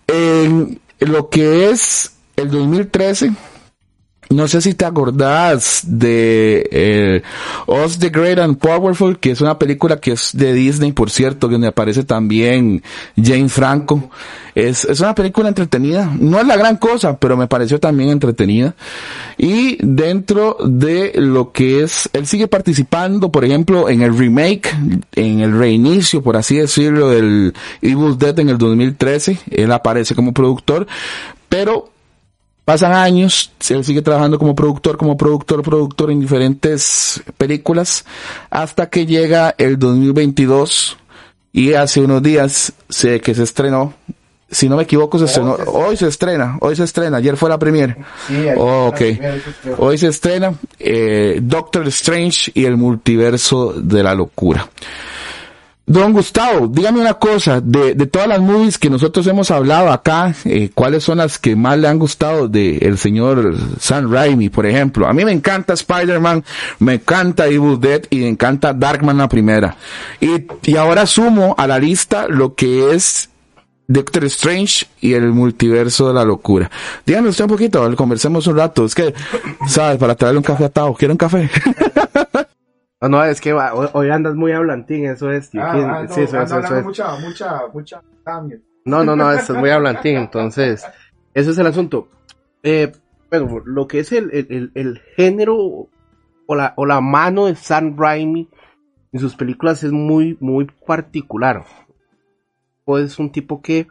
En 0.08 0.80
lo 1.00 1.30
que 1.30 1.70
es 1.70 2.14
el 2.36 2.50
2013, 2.50 3.32
no 4.34 4.48
sé 4.48 4.62
si 4.62 4.74
te 4.74 4.86
acordás 4.86 5.82
de 5.86 6.68
eh, 6.72 7.24
Us 7.68 8.00
the 8.00 8.10
Great 8.10 8.40
and 8.40 8.58
Powerful, 8.58 9.20
que 9.20 9.32
es 9.32 9.42
una 9.42 9.58
película 9.58 10.00
que 10.00 10.14
es 10.14 10.32
de 10.34 10.54
Disney, 10.54 10.92
por 10.92 11.10
cierto, 11.10 11.48
donde 11.48 11.68
aparece 11.68 12.04
también 12.04 12.84
Jane 13.16 13.50
Franco. 13.50 14.10
Es, 14.56 14.86
es 14.86 15.00
una 15.00 15.16
película 15.16 15.50
entretenida. 15.50 16.12
No 16.20 16.40
es 16.40 16.46
la 16.46 16.58
gran 16.58 16.78
cosa, 16.78 17.18
pero 17.18 17.38
me 17.38 17.48
pareció 17.48 17.80
también 17.80 18.10
entretenida. 18.10 18.76
Y 19.38 19.78
dentro 19.82 20.58
de 20.64 21.14
lo 21.16 21.52
que 21.52 21.84
es, 21.84 22.10
él 22.14 22.28
sigue 22.28 22.48
participando, 22.48 23.32
por 23.32 23.46
ejemplo, 23.46 23.90
en 23.90 24.02
el 24.02 24.18
remake, 24.18 24.76
en 25.16 25.40
el 25.40 25.58
reinicio, 25.58 26.22
por 26.22 26.38
así 26.38 26.58
decirlo, 26.58 27.10
del 27.10 27.54
Evil 27.82 28.18
Dead 28.18 28.40
en 28.40 28.50
el 28.50 28.58
2013. 28.58 29.40
Él 29.52 29.72
aparece 29.72 30.16
como 30.16 30.34
productor, 30.34 30.88
pero 31.50 31.93
Pasan 32.66 32.94
años, 32.94 33.52
él 33.70 33.84
sigue 33.84 34.02
trabajando 34.02 34.40
como 34.40 34.56
productor, 34.56 34.98
como 34.98 35.18
productor, 35.18 35.62
productor 35.64 36.12
en 36.12 36.22
diferentes 36.22 37.22
películas, 37.38 38.06
hasta 38.50 38.90
que 38.90 39.06
llega 39.06 39.54
el 39.58 39.78
2022 39.78 40.98
y 41.52 41.74
hace 41.74 42.00
unos 42.02 42.24
días 42.24 42.72
sé 42.88 43.20
que 43.20 43.36
se 43.36 43.44
estrenó 43.44 43.94
si 44.54 44.70
no 44.70 44.78
me 44.78 44.84
equivoco, 44.84 45.18
se 45.18 45.26
estrenó. 45.26 45.58
Hoy 45.66 45.98
se 45.98 46.08
estrena, 46.08 46.58
hoy 46.62 46.76
se 46.76 46.84
estrena. 46.84 47.18
Ayer 47.18 47.36
fue 47.38 47.50
la 47.50 47.58
premier. 47.58 47.98
Sí, 48.28 48.36
Oh, 48.36 48.40
está 48.46 48.56
la 48.56 48.88
ok. 48.88 48.96
primera. 48.98 49.36
Hoy 49.80 49.98
se 49.98 50.08
estrena 50.08 50.54
eh, 50.80 51.40
Doctor 51.42 51.88
Strange 51.88 52.52
y 52.54 52.66
el 52.66 52.78
multiverso 52.78 53.74
de 53.74 54.04
la 54.04 54.14
locura. 54.14 54.70
Don 55.86 56.14
Gustavo, 56.14 56.68
dígame 56.68 57.02
una 57.02 57.16
cosa, 57.16 57.60
de, 57.60 57.94
todas 58.06 58.28
las 58.30 58.40
movies 58.40 58.78
que 58.78 58.90
nosotros 58.90 59.28
hemos 59.28 59.52
hablado 59.52 59.92
acá, 59.92 60.34
eh, 60.46 60.70
¿cuáles 60.74 61.04
son 61.04 61.18
las 61.18 61.38
que 61.38 61.58
más 61.58 61.78
le 61.78 61.90
han 61.90 62.00
gustado 62.00 62.48
de 62.48 62.78
el 62.78 62.98
señor 62.98 63.54
Sam 63.80 64.10
Raimi, 64.10 64.48
por 64.48 64.66
ejemplo? 64.66 65.08
A 65.08 65.14
mí 65.14 65.26
me 65.26 65.34
encanta 65.34 65.74
Spider-Man, 65.74 66.46
me 66.80 66.94
encanta 66.94 67.48
Evil 67.48 67.82
Dead 67.82 68.04
y 68.10 68.20
me 68.20 68.30
encanta 68.30 68.74
Darkman 68.74 69.18
la 69.18 69.28
primera. 69.28 69.76
Y, 70.22 70.46
y 70.64 70.78
ahora 70.78 71.06
sumo 71.06 71.54
a 71.58 71.68
la 71.68 71.80
lista 71.80 72.28
lo 72.30 72.56
que 72.56 72.94
es 72.94 73.30
Doctor 73.86 74.24
Strange 74.26 74.88
y 75.02 75.14
el 75.14 75.34
multiverso 75.34 76.08
de 76.08 76.14
la 76.14 76.24
locura. 76.24 76.72
Díganos 77.06 77.32
usted 77.32 77.44
un 77.44 77.50
poquito, 77.50 77.96
conversemos 77.98 78.48
un 78.48 78.56
rato. 78.56 78.86
Es 78.86 78.96
que, 78.96 79.14
¿sabes? 79.68 79.98
Para 79.98 80.16
traerle 80.16 80.38
un 80.38 80.46
café 80.46 80.64
atado. 80.64 80.94
¿Quiere 80.94 81.12
un 81.12 81.18
café? 81.18 81.50
No, 83.04 83.10
no, 83.10 83.24
es 83.26 83.42
que 83.42 83.52
va, 83.52 83.74
hoy, 83.74 84.10
andas 84.10 84.34
muy 84.34 84.54
hablantín, 84.54 85.06
eso 85.06 85.30
es. 85.30 85.50
tío, 85.50 85.62
Ah, 85.62 85.72
ah, 85.74 86.04
no, 86.04 86.16
sí, 86.16 86.22
eso, 86.22 86.42
eso, 86.42 86.58
eso 86.58 86.78
es. 86.78 86.86
mucha, 86.86 87.18
mucha, 87.18 87.62
mucha. 87.74 88.02
No, 88.86 89.04
no, 89.04 89.18
no, 89.18 89.30
es 89.34 89.50
muy 89.50 89.70
hablantín, 89.72 90.16
entonces, 90.18 90.86
ese 91.34 91.52
es 91.52 91.58
el 91.58 91.68
asunto. 91.68 92.08
Eh, 92.64 92.94
bueno, 93.30 93.62
lo 93.66 93.88
que 93.88 94.00
es 94.00 94.14
el, 94.14 94.32
el, 94.32 94.72
el- 94.74 95.02
género 95.18 95.58
o 95.58 96.56
la, 96.56 96.74
o 96.78 96.86
la 96.86 97.02
mano 97.02 97.48
de 97.48 97.58
Sam 97.58 97.98
Raimi 97.98 98.50
en 99.12 99.20
sus 99.20 99.36
películas 99.36 99.84
es 99.84 99.92
muy, 99.92 100.38
muy 100.40 100.66
particular. 100.88 101.66
Pues 102.86 103.04
es 103.08 103.20
un 103.20 103.34
tipo 103.34 103.62
que 103.62 103.86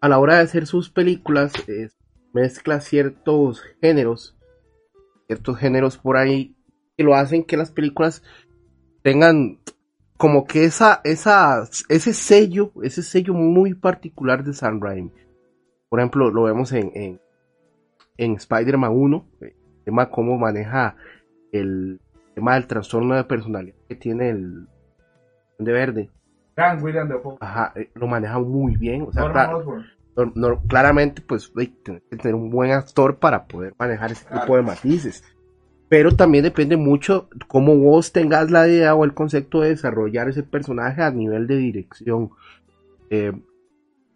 a 0.00 0.08
la 0.08 0.20
hora 0.20 0.36
de 0.36 0.42
hacer 0.42 0.68
sus 0.68 0.90
películas 0.90 1.52
eh, 1.66 1.88
mezcla 2.32 2.80
ciertos 2.80 3.64
géneros, 3.80 4.36
ciertos 5.26 5.58
géneros 5.58 5.98
por 5.98 6.16
ahí 6.16 6.55
que 6.96 7.04
lo 7.04 7.14
hacen 7.14 7.44
que 7.44 7.56
las 7.56 7.70
películas 7.70 8.22
tengan 9.02 9.58
como 10.16 10.46
que 10.46 10.64
esa, 10.64 11.00
esa, 11.04 11.62
ese 11.88 12.14
sello, 12.14 12.72
ese 12.82 13.02
sello 13.02 13.34
muy 13.34 13.74
particular 13.74 14.42
de 14.44 14.54
Sam 14.54 14.80
Raimi. 14.80 15.12
Por 15.88 16.00
ejemplo, 16.00 16.30
lo 16.30 16.44
vemos 16.44 16.72
en, 16.72 16.90
en, 16.94 17.20
en 18.16 18.32
Spider-Man 18.32 18.92
1, 18.92 19.26
el 19.42 19.54
tema 19.84 20.10
cómo 20.10 20.38
maneja 20.38 20.96
el 21.52 22.00
tema 22.34 22.54
del 22.54 22.66
trastorno 22.66 23.14
de 23.14 23.24
personalidad 23.24 23.76
que 23.88 23.94
tiene 23.94 24.30
el 24.30 24.66
de 25.58 25.72
verde. 25.72 26.10
William. 26.82 27.10
Ajá, 27.40 27.72
eh, 27.76 27.90
lo 27.94 28.06
maneja 28.06 28.38
muy 28.38 28.76
bien. 28.76 29.02
O 29.02 29.12
sea, 29.12 29.22
no- 30.16 30.32
no- 30.34 30.62
claramente, 30.66 31.20
pues, 31.20 31.52
hay 31.58 31.66
que 31.68 32.00
tener 32.16 32.34
un 32.34 32.48
buen 32.48 32.72
actor 32.72 33.18
para 33.18 33.46
poder 33.46 33.74
manejar 33.78 34.12
ese 34.12 34.24
tipo 34.24 34.56
de 34.56 34.62
matices. 34.62 35.22
Pero 35.88 36.16
también 36.16 36.42
depende 36.44 36.76
mucho 36.76 37.28
cómo 37.46 37.76
vos 37.76 38.12
tengas 38.12 38.50
la 38.50 38.66
idea 38.66 38.94
o 38.94 39.04
el 39.04 39.14
concepto 39.14 39.60
de 39.60 39.68
desarrollar 39.70 40.28
ese 40.28 40.42
personaje 40.42 41.02
a 41.02 41.10
nivel 41.10 41.46
de 41.46 41.56
dirección. 41.56 42.30
Eh, 43.10 43.32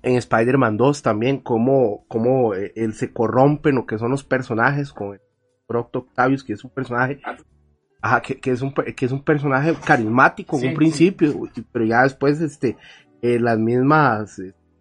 en 0.02 0.14
Spider-Man 0.16 0.76
2 0.76 1.02
también, 1.02 1.38
cómo, 1.38 2.04
cómo 2.08 2.54
eh, 2.54 2.72
él 2.74 2.94
se 2.94 3.12
corrompe 3.12 3.68
en 3.68 3.76
lo 3.76 3.86
que 3.86 3.98
son 3.98 4.10
los 4.10 4.24
personajes 4.24 4.92
con 4.92 5.14
el 5.14 5.20
Doctor 5.68 6.02
Octavius, 6.08 6.42
que 6.42 6.54
es 6.54 6.64
un 6.64 6.70
personaje 6.70 7.20
ajá, 8.02 8.22
que, 8.22 8.40
que 8.40 8.50
es 8.50 8.62
un, 8.62 8.72
que 8.72 9.06
es 9.06 9.12
un 9.12 9.22
personaje 9.22 9.74
carismático 9.84 10.56
en 10.56 10.62
Sí, 10.62 10.66
un 10.68 10.72
sí. 10.72 10.76
principio, 10.76 11.34
pero 11.70 11.84
ya 11.84 12.02
después 12.02 12.40
este, 12.40 12.76
eh, 13.22 13.38
las 13.38 13.58
mismas, 13.58 14.40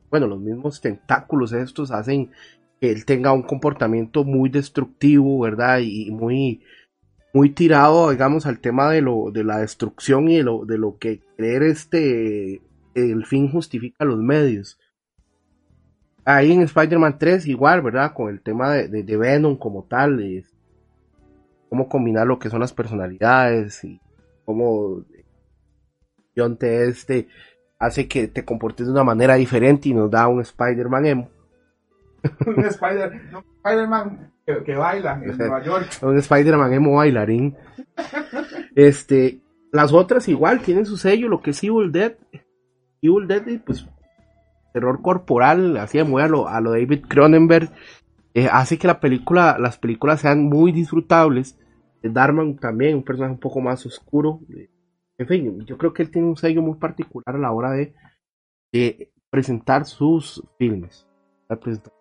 bueno, 0.09 0.25
los 0.25 0.39
mismos 0.39 0.81
tentáculos 0.81 1.51
estos 1.53 1.91
hacen 1.91 2.31
que 2.79 2.91
él 2.91 3.05
tenga 3.05 3.33
un 3.33 3.43
comportamiento 3.43 4.23
muy 4.23 4.49
destructivo, 4.49 5.39
¿verdad? 5.41 5.79
Y 5.83 6.09
muy, 6.11 6.63
muy 7.34 7.51
tirado, 7.51 8.09
digamos, 8.11 8.45
al 8.45 8.59
tema 8.59 8.89
de 8.89 9.01
lo, 9.01 9.32
de 9.32 9.43
la 9.43 9.59
destrucción 9.59 10.30
y 10.30 10.38
de 10.38 10.43
lo, 10.43 10.65
de 10.65 10.77
lo 10.77 10.97
que 10.97 11.21
creer 11.38 11.63
este, 11.63 12.61
el 12.95 13.25
fin 13.25 13.51
justifica 13.51 14.05
los 14.05 14.17
medios. 14.19 14.80
Ahí 16.25 16.51
en 16.51 16.61
Spider-Man 16.61 17.17
3 17.17 17.47
igual, 17.47 17.82
¿verdad? 17.82 18.13
Con 18.13 18.30
el 18.30 18.41
tema 18.41 18.71
de, 18.73 19.03
de- 19.03 19.17
Venom 19.17 19.57
como 19.57 19.84
tal, 19.84 20.19
es- 20.21 20.53
cómo 21.69 21.88
combinar 21.88 22.25
lo 22.27 22.39
que 22.39 22.49
son 22.49 22.59
las 22.61 22.73
personalidades 22.73 23.84
y 23.84 24.01
cómo 24.45 25.03
John 26.36 26.57
T. 26.57 26.88
este 26.88 27.27
hace 27.77 28.07
que 28.07 28.27
te 28.27 28.43
comportes 28.43 28.88
de 28.88 28.91
una 28.91 29.03
manera 29.03 29.36
diferente 29.36 29.88
y 29.89 29.93
nos 29.93 30.09
da 30.11 30.27
un 30.27 30.41
Spider-Man 30.41 31.05
emo. 31.05 31.30
Un 32.45 32.65
Spider-Man 32.65 34.34
que, 34.58 34.64
que 34.64 34.76
baila 34.76 35.22
en 35.24 35.38
Nueva 35.38 35.64
York. 35.64 35.89
un 36.02 36.18
Spider-Man 36.18 36.74
emo 36.74 36.95
bailarín. 36.95 37.56
Este, 38.76 39.41
las 39.72 39.93
otras 39.93 40.28
igual 40.28 40.62
tienen 40.62 40.86
su 40.86 40.97
sello, 40.97 41.28
lo 41.28 41.41
que 41.41 41.52
es 41.52 41.64
Evil 41.64 41.91
Dead. 41.91 42.16
Evil 43.02 43.28
Dead, 43.28 43.62
pues, 43.66 43.88
terror 44.74 45.02
corporal, 45.02 45.78
así 45.78 45.97
de 45.97 46.04
muy 46.04 46.22
a 46.22 46.28
lo, 46.28 46.47
a 46.47 46.62
lo 46.62 46.72
David 46.72 47.06
Cronenberg, 47.08 47.72
eh, 48.34 48.47
hace 48.52 48.78
que 48.78 48.88
la 48.88 49.00
película, 49.00 49.58
las 49.60 49.78
películas 49.78 50.22
sean 50.22 50.43
muy 50.43 50.72
disfrutables. 50.72 51.58
Eh, 52.02 52.10
Darman 52.10 52.58
también, 52.58 52.95
un 52.97 53.04
personaje 53.04 53.34
un 53.34 53.39
poco 53.39 53.60
más 53.62 53.86
oscuro. 53.86 54.39
En 55.18 55.28
fin, 55.28 55.66
yo 55.66 55.78
creo 55.78 55.93
que 55.93 56.04
él 56.04 56.12
tiene 56.12 56.28
un 56.28 56.38
sello 56.38 56.62
muy 56.62 56.76
particular 56.76 57.36
a 57.36 57.39
la 57.39 57.52
hora 57.52 57.72
de, 57.72 57.93
de 58.72 59.12
presentar 59.30 59.86
sus 59.86 60.43
filmes. 60.58 61.06
La 61.50 61.60
presentación 61.60 61.99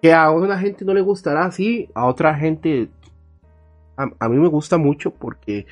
que 0.00 0.12
a 0.12 0.30
una 0.30 0.58
gente 0.58 0.84
no 0.84 0.94
le 0.94 1.00
gustará 1.00 1.44
así, 1.44 1.88
a 1.94 2.06
otra 2.06 2.34
gente 2.34 2.90
a, 3.96 4.28
mí 4.28 4.38
me 4.38 4.48
gusta 4.48 4.76
mucho 4.76 5.10
porque 5.10 5.66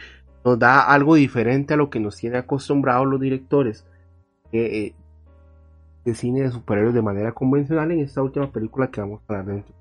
nos 0.44 0.58
da 0.58 0.80
algo 0.80 1.14
diferente 1.14 1.74
a 1.74 1.76
lo 1.76 1.90
que 1.90 2.00
nos 2.00 2.16
tiene 2.16 2.38
acostumbrados 2.38 3.06
los 3.06 3.20
directores 3.20 3.84
eh, 4.52 4.94
de 6.04 6.14
cine 6.14 6.42
de 6.42 6.50
superhéroes 6.50 6.94
de 6.94 7.02
manera 7.02 7.32
convencional 7.32 7.90
en 7.92 8.00
esta 8.00 8.22
última 8.22 8.50
película 8.50 8.88
que 8.88 9.00
vamos 9.00 9.20
a 9.20 9.32
hablar 9.32 9.54
dentro. 9.54 9.74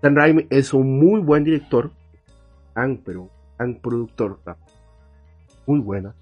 Sam 0.00 0.14
Raimi 0.14 0.46
es 0.50 0.72
un 0.74 0.98
muy 0.98 1.20
buen 1.20 1.44
director, 1.44 1.90
tan, 2.74 2.98
pero 2.98 3.28
tan 3.56 3.76
productor, 3.76 4.38
muy 5.66 5.80
buena. 5.80 6.14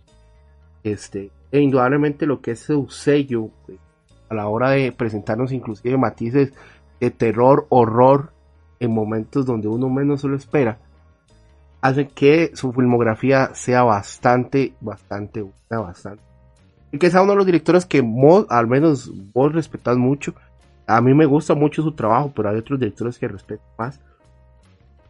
Este, 0.83 1.31
e 1.51 1.61
indudablemente 1.61 2.27
lo 2.27 2.41
que 2.41 2.53
es 2.53 2.61
su 2.61 2.89
sello 2.89 3.51
eh, 3.69 3.79
a 4.29 4.35
la 4.35 4.49
hora 4.49 4.71
de 4.71 4.93
presentarnos 4.93 5.53
inclusive 5.53 5.97
matices 5.97 6.53
de 7.05 7.11
terror, 7.11 7.67
horror, 7.69 8.31
en 8.81 8.93
momentos 8.93 9.47
donde 9.47 9.69
uno 9.69 9.89
menos 9.89 10.21
se 10.21 10.29
lo 10.29 10.37
espera, 10.37 10.79
hace 11.81 12.09
que 12.09 12.51
su 12.55 12.73
filmografía 12.73 13.55
sea 13.55 13.83
bastante, 13.83 14.75
bastante 14.81 15.43
buena, 15.43 15.87
bastante. 15.87 16.23
Y 16.93 16.99
que 16.99 17.11
sea 17.11 17.23
uno 17.23 17.33
de 17.33 17.37
los 17.39 17.47
directores 17.47 17.87
que 17.87 18.03
mo- 18.03 18.47
al 18.49 18.67
menos 18.67 19.13
vos 19.33 19.53
respetás 19.53 19.97
mucho. 19.97 20.35
A 20.87 21.01
mí 21.01 21.13
me 21.15 21.27
gusta 21.27 21.55
mucho 21.55 21.83
su 21.83 21.93
trabajo, 21.93 22.33
pero 22.35 22.51
hay 22.51 22.57
otros 22.57 22.79
directores 22.79 23.19
que 23.19 23.29
respeto 23.29 23.63
más. 23.79 24.01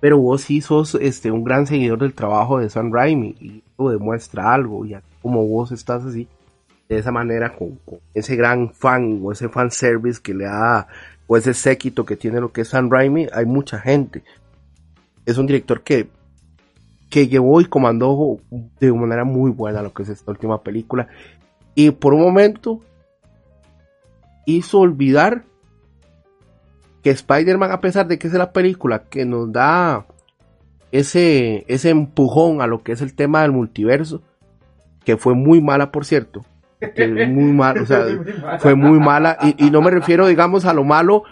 Pero 0.00 0.18
vos 0.18 0.42
sí 0.42 0.60
sos 0.60 0.94
este, 0.96 1.30
un 1.30 1.44
gran 1.44 1.66
seguidor 1.66 1.98
del 1.98 2.14
trabajo 2.14 2.58
de 2.58 2.68
Sam 2.70 2.92
Raimi 2.92 3.36
y 3.40 3.62
eso 3.72 3.90
demuestra 3.90 4.52
algo. 4.52 4.84
Y 4.84 4.96
como 5.22 5.46
vos 5.46 5.72
estás 5.72 6.04
así, 6.04 6.28
de 6.88 6.98
esa 6.98 7.10
manera, 7.12 7.54
con, 7.54 7.76
con 7.86 7.98
ese 8.12 8.36
gran 8.36 8.70
fan 8.72 9.20
o 9.22 9.32
ese 9.32 9.48
fan 9.48 9.70
service 9.70 10.20
que 10.20 10.34
le 10.34 10.44
da, 10.44 10.86
o 11.26 11.36
ese 11.36 11.54
séquito 11.54 12.04
que 12.04 12.16
tiene 12.16 12.40
lo 12.40 12.52
que 12.52 12.62
es 12.62 12.68
Sam 12.68 12.90
Raimi, 12.90 13.28
hay 13.32 13.46
mucha 13.46 13.78
gente. 13.78 14.22
Es 15.26 15.38
un 15.38 15.46
director 15.46 15.82
que, 15.82 16.08
que 17.10 17.28
llevó 17.28 17.60
y 17.60 17.66
comandó 17.66 18.38
de 18.80 18.92
manera 18.92 19.24
muy 19.24 19.50
buena 19.50 19.82
lo 19.82 19.92
que 19.92 20.02
es 20.02 20.10
esta 20.10 20.30
última 20.30 20.62
película. 20.62 21.08
Y 21.74 21.90
por 21.90 22.14
un 22.14 22.20
momento 22.20 22.80
hizo 24.46 24.80
olvidar 24.80 25.44
que 27.02 27.10
Spider-Man, 27.10 27.72
a 27.72 27.80
pesar 27.80 28.06
de 28.06 28.18
que 28.18 28.26
es 28.26 28.32
la 28.32 28.52
película 28.52 29.04
que 29.04 29.24
nos 29.24 29.52
da 29.52 30.06
ese, 30.92 31.64
ese 31.68 31.90
empujón 31.90 32.62
a 32.62 32.66
lo 32.66 32.82
que 32.82 32.92
es 32.92 33.00
el 33.00 33.14
tema 33.14 33.42
del 33.42 33.52
multiverso, 33.52 34.22
que 35.04 35.16
fue 35.16 35.34
muy 35.34 35.60
mala, 35.60 35.90
por 35.90 36.04
cierto. 36.04 36.44
Que 36.92 37.04
es 37.22 37.28
muy 37.28 37.52
mal, 37.52 37.78
o 37.78 37.86
sea, 37.86 38.04
fue 38.58 38.74
muy 38.74 38.98
mala. 38.98 39.38
Y, 39.42 39.66
y 39.66 39.70
no 39.70 39.80
me 39.82 39.90
refiero, 39.90 40.26
digamos, 40.26 40.64
a 40.64 40.74
lo 40.74 40.84
malo, 40.84 41.22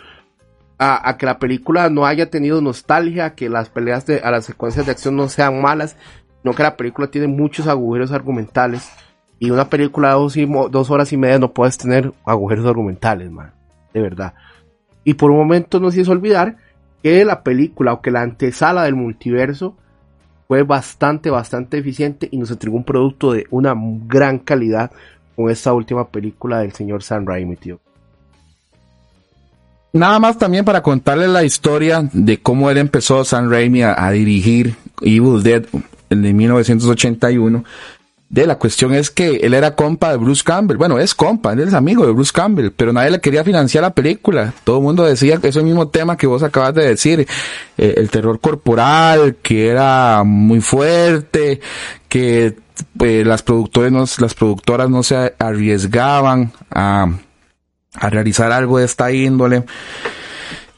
a, 0.78 1.08
a 1.08 1.16
que 1.16 1.26
la 1.26 1.38
película 1.38 1.90
no 1.90 2.06
haya 2.06 2.30
tenido 2.30 2.60
nostalgia, 2.60 3.34
que 3.34 3.48
las 3.48 3.68
peleas 3.68 4.06
de, 4.06 4.20
a 4.20 4.30
las 4.30 4.44
secuencias 4.44 4.86
de 4.86 4.92
acción 4.92 5.16
no 5.16 5.28
sean 5.28 5.60
malas, 5.60 5.96
no 6.44 6.52
que 6.54 6.62
la 6.62 6.76
película 6.76 7.08
tiene 7.08 7.26
muchos 7.28 7.66
agujeros 7.66 8.12
argumentales. 8.12 8.90
Y 9.38 9.50
una 9.50 9.68
película 9.68 10.08
de 10.08 10.14
dos, 10.14 10.36
y 10.36 10.46
mo- 10.46 10.68
dos 10.68 10.90
horas 10.90 11.12
y 11.12 11.16
media 11.16 11.38
no 11.38 11.52
puedes 11.52 11.76
tener 11.76 12.12
agujeros 12.24 12.64
argumentales, 12.66 13.30
man. 13.30 13.52
De 13.92 14.00
verdad. 14.00 14.34
Y 15.04 15.14
por 15.14 15.30
un 15.32 15.38
momento 15.38 15.80
nos 15.80 15.96
hizo 15.96 16.12
olvidar 16.12 16.56
que 17.02 17.24
la 17.24 17.42
película 17.42 17.92
o 17.92 18.00
que 18.00 18.12
la 18.12 18.22
antesala 18.22 18.84
del 18.84 18.94
multiverso 18.94 19.76
fue 20.46 20.62
bastante, 20.62 21.28
bastante 21.30 21.78
eficiente 21.78 22.28
y 22.30 22.36
nos 22.36 22.50
entregó 22.52 22.76
un 22.76 22.84
producto 22.84 23.32
de 23.32 23.46
una 23.50 23.74
gran 23.76 24.38
calidad 24.38 24.92
con 25.34 25.50
esta 25.50 25.72
última 25.72 26.08
película 26.08 26.60
del 26.60 26.72
señor 26.72 27.02
Sam 27.02 27.26
Raimi, 27.26 27.56
tío. 27.56 27.80
Nada 29.92 30.18
más 30.18 30.38
también 30.38 30.64
para 30.64 30.82
contarles 30.82 31.28
la 31.28 31.44
historia 31.44 32.08
de 32.12 32.40
cómo 32.40 32.70
él 32.70 32.78
empezó 32.78 33.24
Sam 33.24 33.50
Raimi 33.50 33.82
a, 33.82 34.10
dirigir 34.10 34.74
Evil 35.02 35.42
Dead 35.42 35.64
en 36.08 36.36
1981 36.36 37.64
de 38.32 38.46
la 38.46 38.56
cuestión 38.56 38.94
es 38.94 39.10
que 39.10 39.36
él 39.42 39.52
era 39.52 39.74
compa 39.76 40.10
de 40.10 40.16
Bruce 40.16 40.42
Campbell. 40.42 40.78
Bueno, 40.78 40.98
es 40.98 41.14
compa, 41.14 41.52
él 41.52 41.60
es 41.60 41.74
amigo 41.74 42.06
de 42.06 42.12
Bruce 42.12 42.32
Campbell, 42.34 42.70
pero 42.74 42.90
nadie 42.90 43.10
le 43.10 43.20
quería 43.20 43.44
financiar 43.44 43.82
la 43.82 43.90
película. 43.90 44.54
Todo 44.64 44.78
el 44.78 44.82
mundo 44.82 45.04
decía 45.04 45.36
que 45.36 45.48
ese 45.48 45.62
mismo 45.62 45.88
tema 45.88 46.16
que 46.16 46.26
vos 46.26 46.42
acabas 46.42 46.74
de 46.74 46.88
decir, 46.88 47.28
eh, 47.76 47.94
el 47.98 48.08
terror 48.08 48.40
corporal, 48.40 49.36
que 49.42 49.68
era 49.68 50.24
muy 50.24 50.62
fuerte, 50.62 51.60
que 52.08 52.56
eh, 53.00 53.24
las 53.24 53.42
productores 53.42 53.92
no, 53.92 54.04
las 54.18 54.34
productoras 54.34 54.88
no 54.90 55.02
se 55.02 55.34
arriesgaban 55.38 56.52
a, 56.70 57.06
a 57.94 58.10
realizar 58.10 58.52
algo 58.52 58.78
de 58.78 58.84
esta 58.84 59.12
índole. 59.12 59.64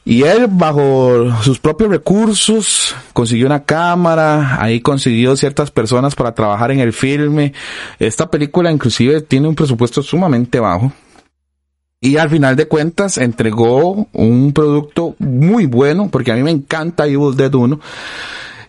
Y 0.07 0.21
él, 0.21 0.45
bajo 0.47 1.41
sus 1.41 1.57
propios 1.57 1.89
recursos, 1.89 2.95
consiguió 3.11 3.47
una 3.47 3.63
cámara, 3.63 4.61
ahí 4.61 4.79
consiguió 4.79 5.35
ciertas 5.35 5.71
personas 5.71 6.13
para 6.13 6.35
trabajar 6.35 6.69
en 6.71 6.79
el 6.79 6.93
filme. 6.93 7.53
Esta 7.97 8.29
película 8.29 8.71
inclusive 8.71 9.21
tiene 9.21 9.47
un 9.47 9.55
presupuesto 9.55 10.03
sumamente 10.03 10.59
bajo. 10.59 10.93
Y 11.99 12.17
al 12.17 12.29
final 12.29 12.55
de 12.55 12.67
cuentas 12.67 13.17
entregó 13.17 14.07
un 14.13 14.53
producto 14.53 15.15
muy 15.17 15.65
bueno, 15.65 16.09
porque 16.11 16.31
a 16.31 16.35
mí 16.35 16.43
me 16.43 16.51
encanta 16.51 17.07
Evil 17.07 17.35
Dead 17.35 17.51
1. 17.51 17.79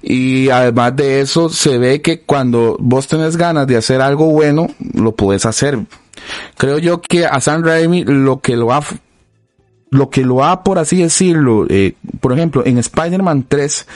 Y 0.03 0.49
además 0.51 0.95
de 0.97 1.21
eso, 1.21 1.49
se 1.49 1.79
ve 1.79 2.03
que 2.03 2.21
cuando 2.21 2.77
vos 2.79 3.07
tenés 3.07 3.37
ganas 3.37 3.67
de 3.67 3.77
hacer 3.77 4.01
algo 4.01 4.27
bueno, 4.27 4.69
lo 4.95 5.13
puedes 5.13 5.47
hacer. 5.47 5.79
Creo 6.57 6.79
yo 6.79 7.01
que 7.01 7.27
a 7.27 7.41
Sam 7.41 7.65
Raimi 7.65 8.05
lo 8.05 8.41
que 8.41 8.57
lo 8.57 8.73
ha 8.73 8.83
lo 9.91 10.11
que 10.11 10.25
lo 10.25 10.45
ha, 10.45 10.65
por 10.65 10.79
así 10.79 11.03
decirlo, 11.03 11.67
eh, 11.69 11.95
por 12.21 12.33
ejemplo, 12.33 12.63
en 12.67 12.79
Spider-Man 12.79 13.47
3, 13.49 13.87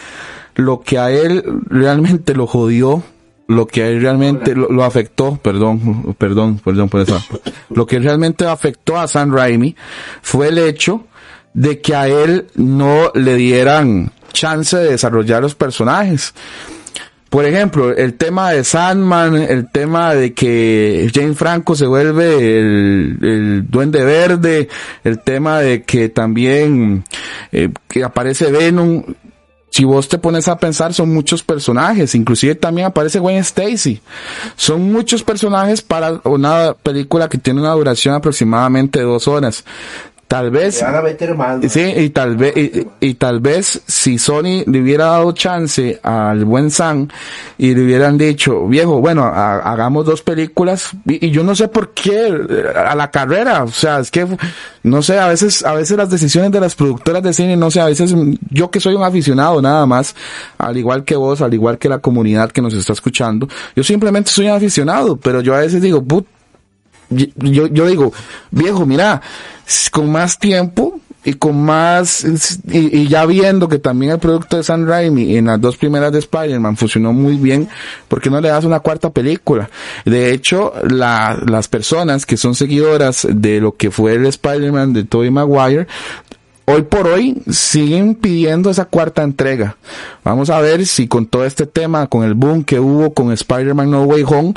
lo 0.57 0.81
que 0.81 0.99
a 0.99 1.11
él 1.11 1.45
realmente 1.67 2.35
lo 2.35 2.47
jodió, 2.47 3.03
lo 3.49 3.67
que 3.67 3.83
a 3.83 3.89
él 3.89 4.01
realmente 4.01 4.55
lo, 4.55 4.69
lo, 4.69 4.85
afectó, 4.85 5.37
perdón, 5.43 6.15
perdón, 6.17 6.61
perdón 6.65 6.89
por 6.89 7.01
eso, 7.01 7.21
lo 7.71 7.87
que 7.87 7.99
realmente 7.99 8.47
afectó 8.47 8.99
a 8.99 9.09
Sam 9.09 9.35
Raimi 9.35 9.75
fue 10.23 10.49
el 10.49 10.59
hecho 10.59 11.05
de 11.55 11.81
que 11.81 11.95
a 11.95 12.07
él 12.09 12.47
no 12.55 13.11
le 13.15 13.35
dieran 13.35 14.13
chance 14.33 14.77
de 14.77 14.91
desarrollar 14.91 15.43
los 15.43 15.55
personajes. 15.55 16.35
Por 17.31 17.45
ejemplo, 17.45 17.95
el 17.95 18.15
tema 18.15 18.51
de 18.51 18.65
Sandman, 18.65 19.37
el 19.37 19.71
tema 19.71 20.15
de 20.17 20.35
que 20.35 21.09
Jane 21.15 21.35
Franco 21.35 21.77
se 21.77 21.87
vuelve 21.87 22.59
el, 22.59 23.67
duende 23.69 24.05
verde, 24.05 24.69
el 25.05 25.21
tema 25.21 25.61
de 25.61 25.85
que 25.85 26.09
también 26.09 27.05
eh, 27.53 27.71
que 27.89 28.03
aparece 28.03 28.51
Venom. 28.51 29.05
Si 29.71 29.85
vos 29.85 30.09
te 30.09 30.19
pones 30.19 30.49
a 30.49 30.59
pensar, 30.59 30.93
son 30.93 31.15
muchos 31.15 31.45
personajes, 31.45 32.17
inclusive 32.17 32.57
también 32.57 32.89
aparece 32.89 33.21
Gwen 33.21 33.37
Stacy. 33.37 34.01
Son 34.57 34.91
muchos 34.91 35.23
personajes 35.23 35.83
para 35.83 36.21
una 36.25 36.75
película 36.75 37.29
que 37.29 37.39
tiene 37.39 37.61
una 37.61 37.75
duración 37.75 38.17
aproximadamente 38.17 39.01
dos 39.03 39.29
horas. 39.29 39.65
Tal 40.31 40.53
vez. 40.53 40.81
Sí, 41.69 41.81
y 41.81 42.11
tal 42.11 42.37
vez, 42.37 42.57
y, 42.57 42.87
y, 43.01 43.15
tal 43.15 43.41
vez 43.41 43.83
si 43.85 44.17
Sony 44.17 44.63
le 44.65 44.81
hubiera 44.81 45.07
dado 45.07 45.33
chance 45.33 45.99
al 46.05 46.45
buen 46.45 46.71
Sam 46.71 47.09
y 47.59 47.75
le 47.75 47.83
hubieran 47.83 48.17
dicho, 48.17 48.69
viejo, 48.69 49.01
bueno, 49.01 49.25
hagamos 49.25 50.07
dos 50.07 50.23
películas, 50.23 50.93
y, 51.05 51.27
y, 51.27 51.31
yo 51.33 51.43
no 51.43 51.57
sé 51.57 51.67
por 51.67 51.95
qué, 51.95 52.33
a 52.77 52.95
la 52.95 53.11
carrera, 53.11 53.65
o 53.65 53.73
sea, 53.73 53.99
es 53.99 54.13
que, 54.13 54.25
no 54.85 55.03
sé, 55.03 55.19
a 55.19 55.27
veces, 55.27 55.65
a 55.65 55.75
veces 55.75 55.97
las 55.97 56.11
decisiones 56.11 56.53
de 56.53 56.61
las 56.61 56.77
productoras 56.77 57.25
de 57.25 57.33
cine, 57.33 57.57
no 57.57 57.69
sé, 57.73 57.81
a 57.81 57.87
veces 57.87 58.15
yo 58.51 58.71
que 58.71 58.79
soy 58.79 58.95
un 58.95 59.03
aficionado 59.03 59.61
nada 59.61 59.85
más, 59.85 60.15
al 60.59 60.77
igual 60.77 61.03
que 61.03 61.17
vos, 61.17 61.41
al 61.41 61.55
igual 61.55 61.77
que 61.77 61.89
la 61.89 61.99
comunidad 61.99 62.53
que 62.53 62.63
nos 62.63 62.75
está 62.75 62.93
escuchando, 62.93 63.49
yo 63.75 63.83
simplemente 63.83 64.31
soy 64.31 64.47
un 64.47 64.53
aficionado, 64.53 65.17
pero 65.17 65.41
yo 65.41 65.57
a 65.57 65.59
veces 65.59 65.83
digo, 65.83 66.05
put, 66.05 66.25
yo, 67.11 67.67
yo 67.67 67.87
digo, 67.87 68.13
viejo, 68.51 68.87
mira, 68.87 69.21
con 69.91 70.11
más 70.11 70.39
tiempo 70.39 71.01
y 71.25 71.35
con 71.35 71.63
más, 71.63 72.25
y, 72.67 73.07
ya 73.09 73.27
viendo 73.27 73.69
que 73.69 73.79
también 73.79 74.13
el 74.13 74.19
producto 74.19 74.57
de 74.57 74.63
Sam 74.63 74.87
Raimi 74.87 75.37
en 75.37 75.47
las 75.47 75.61
dos 75.61 75.77
primeras 75.77 76.13
de 76.13 76.21
Spider-Man 76.21 76.77
funcionó 76.77 77.13
muy 77.13 77.37
bien, 77.37 77.69
¿por 78.09 78.23
qué 78.23 78.31
no 78.31 78.41
le 78.41 78.49
das 78.49 78.65
una 78.65 78.81
cuarta 78.81 79.11
película? 79.11 79.69
De 80.07 80.33
hecho, 80.33 80.73
la, 80.89 81.39
las 81.47 81.69
personas 81.69 82.25
que 82.25 82.39
son 82.39 82.55
seguidoras 82.55 83.27
de 83.31 83.61
lo 83.61 83.77
que 83.77 83.91
fue 83.91 84.15
el 84.15 84.27
Spider-Man 84.27 84.95
de 84.95 85.05
Tobey 85.05 85.31
Maguire, 85.31 85.87
hoy 86.65 86.83
por 86.83 87.07
hoy 87.07 87.43
siguen 87.51 88.15
pidiendo 88.15 88.71
esa 88.71 88.87
cuarta 88.87 89.23
entrega. 89.23 89.77
Vamos 90.25 90.49
a 90.49 90.59
ver 90.61 90.87
si 90.87 91.07
con 91.07 91.27
todo 91.27 91.45
este 91.45 91.67
tema, 91.67 92.07
con 92.07 92.25
el 92.25 92.33
boom 92.33 92.65
que 92.65 92.81
hubo 92.81 93.13
con 93.13 93.31
Spider-Man 93.31 93.91
No 93.91 94.05
Way 94.05 94.25
Home, 94.27 94.55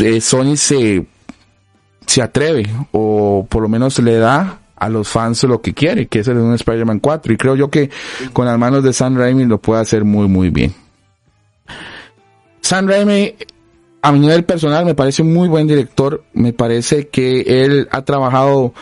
eh, 0.00 0.20
Sony 0.22 0.56
se 0.56 1.04
se 2.06 2.22
atreve 2.22 2.66
o 2.92 3.46
por 3.48 3.62
lo 3.62 3.68
menos 3.68 3.98
le 3.98 4.16
da 4.16 4.58
a 4.76 4.88
los 4.88 5.08
fans 5.08 5.44
lo 5.44 5.60
que 5.60 5.72
quiere, 5.72 6.06
que 6.06 6.20
es 6.20 6.28
el 6.28 6.36
de 6.36 6.42
un 6.42 6.54
Spider-Man 6.54 7.00
4 7.00 7.32
y 7.32 7.36
creo 7.36 7.56
yo 7.56 7.70
que 7.70 7.90
con 8.32 8.46
las 8.46 8.58
manos 8.58 8.82
de 8.82 8.92
Sam 8.92 9.16
Raimi 9.16 9.44
lo 9.44 9.58
puede 9.58 9.80
hacer 9.80 10.04
muy 10.04 10.28
muy 10.28 10.50
bien. 10.50 10.74
Sam 12.60 12.88
Raimi 12.88 13.34
a 14.02 14.12
mi 14.12 14.20
nivel 14.20 14.44
personal 14.44 14.84
me 14.84 14.94
parece 14.94 15.22
un 15.22 15.32
muy 15.32 15.48
buen 15.48 15.66
director, 15.66 16.24
me 16.34 16.52
parece 16.52 17.08
que 17.08 17.64
él 17.64 17.88
ha 17.90 18.02
trabajado 18.02 18.74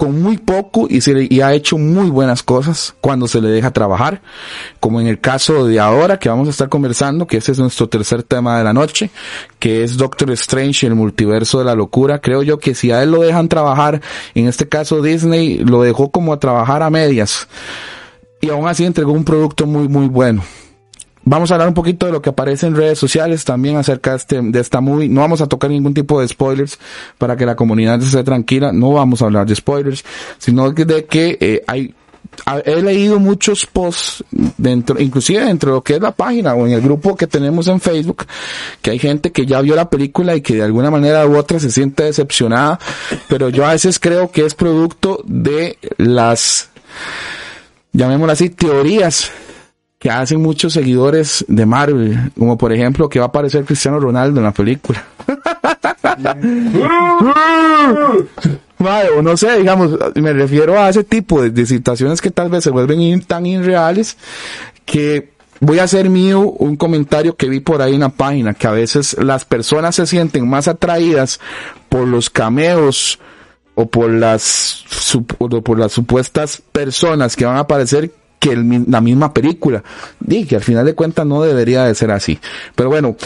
con 0.00 0.22
muy 0.22 0.38
poco 0.38 0.86
y, 0.88 1.02
se 1.02 1.12
le, 1.12 1.26
y 1.28 1.42
ha 1.42 1.52
hecho 1.52 1.76
muy 1.76 2.08
buenas 2.08 2.42
cosas 2.42 2.94
cuando 3.02 3.28
se 3.28 3.42
le 3.42 3.48
deja 3.48 3.70
trabajar, 3.70 4.22
como 4.80 4.98
en 4.98 5.06
el 5.06 5.20
caso 5.20 5.66
de 5.66 5.78
ahora 5.78 6.18
que 6.18 6.30
vamos 6.30 6.48
a 6.48 6.52
estar 6.52 6.70
conversando, 6.70 7.26
que 7.26 7.36
ese 7.36 7.52
es 7.52 7.58
nuestro 7.58 7.86
tercer 7.90 8.22
tema 8.22 8.56
de 8.56 8.64
la 8.64 8.72
noche, 8.72 9.10
que 9.58 9.84
es 9.84 9.98
Doctor 9.98 10.30
Strange, 10.30 10.86
el 10.86 10.94
multiverso 10.94 11.58
de 11.58 11.66
la 11.66 11.74
locura. 11.74 12.18
Creo 12.18 12.42
yo 12.42 12.58
que 12.58 12.74
si 12.74 12.90
a 12.90 13.02
él 13.02 13.10
lo 13.10 13.20
dejan 13.20 13.50
trabajar, 13.50 14.00
en 14.34 14.48
este 14.48 14.66
caso 14.66 15.02
Disney 15.02 15.58
lo 15.58 15.82
dejó 15.82 16.10
como 16.10 16.32
a 16.32 16.40
trabajar 16.40 16.82
a 16.82 16.88
medias 16.88 17.46
y 18.40 18.48
aún 18.48 18.68
así 18.68 18.86
entregó 18.86 19.12
un 19.12 19.24
producto 19.24 19.66
muy 19.66 19.86
muy 19.86 20.08
bueno. 20.08 20.42
Vamos 21.30 21.48
a 21.52 21.54
hablar 21.54 21.68
un 21.68 21.74
poquito 21.74 22.06
de 22.06 22.12
lo 22.12 22.20
que 22.20 22.30
aparece 22.30 22.66
en 22.66 22.74
redes 22.74 22.98
sociales 22.98 23.44
también 23.44 23.76
acerca 23.76 24.10
de, 24.10 24.16
este, 24.16 24.42
de 24.42 24.58
esta 24.58 24.80
movie. 24.80 25.08
No 25.08 25.20
vamos 25.20 25.40
a 25.40 25.46
tocar 25.46 25.70
ningún 25.70 25.94
tipo 25.94 26.20
de 26.20 26.26
spoilers 26.26 26.76
para 27.18 27.36
que 27.36 27.46
la 27.46 27.54
comunidad 27.54 28.02
esté 28.02 28.24
tranquila. 28.24 28.72
No 28.72 28.94
vamos 28.94 29.22
a 29.22 29.26
hablar 29.26 29.46
de 29.46 29.54
spoilers, 29.54 30.04
sino 30.38 30.72
de 30.72 31.04
que 31.04 31.38
eh, 31.40 31.62
hay 31.68 31.94
he 32.64 32.82
leído 32.82 33.20
muchos 33.20 33.64
posts 33.64 34.24
dentro, 34.58 35.00
inclusive 35.00 35.44
dentro 35.44 35.70
de 35.70 35.76
lo 35.76 35.82
que 35.84 35.94
es 35.94 36.00
la 36.00 36.10
página 36.10 36.54
o 36.54 36.66
en 36.66 36.72
el 36.72 36.80
grupo 36.80 37.14
que 37.14 37.28
tenemos 37.28 37.68
en 37.68 37.80
Facebook, 37.80 38.26
que 38.82 38.90
hay 38.90 38.98
gente 38.98 39.30
que 39.30 39.46
ya 39.46 39.60
vio 39.60 39.76
la 39.76 39.88
película 39.88 40.34
y 40.34 40.40
que 40.40 40.56
de 40.56 40.64
alguna 40.64 40.90
manera 40.90 41.24
u 41.28 41.36
otra 41.36 41.60
se 41.60 41.70
siente 41.70 42.02
decepcionada, 42.02 42.80
pero 43.28 43.50
yo 43.50 43.64
a 43.64 43.70
veces 43.72 44.00
creo 44.00 44.32
que 44.32 44.46
es 44.46 44.56
producto 44.56 45.22
de 45.26 45.78
las, 45.96 46.70
llamémoslo 47.92 48.32
así, 48.32 48.50
teorías 48.50 49.30
que 50.00 50.10
hacen 50.10 50.40
muchos 50.40 50.72
seguidores 50.72 51.44
de 51.46 51.66
Marvel, 51.66 52.32
como 52.36 52.56
por 52.56 52.72
ejemplo 52.72 53.08
que 53.08 53.18
va 53.18 53.26
a 53.26 53.28
aparecer 53.28 53.66
Cristiano 53.66 54.00
Ronaldo 54.00 54.40
en 54.40 54.44
la 54.44 54.52
película. 54.52 55.04
O 59.14 59.20
no 59.20 59.36
sé, 59.36 59.58
digamos, 59.58 59.90
me 60.14 60.32
refiero 60.32 60.80
a 60.80 60.88
ese 60.88 61.04
tipo 61.04 61.42
de, 61.42 61.50
de, 61.50 61.66
situaciones 61.66 62.22
que 62.22 62.30
tal 62.30 62.48
vez 62.48 62.64
se 62.64 62.70
vuelven 62.70 63.20
tan 63.20 63.44
irreales 63.44 64.16
que 64.86 65.32
voy 65.60 65.80
a 65.80 65.84
hacer 65.84 66.08
mío 66.08 66.40
un 66.40 66.76
comentario 66.76 67.36
que 67.36 67.50
vi 67.50 67.60
por 67.60 67.82
ahí 67.82 67.94
en 67.94 68.00
la 68.00 68.08
página, 68.08 68.54
que 68.54 68.66
a 68.66 68.70
veces 68.70 69.18
las 69.20 69.44
personas 69.44 69.96
se 69.96 70.06
sienten 70.06 70.48
más 70.48 70.66
atraídas 70.66 71.40
por 71.90 72.08
los 72.08 72.30
cameos 72.30 73.18
o 73.74 73.86
por 73.86 74.10
las, 74.10 74.82
o 75.38 75.60
por 75.60 75.78
las 75.78 75.92
supuestas 75.92 76.62
personas 76.72 77.36
que 77.36 77.44
van 77.44 77.56
a 77.56 77.60
aparecer 77.60 78.10
que 78.40 78.50
el, 78.50 78.86
la 78.88 79.00
misma 79.00 79.32
película. 79.32 79.84
Y 80.26 80.46
que 80.46 80.56
al 80.56 80.62
final 80.62 80.84
de 80.84 80.94
cuentas 80.94 81.24
no 81.24 81.42
debería 81.42 81.84
de 81.84 81.94
ser 81.94 82.10
así. 82.10 82.40
Pero 82.74 82.88
bueno, 82.88 83.16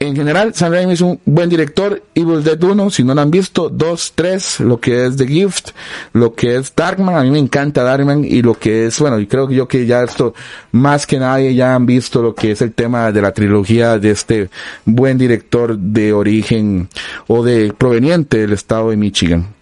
en 0.00 0.14
general, 0.14 0.54
Sam 0.54 0.72
Raimi 0.72 0.92
es 0.92 1.00
un 1.00 1.18
buen 1.24 1.48
director. 1.48 2.02
Evil 2.14 2.44
Dead 2.44 2.62
1, 2.62 2.90
si 2.90 3.04
no 3.04 3.14
lo 3.14 3.22
han 3.22 3.30
visto, 3.30 3.70
2, 3.70 4.12
3, 4.14 4.60
lo 4.60 4.78
que 4.78 5.06
es 5.06 5.16
The 5.16 5.26
Gift, 5.26 5.70
lo 6.12 6.34
que 6.34 6.56
es 6.56 6.74
Darkman, 6.74 7.16
a 7.16 7.22
mí 7.22 7.30
me 7.30 7.38
encanta 7.38 7.82
Darkman, 7.82 8.24
y 8.24 8.42
lo 8.42 8.58
que 8.58 8.86
es, 8.86 8.98
bueno, 8.98 9.18
y 9.18 9.26
creo 9.26 9.48
que 9.48 9.54
yo 9.54 9.66
que 9.66 9.86
ya 9.86 10.02
esto, 10.02 10.34
más 10.72 11.06
que 11.06 11.18
nadie 11.18 11.54
ya 11.54 11.74
han 11.74 11.86
visto 11.86 12.22
lo 12.22 12.34
que 12.34 12.50
es 12.50 12.60
el 12.60 12.74
tema 12.74 13.12
de 13.12 13.22
la 13.22 13.32
trilogía 13.32 13.98
de 13.98 14.10
este 14.10 14.50
buen 14.84 15.16
director 15.16 15.78
de 15.78 16.12
origen 16.12 16.88
o 17.26 17.42
de 17.42 17.72
proveniente 17.72 18.38
del 18.38 18.52
estado 18.52 18.90
de 18.90 18.96
Michigan. 18.96 19.53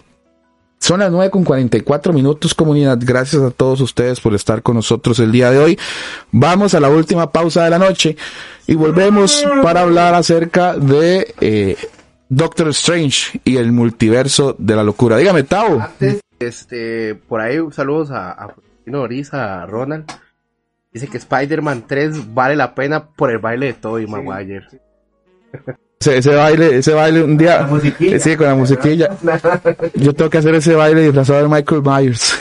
Son 0.83 0.99
las 0.99 1.12
9 1.12 1.30
con 1.30 1.45
44 1.45 2.12
minutos, 2.12 2.55
comunidad. 2.57 2.99
Gracias 3.01 3.41
a 3.41 3.53
todos 3.53 3.80
ustedes 3.80 4.18
por 4.18 4.35
estar 4.35 4.62
con 4.62 4.74
nosotros 4.74 5.20
el 5.20 5.30
día 5.30 5.49
de 5.53 5.59
hoy. 5.59 5.78
Vamos 6.33 6.74
a 6.74 6.80
la 6.80 6.91
última 6.91 7.30
pausa 7.30 7.62
de 7.62 7.70
la 7.70 7.78
noche 7.78 8.16
y 8.66 8.74
volvemos 8.74 9.47
para 9.62 9.83
hablar 9.83 10.16
acerca 10.16 10.74
de 10.74 11.37
eh, 11.41 11.76
Doctor 12.28 12.70
Strange 12.70 13.41
y 13.45 13.59
el 13.59 13.70
multiverso 13.70 14.57
de 14.59 14.74
la 14.74 14.83
locura. 14.83 15.16
Dígame, 15.18 15.45
Tao. 15.45 15.80
Antes, 15.80 16.20
este, 16.41 17.14
por 17.14 17.41
ahí 17.41 17.59
saludos 17.70 18.11
a, 18.11 18.33
a 18.33 18.53
a 19.33 19.66
Ronald. 19.66 20.11
Dice 20.93 21.07
que 21.07 21.18
Spider-Man 21.18 21.85
3 21.87 22.35
vale 22.35 22.57
la 22.57 22.74
pena 22.74 23.05
por 23.05 23.30
el 23.30 23.39
baile 23.39 23.66
de 23.66 23.74
Tobey 23.74 24.09
Maguire. 24.09 24.66
Ese, 26.07 26.34
baile, 26.34 26.78
ese 26.78 26.92
baile 26.92 27.22
un 27.22 27.36
día. 27.36 27.68
Sí, 28.20 28.36
con 28.36 28.46
la 28.46 28.55
musiquilla. 28.55 29.11
Yo 29.94 30.12
tengo 30.12 30.30
que 30.30 30.38
hacer 30.38 30.55
ese 30.55 30.74
baile 30.74 31.03
disfrazado 31.03 31.42
de 31.42 31.48
Michael 31.48 31.82
Myers. 31.82 32.38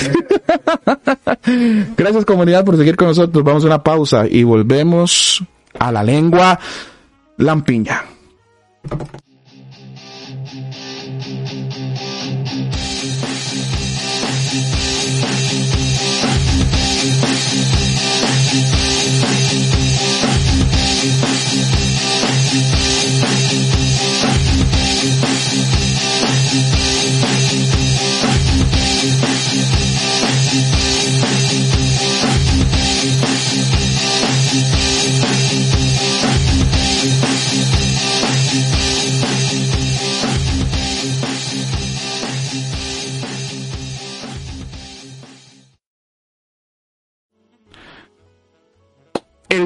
Gracias 1.97 2.25
comunidad 2.25 2.65
por 2.65 2.77
seguir 2.77 2.95
con 2.95 3.09
nosotros. 3.09 3.43
Vamos 3.43 3.63
a 3.63 3.67
una 3.67 3.83
pausa 3.83 4.25
y 4.27 4.43
volvemos 4.43 5.43
a 5.79 5.91
la 5.91 6.03
lengua 6.03 6.59
lampiña. 7.37 8.03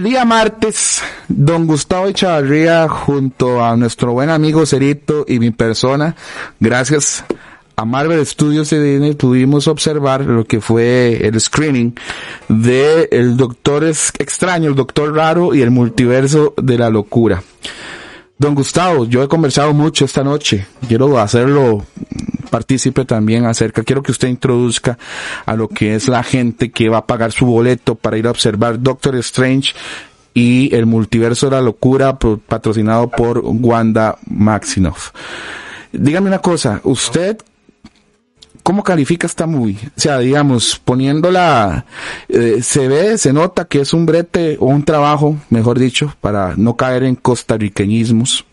Día 0.06 0.24
martes, 0.24 1.02
don 1.28 1.66
Gustavo 1.66 2.06
Echavarría, 2.06 2.88
junto 2.88 3.66
a 3.66 3.76
nuestro 3.76 4.14
buen 4.14 4.30
amigo 4.30 4.64
Cerito 4.68 5.26
y 5.28 5.40
mi 5.40 5.50
persona, 5.50 6.16
gracias 6.60 7.26
a 7.76 7.86
Marvel 7.86 8.24
Studios 8.24 8.70
CDN, 8.70 9.16
pudimos 9.16 9.68
observar 9.68 10.22
lo 10.22 10.46
que 10.46 10.62
fue 10.62 11.26
el 11.26 11.42
screening 11.42 11.96
de 12.48 13.10
El 13.12 13.36
Doctor 13.36 13.84
Extraño, 13.84 14.70
el 14.70 14.76
Doctor 14.76 15.12
Raro 15.16 15.56
y 15.56 15.64
el 15.64 15.72
Multiverso 15.72 16.54
de 16.56 16.78
la 16.78 16.92
Locura. 16.92 17.42
Don 18.38 18.54
Gustavo, 18.54 19.06
yo 19.06 19.24
he 19.24 19.28
conversado 19.28 19.74
mucho 19.74 20.06
esta 20.06 20.24
noche. 20.24 20.68
Quiero 20.88 21.18
hacerlo 21.18 21.84
partícipe 22.56 23.04
también 23.04 23.46
acerca, 23.46 23.84
quiero 23.84 24.02
que 24.02 24.14
usted 24.14 24.30
introduzca 24.30 24.98
a 25.46 25.58
lo 25.58 25.68
que 25.68 25.94
es 25.94 26.08
la 26.08 26.24
gente 26.24 26.72
que 26.72 26.88
va 26.88 27.00
a 27.00 27.06
pagar 27.06 27.34
su 27.34 27.46
boleto 27.46 27.96
para 27.96 28.18
ir 28.18 28.28
a 28.28 28.32
observar 28.32 28.82
Doctor 28.82 29.18
Strange 29.18 29.74
y 30.34 30.74
el 30.74 30.86
multiverso 30.86 31.48
de 31.48 31.58
la 31.58 31.62
locura 31.62 32.18
patrocinado 32.18 33.10
por 33.10 33.42
Wanda 33.44 34.18
Maximoff. 34.26 35.12
Dígame 35.92 36.30
una 36.30 36.40
cosa, 36.40 36.80
usted 36.86 37.40
¿cómo 38.64 38.84
califica 38.84 39.28
esta 39.28 39.48
movie? 39.48 39.78
O 39.98 40.00
sea, 40.00 40.20
digamos, 40.20 40.80
poniéndola, 40.80 41.86
eh, 42.30 42.60
se 42.62 42.88
ve, 42.88 43.18
se 43.18 43.34
nota 43.34 43.66
que 43.66 43.82
es 43.82 43.94
un 43.94 44.06
brete 44.06 44.56
o 44.62 44.68
un 44.68 44.86
trabajo, 44.86 45.36
mejor 45.50 45.78
dicho, 45.78 46.16
para 46.22 46.54
no 46.56 46.78
caer 46.78 47.04
en 47.04 47.16
costarriqueñismos 47.16 48.46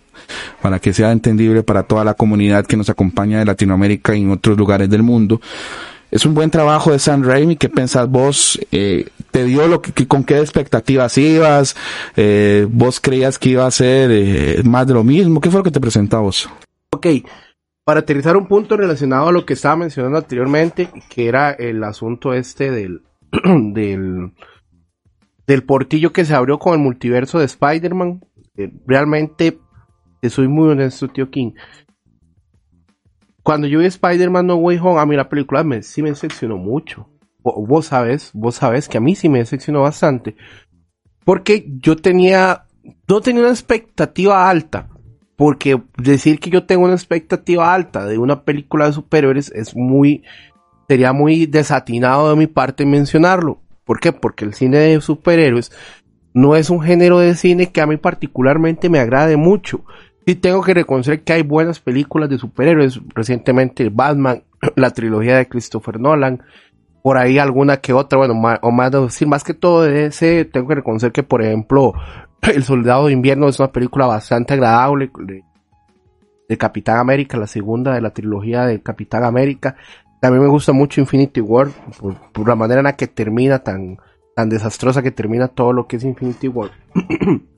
para 0.60 0.78
que 0.78 0.92
sea 0.92 1.12
entendible 1.12 1.62
para 1.62 1.82
toda 1.82 2.04
la 2.04 2.14
comunidad 2.14 2.66
que 2.66 2.76
nos 2.76 2.90
acompaña 2.90 3.38
de 3.38 3.44
Latinoamérica 3.44 4.14
y 4.14 4.22
en 4.22 4.30
otros 4.30 4.56
lugares 4.56 4.88
del 4.90 5.02
mundo. 5.02 5.40
Es 6.12 6.26
un 6.26 6.34
buen 6.34 6.50
trabajo 6.50 6.92
de 6.92 6.98
San 6.98 7.24
Raimi. 7.24 7.56
¿Qué 7.56 7.70
pensás 7.70 8.06
vos? 8.06 8.60
Eh, 8.70 9.08
¿Te 9.30 9.44
dio 9.44 9.66
lo 9.66 9.80
que, 9.80 10.06
con 10.06 10.24
qué 10.24 10.40
expectativas 10.40 11.16
ibas? 11.16 11.74
Eh, 12.16 12.66
¿Vos 12.70 13.00
creías 13.00 13.38
que 13.38 13.48
iba 13.48 13.66
a 13.66 13.70
ser 13.70 14.10
eh, 14.12 14.62
más 14.62 14.86
de 14.86 14.92
lo 14.92 15.04
mismo? 15.04 15.40
¿Qué 15.40 15.50
fue 15.50 15.60
lo 15.60 15.64
que 15.64 15.70
te 15.70 15.80
presentamos? 15.80 16.50
Ok, 16.90 17.06
para 17.82 18.00
aterrizar 18.00 18.36
un 18.36 18.46
punto 18.46 18.76
relacionado 18.76 19.28
a 19.28 19.32
lo 19.32 19.46
que 19.46 19.54
estaba 19.54 19.76
mencionando 19.76 20.18
anteriormente, 20.18 20.90
que 21.08 21.28
era 21.28 21.52
el 21.52 21.82
asunto 21.82 22.34
este 22.34 22.70
del, 22.70 23.00
del, 23.72 24.32
del 25.46 25.64
portillo 25.64 26.12
que 26.12 26.26
se 26.26 26.34
abrió 26.34 26.58
con 26.58 26.74
el 26.74 26.80
multiverso 26.80 27.38
de 27.38 27.46
Spider-Man. 27.46 28.20
realmente 28.86 29.58
te 30.22 30.30
soy 30.30 30.46
muy 30.46 30.68
honesto, 30.68 31.08
tío 31.08 31.28
King. 31.30 31.50
Cuando 33.42 33.66
yo 33.66 33.80
vi 33.80 33.86
Spider-Man 33.86 34.46
No 34.46 34.54
Way 34.54 34.78
Home, 34.78 35.00
a 35.00 35.04
mí 35.04 35.16
la 35.16 35.28
película 35.28 35.64
sí 35.82 36.00
me 36.00 36.10
decepcionó 36.10 36.56
mucho. 36.58 37.08
Vos 37.42 37.86
sabes, 37.86 38.30
vos 38.32 38.54
sabes 38.54 38.88
que 38.88 38.98
a 38.98 39.00
mí 39.00 39.16
sí 39.16 39.28
me 39.28 39.40
decepcionó 39.40 39.82
bastante. 39.82 40.36
Porque 41.24 41.66
yo 41.66 41.96
tenía, 41.96 42.66
no 43.08 43.20
tenía 43.20 43.42
una 43.42 43.50
expectativa 43.50 44.48
alta. 44.48 44.88
Porque 45.34 45.82
decir 45.98 46.38
que 46.38 46.50
yo 46.50 46.66
tengo 46.66 46.84
una 46.84 46.94
expectativa 46.94 47.74
alta 47.74 48.06
de 48.06 48.16
una 48.16 48.44
película 48.44 48.86
de 48.86 48.92
superhéroes 48.92 49.50
es 49.50 49.74
muy, 49.74 50.22
sería 50.86 51.12
muy 51.12 51.46
desatinado 51.46 52.30
de 52.30 52.36
mi 52.36 52.46
parte 52.46 52.86
mencionarlo. 52.86 53.60
¿Por 53.82 53.98
qué? 53.98 54.12
Porque 54.12 54.44
el 54.44 54.54
cine 54.54 54.78
de 54.78 55.00
superhéroes 55.00 55.72
no 56.32 56.54
es 56.54 56.70
un 56.70 56.80
género 56.80 57.18
de 57.18 57.34
cine 57.34 57.72
que 57.72 57.80
a 57.80 57.86
mí 57.88 57.96
particularmente 57.96 58.88
me 58.88 59.00
agrade 59.00 59.36
mucho 59.36 59.84
sí 60.26 60.34
tengo 60.34 60.62
que 60.62 60.74
reconocer 60.74 61.22
que 61.22 61.32
hay 61.32 61.42
buenas 61.42 61.80
películas 61.80 62.28
de 62.28 62.38
superhéroes. 62.38 63.00
Recientemente 63.14 63.88
Batman, 63.90 64.44
la 64.76 64.90
trilogía 64.90 65.36
de 65.36 65.48
Christopher 65.48 66.00
Nolan, 66.00 66.42
por 67.02 67.18
ahí 67.18 67.38
alguna 67.38 67.78
que 67.78 67.92
otra, 67.92 68.18
bueno, 68.18 68.34
más, 68.34 68.58
o 68.62 68.70
más, 68.70 68.90
decir, 68.90 69.26
más 69.26 69.42
que 69.42 69.54
todo 69.54 69.82
de 69.82 70.06
ese, 70.06 70.44
tengo 70.44 70.68
que 70.68 70.76
reconocer 70.76 71.12
que, 71.12 71.22
por 71.22 71.42
ejemplo, 71.42 71.92
El 72.42 72.62
Soldado 72.62 73.06
de 73.06 73.12
Invierno 73.12 73.48
es 73.48 73.58
una 73.58 73.72
película 73.72 74.06
bastante 74.06 74.54
agradable 74.54 75.10
de, 75.18 75.44
Capitán 76.58 76.98
América, 76.98 77.38
la 77.38 77.46
segunda 77.46 77.94
de 77.94 78.02
la 78.02 78.10
trilogía 78.10 78.66
de 78.66 78.82
Capitán 78.82 79.24
América. 79.24 79.74
También 80.20 80.42
me 80.42 80.50
gusta 80.50 80.74
mucho 80.74 81.00
Infinity 81.00 81.40
War, 81.40 81.68
por, 81.98 82.46
la 82.46 82.54
manera 82.54 82.80
en 82.80 82.84
la 82.84 82.92
que 82.94 83.06
termina, 83.06 83.60
tan, 83.60 83.96
tan 84.36 84.50
desastrosa 84.50 85.02
que 85.02 85.10
termina 85.10 85.48
todo 85.48 85.72
lo 85.72 85.86
que 85.86 85.96
es 85.96 86.04
Infinity 86.04 86.48
War. 86.48 86.70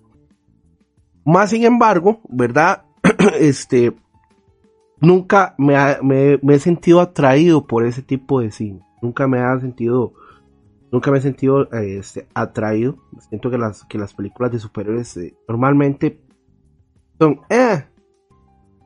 Más 1.25 1.51
sin 1.51 1.64
embargo, 1.64 2.20
¿verdad? 2.29 2.85
este, 3.39 3.95
nunca 5.01 5.55
me, 5.59 5.75
he 6.43 6.59
sentido 6.59 7.01
atraído 7.01 7.66
por 7.66 7.85
ese 7.85 8.03
tipo 8.03 8.41
de 8.41 8.51
cine. 8.51 8.81
Nunca 9.01 9.27
me 9.27 9.41
ha 9.41 9.59
sentido, 9.59 10.12
nunca 10.91 11.11
me 11.11 11.18
he 11.18 11.20
sentido 11.22 11.70
este, 11.72 12.29
atraído. 12.35 12.97
Siento 13.29 13.51
que 13.51 13.59
las, 13.59 13.85
que 13.85 13.99
las 13.99 14.14
películas 14.14 14.53
de 14.53 14.59
superhéroes 14.59 15.16
eh, 15.16 15.35
normalmente 15.49 16.20
son, 17.18 17.41
eh, 17.49 17.85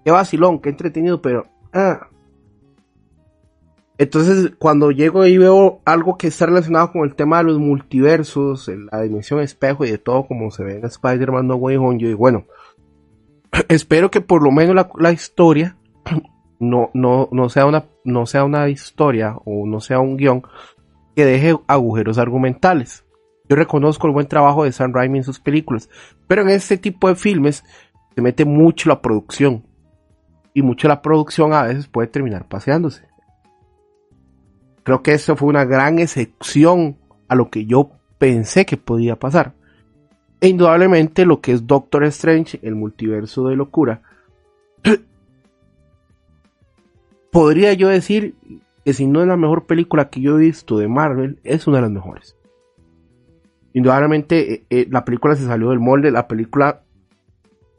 qué 0.05 0.11
vacilón, 0.11 0.61
qué 0.61 0.71
entretenido, 0.71 1.21
pero, 1.21 1.47
eh, 1.73 1.99
entonces, 3.99 4.53
cuando 4.61 4.93
llego 4.93 5.27
y 5.27 5.39
veo 5.39 5.81
algo 5.85 6.17
que 6.17 6.29
está 6.29 6.47
relacionado 6.47 6.93
con 6.93 7.03
el 7.03 7.17
tema 7.17 7.39
de 7.39 7.45
los 7.45 7.59
multiversos, 7.59 8.71
la 8.93 9.03
dimensión 9.03 9.41
espejo 9.41 9.85
y 9.85 9.91
de 9.91 9.99
todo 9.99 10.25
como 10.29 10.53
se 10.53 10.63
ve 10.63 10.77
en 10.77 10.85
Spider-Man 10.85 11.49
No 11.49 11.57
Way 11.57 11.77
Home, 11.79 11.99
yo 11.99 12.07
digo, 12.07 12.21
bueno, 12.21 12.45
espero 13.69 14.09
que 14.13 14.21
por 14.21 14.45
lo 14.45 14.53
menos 14.53 14.87
la, 14.97 15.13
historia 15.13 15.77
no, 16.61 16.91
no, 16.95 17.29
no, 17.33 17.49
sea 17.49 17.67
una, 17.67 17.87
no 18.05 18.25
sea 18.27 18.45
una 18.45 18.69
historia 18.69 19.37
o 19.45 19.67
no 19.67 19.81
sea 19.81 19.99
un 19.99 20.17
guion 20.17 20.43
que 21.17 21.25
deje 21.25 21.57
agujeros 21.67 22.19
argumentales. 22.19 23.05
Yo 23.49 23.57
reconozco 23.57 24.07
el 24.07 24.13
buen 24.13 24.29
trabajo 24.29 24.63
de 24.63 24.71
Sam 24.71 24.93
Raimi 24.93 25.19
en 25.19 25.25
sus 25.25 25.41
películas, 25.41 25.91
pero 26.29 26.43
en 26.43 26.51
este 26.51 26.79
tipo 26.79 27.09
de 27.09 27.17
filmes 27.17 27.65
se 28.15 28.23
mete 28.23 28.45
mucho 28.45 28.89
la 28.89 29.03
producción. 29.03 29.65
Y 30.55 30.63
mucho 30.63 30.87
la 30.87 31.03
producción 31.03 31.53
a 31.53 31.63
veces 31.63 31.89
puede 31.89 32.07
terminar 32.07 32.47
paseándose. 32.47 33.08
Creo 34.89 35.03
que 35.03 35.13
eso 35.13 35.37
fue 35.37 35.51
una 35.51 35.67
gran 35.67 35.99
excepción 35.99 36.97
a 37.29 37.35
lo 37.35 37.51
que 37.51 37.67
yo 37.67 37.91
pensé 38.17 38.65
que 38.65 38.79
podía 38.79 39.17
pasar. 39.17 39.53
E 40.41 40.49
indudablemente 40.49 41.27
lo 41.27 41.43
que 41.43 41.53
es 41.53 41.67
Doctor 41.67 42.05
Strange, 42.05 42.59
el 42.63 42.75
multiverso 42.75 43.49
de 43.49 43.57
locura, 43.57 44.01
podría 47.31 47.75
yo 47.75 47.89
decir 47.89 48.35
que 48.83 48.95
si 48.95 49.07
no 49.07 49.21
es 49.21 49.29
la 49.29 49.37
mejor 49.37 49.67
película 49.67 50.09
que 50.09 50.23
yo 50.23 50.39
he 50.39 50.45
visto 50.45 50.79
de 50.79 50.89
Marvel, 50.89 51.39
es 51.45 51.67
una 51.67 51.77
de 51.77 51.83
las 51.83 51.91
mejores. 51.91 52.35
Indudablemente 53.75 54.55
eh, 54.55 54.65
eh, 54.71 54.87
la 54.91 55.05
película 55.05 55.37
se 55.37 55.45
salió 55.45 55.69
del 55.69 55.81
molde, 55.81 56.11
la 56.11 56.27
película 56.27 56.81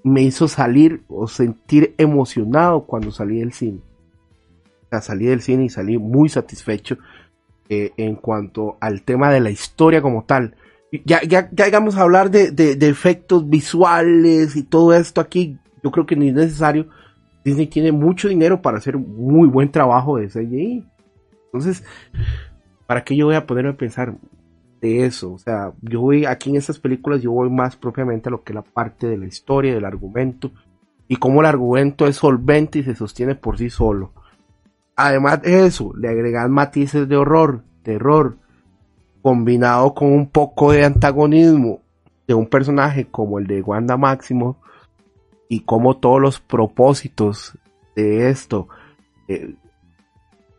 me 0.03 0.22
hizo 0.22 0.47
salir 0.47 1.01
o 1.07 1.28
sentir 1.28 1.95
emocionado 1.97 2.84
cuando 2.84 3.10
salí 3.10 3.39
del 3.39 3.51
cine 3.51 3.88
salí 5.01 5.25
del 5.25 5.41
cine 5.41 5.65
y 5.65 5.69
salí 5.69 5.97
muy 5.97 6.29
satisfecho 6.29 6.97
eh, 7.69 7.91
en 7.97 8.15
cuanto 8.15 8.77
al 8.81 9.03
tema 9.03 9.31
de 9.31 9.39
la 9.39 9.51
historia 9.51 10.01
como 10.01 10.23
tal. 10.23 10.55
Ya, 11.05 11.21
ya, 11.21 11.49
ya 11.51 11.65
llegamos 11.65 11.97
a 11.97 12.01
hablar 12.01 12.31
de, 12.31 12.77
efectos 12.81 13.47
visuales 13.47 14.55
y 14.55 14.63
todo 14.63 14.93
esto 14.93 15.21
aquí, 15.21 15.59
yo 15.83 15.91
creo 15.91 16.07
que 16.07 16.15
ni 16.15 16.29
es 16.29 16.33
necesario, 16.33 16.87
Disney 17.45 17.67
tiene 17.67 17.91
mucho 17.91 18.27
dinero 18.27 18.61
para 18.61 18.79
hacer 18.79 18.97
muy 18.97 19.47
buen 19.47 19.71
trabajo 19.71 20.17
de 20.17 20.29
CGI. 20.29 20.83
Entonces, 21.45 21.83
¿para 22.87 23.03
qué 23.03 23.15
yo 23.15 23.27
voy 23.27 23.35
a 23.35 23.45
ponerme 23.45 23.71
a 23.71 23.77
pensar 23.77 24.15
de 24.81 25.05
eso? 25.05 25.33
O 25.33 25.37
sea, 25.37 25.71
yo 25.81 26.01
voy 26.01 26.25
aquí 26.25 26.49
en 26.49 26.55
estas 26.55 26.79
películas, 26.79 27.21
yo 27.21 27.31
voy 27.31 27.51
más 27.51 27.75
propiamente 27.75 28.29
a 28.29 28.31
lo 28.31 28.43
que 28.43 28.53
es 28.53 28.55
la 28.55 28.63
parte 28.63 29.07
de 29.07 29.17
la 29.17 29.27
historia, 29.27 29.75
del 29.75 29.85
argumento, 29.85 30.51
y 31.07 31.17
cómo 31.17 31.41
el 31.41 31.45
argumento 31.45 32.07
es 32.07 32.15
solvente 32.15 32.79
y 32.79 32.83
se 32.83 32.95
sostiene 32.95 33.35
por 33.35 33.59
sí 33.59 33.69
solo. 33.69 34.13
Además 35.02 35.41
de 35.41 35.66
eso, 35.66 35.93
le 35.95 36.10
agregan 36.10 36.52
matices 36.52 37.08
de 37.08 37.16
horror, 37.16 37.64
terror, 37.84 38.36
combinado 39.22 39.93
con 39.93 40.12
un 40.12 40.28
poco 40.30 40.74
de 40.74 40.84
antagonismo 40.84 41.80
de 42.28 42.34
un 42.34 42.47
personaje 42.47 43.06
como 43.06 43.39
el 43.39 43.47
de 43.47 43.62
Wanda 43.62 43.95
Máximo 43.95 44.58
y 45.47 45.62
como 45.62 45.95
todos 45.95 46.20
los 46.20 46.41
propósitos 46.41 47.58
de 47.95 48.30
esto, 48.30 48.68
eh, 49.30 49.56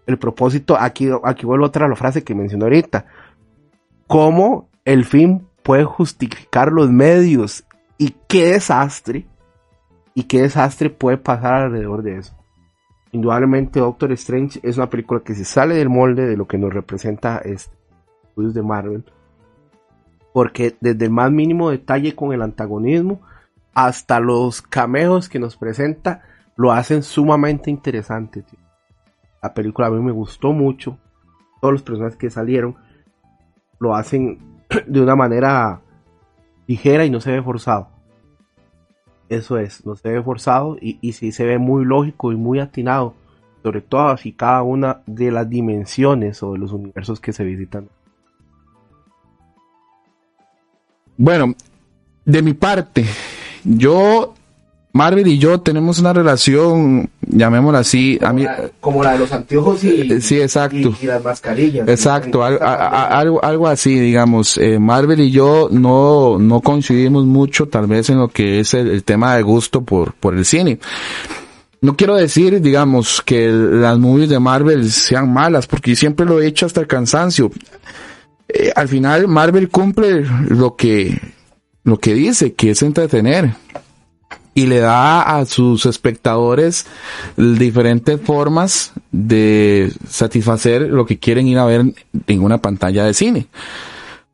el 0.07 0.19
propósito, 0.19 0.75
aquí, 0.75 1.11
aquí 1.23 1.45
vuelvo 1.45 1.67
otra 1.67 1.87
la 1.87 1.95
frase 1.95 2.25
que 2.25 2.35
mencionó 2.35 2.65
ahorita, 2.65 3.05
cómo 4.07 4.71
el 4.87 5.05
fin 5.05 5.47
puede 5.63 5.85
justificar 5.85 6.73
los 6.73 6.91
medios 6.91 7.67
y 7.99 8.15
qué 8.27 8.53
desastre 8.53 9.27
y 10.15 10.23
qué 10.23 10.41
desastre 10.41 10.89
puede 10.89 11.19
pasar 11.19 11.53
alrededor 11.57 12.03
de 12.03 12.17
eso. 12.17 12.40
Indudablemente 13.13 13.81
Doctor 13.81 14.13
Strange 14.13 14.61
es 14.63 14.77
una 14.77 14.89
película 14.89 15.21
que 15.21 15.35
se 15.35 15.45
sale 15.45 15.75
del 15.75 15.89
molde 15.89 16.27
de 16.27 16.37
lo 16.37 16.47
que 16.47 16.59
nos 16.59 16.73
representa 16.73 17.39
este 17.39 17.81
estudios 18.31 18.55
de 18.55 18.63
Marvel. 18.63 19.05
Porque 20.33 20.77
desde 20.81 21.05
el 21.05 21.11
más 21.11 21.31
mínimo 21.31 21.71
detalle 21.71 22.15
con 22.15 22.33
el 22.33 22.43
antagonismo 22.43 23.21
hasta 23.75 24.21
los 24.21 24.63
cameos 24.63 25.29
que 25.29 25.39
nos 25.39 25.57
presenta 25.57 26.23
lo 26.57 26.73
hacen 26.73 27.03
sumamente 27.03 27.71
interesante. 27.71 28.45
La 29.43 29.55
película 29.55 29.89
a 29.89 29.91
mí 29.91 30.01
me 30.01 30.13
gustó 30.13 30.53
mucho. 30.53 30.99
Todos 31.61 31.73
los 31.73 31.83
personajes 31.83 32.17
que 32.17 32.31
salieron 32.31 32.77
lo 33.79 33.95
hacen 33.95 34.39
de 34.87 35.01
una 35.01 35.17
manera 35.17 35.81
ligera 36.67 37.05
y 37.05 37.11
no 37.11 37.21
se 37.21 37.33
ve 37.33 37.43
forzado. 37.43 37.89
Eso 39.31 39.59
es, 39.59 39.87
no 39.87 39.97
se 39.97 40.11
ve 40.11 40.23
forzado 40.23 40.77
y, 40.81 40.99
y 41.01 41.13
sí 41.13 41.33
se 41.33 41.47
ve 41.47 41.57
muy 41.59 41.85
lógico 41.85 42.33
y 42.33 42.37
muy 42.37 42.59
atinado, 42.59 43.15
sobre 43.63 43.81
todo 43.81 44.09
así 44.09 44.33
cada 44.33 44.63
una 44.63 45.01
de 45.07 45.31
las 45.31 45.49
dimensiones 45.49 46.43
o 46.43 46.53
de 46.53 46.59
los 46.59 46.73
universos 46.73 47.21
que 47.21 47.33
se 47.33 47.45
visitan. 47.45 47.89
Bueno, 51.17 51.55
de 52.25 52.43
mi 52.43 52.55
parte, 52.55 53.05
yo, 53.63 54.35
Marvel 54.93 55.29
y 55.29 55.39
yo 55.39 55.61
tenemos 55.61 55.99
una 55.99 56.13
relación, 56.13 57.11
llamémosla 57.33 57.79
así, 57.81 58.19
como, 58.19 58.29
a 58.31 58.33
mí, 58.33 58.43
la, 58.43 58.71
como 58.81 59.03
la 59.05 59.13
de 59.13 59.19
los 59.21 59.33
anteojos 59.33 59.83
y, 59.85 60.13
eh, 60.13 60.21
sí, 60.21 60.41
exacto. 60.41 60.77
y, 60.77 60.95
y 61.03 61.07
las 61.07 61.23
mascarillas. 61.25 61.89
Exacto, 61.89 62.45
algo, 62.45 62.63
a- 62.65 63.07
algo, 63.19 63.45
algo 63.45 63.69
así, 63.69 63.99
digamos. 63.99 64.59
Eh, 64.59 64.79
Marvel 64.79 65.21
y 65.21 65.31
yo 65.31 65.69
no, 65.71 66.39
no 66.39 66.61
coincidimos 66.61 67.25
mucho, 67.27 67.69
tal 67.69 67.87
vez 67.87 68.11
en 68.11 68.19
lo 68.19 68.29
que 68.29 68.61
es 68.61 68.75
el, 68.75 68.89
el 68.89 69.05
tema 69.05 69.37
de 69.37 69.43
gusto 69.43 69.83
por, 69.83 70.15
por 70.15 70.35
el 70.37 70.45
cine. 70.45 70.79
No 71.83 71.97
quiero 71.97 72.15
decir, 72.17 72.61
digamos, 72.61 73.23
que 73.25 73.47
el- 73.47 73.81
las 73.81 73.99
movies 73.99 74.29
de 74.29 74.39
Marvel 74.39 74.91
sean 74.91 75.33
malas, 75.33 75.67
porque 75.67 75.97
siempre 75.97 76.27
lo 76.27 76.41
he 76.41 76.47
hecho 76.47 76.67
hasta 76.67 76.81
el 76.83 76.87
cansancio. 76.87 77.51
Eh, 78.49 78.73
al 78.75 78.89
final, 78.89 79.29
Marvel 79.29 79.69
cumple 79.71 80.27
lo 80.49 80.77
que, 80.77 81.19
lo 81.85 81.99
que 81.99 82.13
dice, 82.15 82.53
que 82.53 82.71
es 82.73 82.83
entretener. 82.83 83.55
Y 84.55 84.67
le 84.67 84.81
da 84.81 85.23
a 85.23 85.47
sus 85.47 85.87
espectadores 85.87 86.87
diferentes 87.37 88.21
formas 88.21 88.93
de 89.13 89.93
satisfacer 90.09 90.83
lo 90.83 91.07
que 91.07 91.19
quieren 91.19 91.47
ir 91.47 91.59
a 91.59 91.67
ver 91.67 91.85
en 92.27 92.43
una 92.43 92.59
pantalla 92.59 93.05
de 93.05 93.15
cine. 93.15 93.47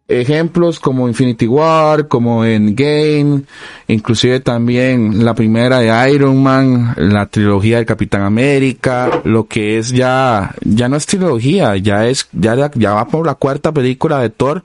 Ejemplos 0.09 0.79
como 0.79 1.09
Infinity 1.09 1.49
War, 1.49 2.07
como 2.07 2.45
Endgame, 2.45 3.43
inclusive 3.89 4.39
también 4.39 5.25
la 5.25 5.35
primera 5.35 5.81
de 5.81 6.13
Iron 6.13 6.41
Man, 6.41 6.95
la 6.97 7.27
trilogía 7.27 7.79
de 7.79 7.87
Capitán 7.87 8.23
América, 8.23 9.21
lo 9.25 9.49
que 9.49 9.79
es 9.79 9.91
ya, 9.91 10.55
ya 10.61 10.89
no 10.89 10.95
es 10.97 11.07
trilogía, 11.07 11.77
ya 11.77 12.07
es, 12.07 12.29
ya, 12.31 12.71
ya 12.73 12.95
va 12.95 13.09
por 13.09 13.27
la 13.27 13.35
cuarta 13.35 13.73
película 13.73 14.21
de 14.21 14.31
Thor 14.31 14.63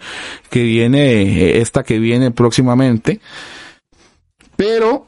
que 0.52 0.62
viene, 0.62 1.58
esta 1.60 1.82
que 1.82 1.98
viene 1.98 2.30
próximamente. 2.30 3.20
Pero 4.56 5.08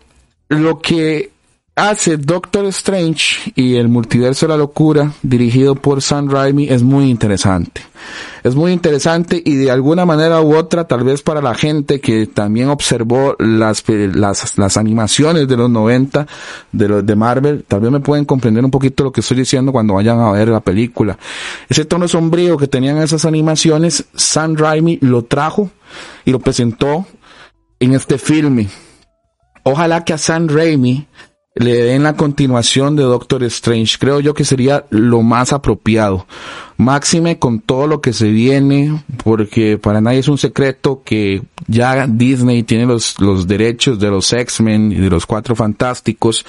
lo 0.54 0.80
que 0.80 1.32
hace 1.76 2.18
Doctor 2.18 2.66
Strange 2.68 3.51
y 3.56 3.76
el 3.78 3.88
multiverso 3.89 4.45
de 4.45 4.51
la 4.51 4.58
locura, 4.58 5.12
dirigido 5.24 5.74
por 5.74 6.04
Sam 6.04 6.30
Raimi, 6.30 6.70
es 6.70 6.84
muy 6.84 7.10
interesante. 7.10 7.82
Es 8.43 8.54
muy 8.54 8.74
interesante 8.74 9.41
y 9.43 9.56
de 9.56 9.72
alguna 9.72 10.06
manera 10.06 10.39
u 10.41 10.56
otra, 10.56 10.86
tal 10.86 11.04
vez 11.04 11.24
para 11.24 11.41
la 11.41 11.56
gente 11.56 11.99
que 11.99 12.28
también 12.28 12.70
observó 12.70 13.36
las, 13.39 13.82
pe- 13.82 14.10
las, 14.14 14.56
las 14.60 14.78
animaciones 14.78 15.47
de 15.47 15.58
los 15.58 15.70
90 15.70 16.28
de 16.74 17.01
de 17.01 17.16
Marvel, 17.16 17.64
tal 17.68 17.80
vez 17.80 17.89
me 17.91 18.01
pueden 18.01 18.26
comprender 18.26 18.64
un 18.64 18.70
poquito 18.72 19.06
lo 19.06 19.12
que 19.12 19.22
estoy 19.22 19.38
diciendo 19.38 19.72
cuando 19.72 19.95
vayan 19.95 20.20
a 20.20 20.32
ver 20.32 20.49
la 20.49 20.60
película. 20.60 21.18
Ese 21.70 21.86
tono 21.86 22.08
sombrío 22.08 22.58
que 22.58 22.68
tenían 22.68 22.97
esas 22.97 23.26
animaciones, 23.26 24.06
Sam 24.14 24.56
Raimi 24.58 24.99
lo 25.01 25.24
trajo 25.24 25.72
y 26.26 26.32
lo 26.32 26.39
presentó 26.39 27.08
en 27.80 27.93
este 27.93 28.18
filme. 28.20 28.68
Ojalá 29.64 30.01
que 30.01 30.14
a 30.14 30.18
Sam 30.18 30.47
Raimi 30.47 31.07
le 31.56 31.84
den 31.84 32.01
la 32.01 32.16
continuación 32.16 32.95
de 32.95 33.04
Doctor 33.04 33.43
Strange. 33.43 33.97
Creo 33.99 34.20
yo 34.20 34.34
que 34.34 34.43
sería 34.43 34.86
lo 34.89 35.22
más 35.22 35.54
apropiado. 35.54 36.26
Máxime 36.78 37.38
con 37.38 37.60
todo 37.60 37.86
lo 37.86 38.01
que 38.01 38.12
se 38.12 38.30
viene, 38.30 39.04
porque 39.24 39.78
para 39.78 40.01
nadie 40.01 40.20
es 40.20 40.28
un 40.28 40.39
secreto 40.39 41.04
que 41.06 41.43
ya 41.68 42.08
Disney 42.08 42.64
tiene 42.64 42.88
los, 42.88 43.20
los 43.22 43.45
derechos 43.45 43.99
de 43.99 44.10
los 44.10 44.34
X-Men 44.34 44.91
y 44.91 44.95
de 44.95 45.12
los 45.12 45.28
Cuatro 45.28 45.56
Fantásticos 45.56 46.43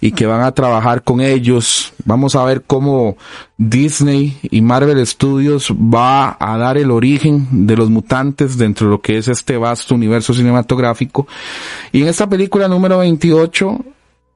y 0.00 0.10
que 0.10 0.26
van 0.26 0.42
a 0.42 0.50
trabajar 0.50 1.04
con 1.04 1.20
ellos. 1.20 1.92
Vamos 2.04 2.34
a 2.34 2.42
ver 2.44 2.64
cómo 2.66 3.16
Disney 3.56 4.36
y 4.42 4.60
Marvel 4.62 5.06
Studios 5.06 5.72
va 5.72 6.36
a 6.40 6.58
dar 6.58 6.76
el 6.76 6.90
origen 6.90 7.46
de 7.68 7.76
los 7.76 7.88
mutantes 7.88 8.58
dentro 8.58 8.88
de 8.88 8.90
lo 8.90 9.00
que 9.00 9.16
es 9.16 9.28
este 9.28 9.56
vasto 9.56 9.94
universo 9.94 10.34
cinematográfico. 10.34 11.28
Y 11.92 12.02
en 12.02 12.08
esta 12.08 12.28
película 12.28 12.66
número 12.66 12.98
28, 12.98 13.84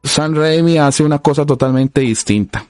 Sam 0.05 0.35
Raimi 0.35 0.79
hace 0.79 1.03
una 1.03 1.19
cosa 1.19 1.45
totalmente 1.45 2.03
distinta. 2.03 2.65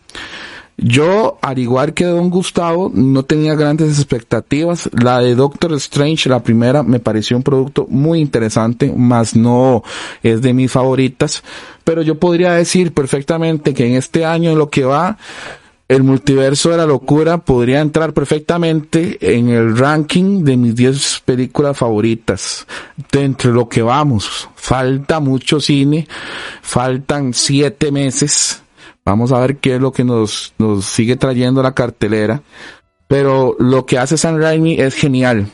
Yo, 0.76 1.39
al 1.41 1.59
igual 1.59 1.95
que 1.95 2.05
Don 2.05 2.30
Gustavo, 2.30 2.91
no 2.93 3.24
tenía 3.24 3.55
grandes 3.55 3.97
expectativas. 3.97 4.91
La 4.93 5.20
de 5.20 5.35
Doctor 5.35 5.72
Strange, 5.74 6.28
la 6.28 6.43
primera, 6.43 6.82
me 6.82 6.99
pareció 6.99 7.37
un 7.37 7.45
producto 7.45 7.87
muy 7.89 8.20
interesante, 8.20 8.93
más 8.93 9.37
no 9.37 9.85
es 10.22 10.43
de 10.43 10.53
mis 10.53 10.72
favoritas. 10.72 11.45
Pero 11.85 12.03
yo 12.03 12.18
podría 12.18 12.53
decir 12.55 12.93
perfectamente 12.93 13.72
que 13.72 13.87
en 13.87 13.95
este 13.95 14.24
año 14.24 14.51
en 14.51 14.59
lo 14.59 14.68
que 14.68 14.85
va, 14.85 15.16
el 15.89 16.03
multiverso 16.03 16.70
de 16.70 16.78
la 16.78 16.87
locura 16.87 17.39
podría 17.39 17.80
entrar 17.80 18.14
perfectamente 18.14 19.18
en 19.20 19.51
el 19.51 19.76
ranking 19.76 20.43
de 20.43 20.57
mis 20.57 20.74
10 20.74 21.22
películas 21.24 21.76
favoritas. 21.76 22.66
De 23.12 23.35
lo 23.45 23.68
que 23.68 23.82
vamos, 23.82 24.49
falta 24.55 25.20
mucho 25.20 25.61
cine, 25.61 26.09
faltan 26.62 27.35
7 27.35 27.93
meses. 27.93 28.62
Vamos 29.05 29.32
a 29.32 29.41
ver 29.41 29.59
qué 29.59 29.74
es 29.74 29.80
lo 29.80 29.93
que 29.93 30.05
nos, 30.05 30.55
nos 30.59 30.87
sigue 30.87 31.16
trayendo 31.16 31.62
la 31.62 31.74
cartelera. 31.74 32.43
Pero 33.07 33.55
lo 33.59 33.85
que 33.85 33.99
hace 33.99 34.16
San 34.16 34.41
Raimi 34.41 34.80
es 34.80 34.95
genial. 34.95 35.49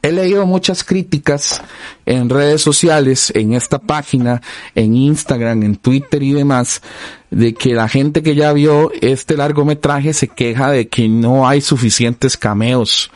He 0.00 0.10
leído 0.10 0.46
muchas 0.46 0.82
críticas 0.82 1.62
en 2.06 2.28
redes 2.28 2.62
sociales, 2.62 3.32
en 3.34 3.52
esta 3.52 3.78
página, 3.78 4.40
en 4.74 4.94
Instagram, 4.94 5.62
en 5.62 5.76
Twitter 5.76 6.22
y 6.22 6.32
demás, 6.32 6.82
de 7.30 7.54
que 7.54 7.74
la 7.74 7.88
gente 7.88 8.22
que 8.22 8.34
ya 8.34 8.52
vio 8.52 8.90
este 9.00 9.36
largometraje 9.36 10.12
se 10.12 10.28
queja 10.28 10.70
de 10.70 10.88
que 10.88 11.08
no 11.08 11.46
hay 11.46 11.60
suficientes 11.60 12.36
cameos. 12.36 13.10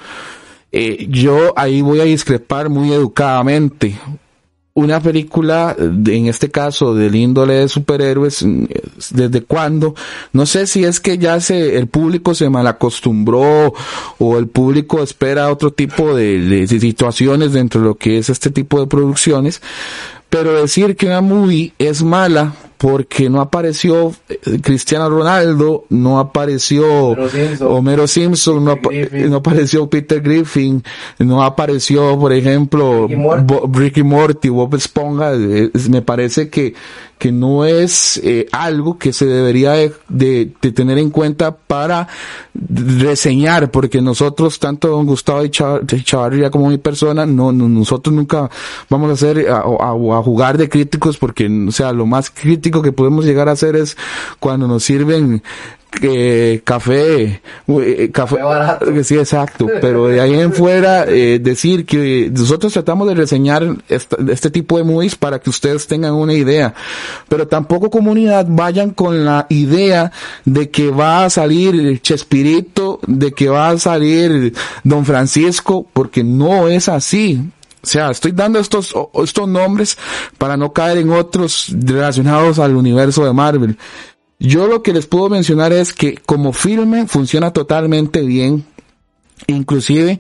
Eh, 0.71 1.07
yo 1.09 1.55
ahí 1.57 1.81
voy 1.81 2.01
a 2.01 2.05
discrepar 2.05 2.69
muy 2.69 2.93
educadamente. 2.93 3.99
Una 4.79 5.01
película, 5.01 5.75
en 5.79 6.27
este 6.27 6.51
caso, 6.51 6.95
del 6.95 7.15
índole 7.17 7.55
de 7.55 7.69
superhéroes, 7.69 8.43
mm, 8.45 8.65
¿desde 9.13 9.41
cuándo? 9.41 9.95
No 10.35 10.45
sé 10.45 10.67
si 10.67 10.85
es 10.85 11.01
que 11.01 11.17
ya 11.17 11.41
se, 11.41 11.79
el 11.79 11.87
público 11.87 12.35
se 12.35 12.51
malacostumbró 12.51 13.73
o 14.19 14.39
el 14.39 14.49
público 14.49 15.03
espera 15.03 15.51
otro 15.51 15.73
tipo 15.73 16.15
de, 16.15 16.41
de- 16.41 16.67
de 16.67 16.81
situaciones 16.81 17.53
dentro 17.55 17.81
de 17.81 17.87
lo 17.87 17.95
que 17.95 18.19
es 18.19 18.29
este 18.29 18.51
tipo 18.51 18.79
de 18.79 18.87
producciones, 18.87 19.63
pero 20.29 20.53
decir 20.61 20.95
que 20.95 21.07
una 21.07 21.23
movie 21.23 21.73
es 21.79 22.03
mala 22.03 22.53
porque 22.79 23.31
no 23.31 23.41
apareció 23.41 24.15
eh, 24.29 24.61
Cristiano 24.63 25.09
Ronaldo, 25.09 25.85
no 25.89 26.19
apareció 26.19 26.87
Homero 27.11 27.29
Simpson. 27.29 27.69
Homero 27.69 28.07
Simpson, 28.07 28.65
no, 28.65 29.37
apareció 29.37 29.89
Peter 29.89 30.21
Griffin, 30.21 30.83
no 31.19 31.43
apareció, 31.43 32.19
por 32.19 32.33
ejemplo, 32.33 33.09
Ricky 33.73 34.03
Morty. 34.03 34.49
Bob 34.49 34.75
Esponja, 34.75 35.33
eh, 35.35 35.71
me 35.89 36.03
parece 36.03 36.49
que, 36.49 36.75
que 37.19 37.33
no 37.33 37.65
es 37.65 38.19
eh, 38.23 38.47
algo 38.53 38.99
que 38.99 39.13
se 39.13 39.25
debería 39.27 39.73
de, 39.73 39.93
de, 40.09 40.53
de, 40.61 40.73
tener 40.73 40.99
en 40.99 41.11
cuenta 41.11 41.57
para 41.57 42.09
reseñar, 42.55 43.71
porque 43.71 44.03
nosotros, 44.03 44.59
tanto 44.59 44.89
don 44.89 45.07
Gustavo 45.07 45.45
y 45.45 45.51
Chavarría 45.51 46.51
como 46.51 46.69
mi 46.69 46.79
persona, 46.79 47.25
no, 47.25 47.53
no, 47.53 47.69
nosotros 47.69 48.15
nunca 48.15 48.51
vamos 48.91 49.11
a 49.11 49.15
hacer 49.15 49.49
a, 49.49 49.63
jugar 50.23 50.59
de 50.59 50.69
críticos, 50.69 51.17
porque, 51.17 51.49
o 51.69 51.73
sea, 51.73 51.93
lo 51.93 52.05
más 52.05 52.31
crítico 52.31 52.83
que 52.83 52.93
podemos 52.93 53.25
llegar 53.25 53.49
a 53.49 53.53
hacer 53.53 53.77
es 53.77 53.97
cuando 54.39 54.69
nos 54.69 54.85
sirven 54.85 55.43
eh, 56.03 56.61
café, 56.63 57.41
eh, 57.69 58.11
café, 58.13 58.43
barato. 58.43 58.87
sí, 59.03 59.17
exacto, 59.17 59.67
pero 59.81 60.09
de 60.09 60.21
ahí 60.21 60.35
en 60.35 60.53
fuera, 60.53 61.05
eh, 61.07 61.39
decir 61.39 61.87
que 61.87 62.31
nosotros 62.31 62.73
tratamos 62.73 63.09
de 63.09 63.15
reseñar 63.15 63.77
esta, 63.89 64.17
este 64.29 64.51
tipo 64.51 64.77
de 64.77 64.85
movies 64.85 65.17
para 65.17 65.39
que 65.39 65.49
ustedes 65.49 65.87
tengan 65.87 66.13
una 66.13 66.35
idea, 66.35 66.75
pero 67.29 67.49
tampoco 67.49 67.91
comunidad 67.91 68.47
vayan 68.49 68.91
con 68.91 69.25
la 69.25 69.47
idea 69.49 70.13
de 70.45 70.71
que 70.71 70.91
va 70.91 71.25
a 71.25 71.31
salir 71.31 72.01
Chespirito, 72.03 73.01
de 73.07 73.33
que 73.33 73.49
va 73.49 73.71
a 73.71 73.79
salir 73.79 74.53
Don 74.85 75.07
Francisco, 75.07 75.87
porque 75.93 76.23
no 76.23 76.69
es 76.69 76.89
así. 76.89 77.41
O 77.83 77.89
sea, 77.89 78.11
estoy 78.11 78.33
dando 78.33 78.59
estos, 78.59 78.93
estos 79.23 79.49
nombres 79.49 79.97
para 80.39 80.57
no 80.57 80.73
caer 80.73 80.99
en 80.99 81.11
otros 81.11 81.69
relacionados 81.71 82.59
al 82.59 82.75
universo 82.75 83.25
de 83.25 83.33
Marvel. 83.33 83.79
Yo 84.39 84.67
lo 84.67 84.83
que 84.83 84.93
les 84.93 85.07
puedo 85.07 85.29
mencionar 85.29 85.73
es 85.73 85.93
que 85.93 86.17
como 86.17 86.53
filme 86.53 87.07
funciona 87.07 87.53
totalmente 87.53 88.21
bien. 88.23 88.65
Inclusive, 89.47 90.19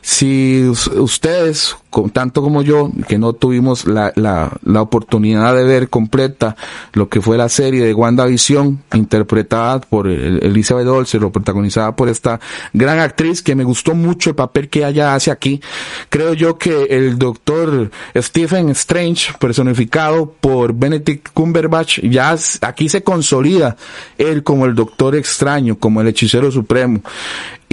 si 0.00 0.64
ustedes, 0.64 1.76
tanto 2.12 2.42
como 2.42 2.62
yo, 2.62 2.90
que 3.08 3.18
no 3.18 3.32
tuvimos 3.32 3.86
la, 3.86 4.12
la, 4.16 4.52
la, 4.64 4.82
oportunidad 4.82 5.54
de 5.54 5.64
ver 5.64 5.88
completa 5.88 6.56
lo 6.92 7.08
que 7.08 7.20
fue 7.20 7.38
la 7.38 7.48
serie 7.48 7.84
de 7.84 7.94
WandaVision, 7.94 8.82
interpretada 8.92 9.80
por 9.80 10.08
Elizabeth 10.08 10.86
Olsen, 10.86 11.24
o 11.24 11.32
protagonizada 11.32 11.94
por 11.94 12.08
esta 12.08 12.40
gran 12.72 12.98
actriz, 12.98 13.42
que 13.42 13.54
me 13.54 13.64
gustó 13.64 13.94
mucho 13.94 14.30
el 14.30 14.36
papel 14.36 14.68
que 14.68 14.86
ella 14.86 15.14
hace 15.14 15.30
aquí. 15.30 15.60
Creo 16.08 16.34
yo 16.34 16.58
que 16.58 16.84
el 16.90 17.18
doctor 17.18 17.90
Stephen 18.16 18.70
Strange, 18.70 19.32
personificado 19.38 20.32
por 20.40 20.74
Benedict 20.74 21.28
Cumberbatch, 21.32 22.00
ya 22.00 22.36
aquí 22.62 22.88
se 22.88 23.02
consolida 23.02 23.76
él 24.18 24.42
como 24.42 24.66
el 24.66 24.74
doctor 24.74 25.14
extraño, 25.14 25.78
como 25.78 26.00
el 26.00 26.08
hechicero 26.08 26.50
supremo 26.50 27.02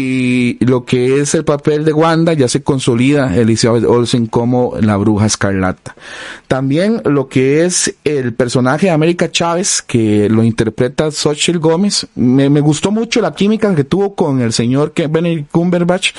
y 0.02 0.58
lo 0.66 0.84
que 0.84 1.20
es 1.20 1.36
el 1.36 1.44
papel 1.44 1.86
de 1.86 1.94
Wanda 1.94 2.34
ya 2.34 2.48
se 2.48 2.64
consolida 2.64 3.36
Elizabeth 3.36 3.84
Olsen 3.84 4.11
como 4.28 4.76
la 4.80 4.98
bruja 4.98 5.26
escarlata. 5.26 5.96
También 6.48 7.02
lo 7.06 7.28
que 7.28 7.66
es 7.66 7.96
el 8.04 8.34
personaje 8.34 8.88
de 8.88 8.92
América 8.92 9.32
Chávez, 9.32 9.82
que 9.82 10.30
lo 10.30 10.44
interpreta 10.44 11.12
Xochitl 11.12 11.60
Gómez, 11.60 12.08
me, 12.16 12.50
me, 12.50 12.60
gustó 12.62 12.92
mucho 12.92 13.22
la 13.22 13.34
química 13.34 13.74
que 13.76 13.84
tuvo 13.84 14.16
con 14.16 14.42
el 14.42 14.54
señor 14.54 14.94
Benedict 14.96 15.52
Cumberbatch, 15.52 16.12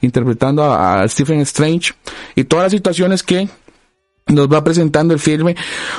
interpretando 0.00 0.64
a, 0.64 1.02
a 1.02 1.08
Stephen 1.08 1.40
Strange, 1.40 1.92
y 2.34 2.44
todas 2.44 2.64
las 2.64 2.72
situaciones 2.72 3.22
que 3.22 3.48
nos 4.26 4.48
va 4.48 4.62
presentando 4.62 5.12
el 5.14 5.20
filme, 5.20 5.56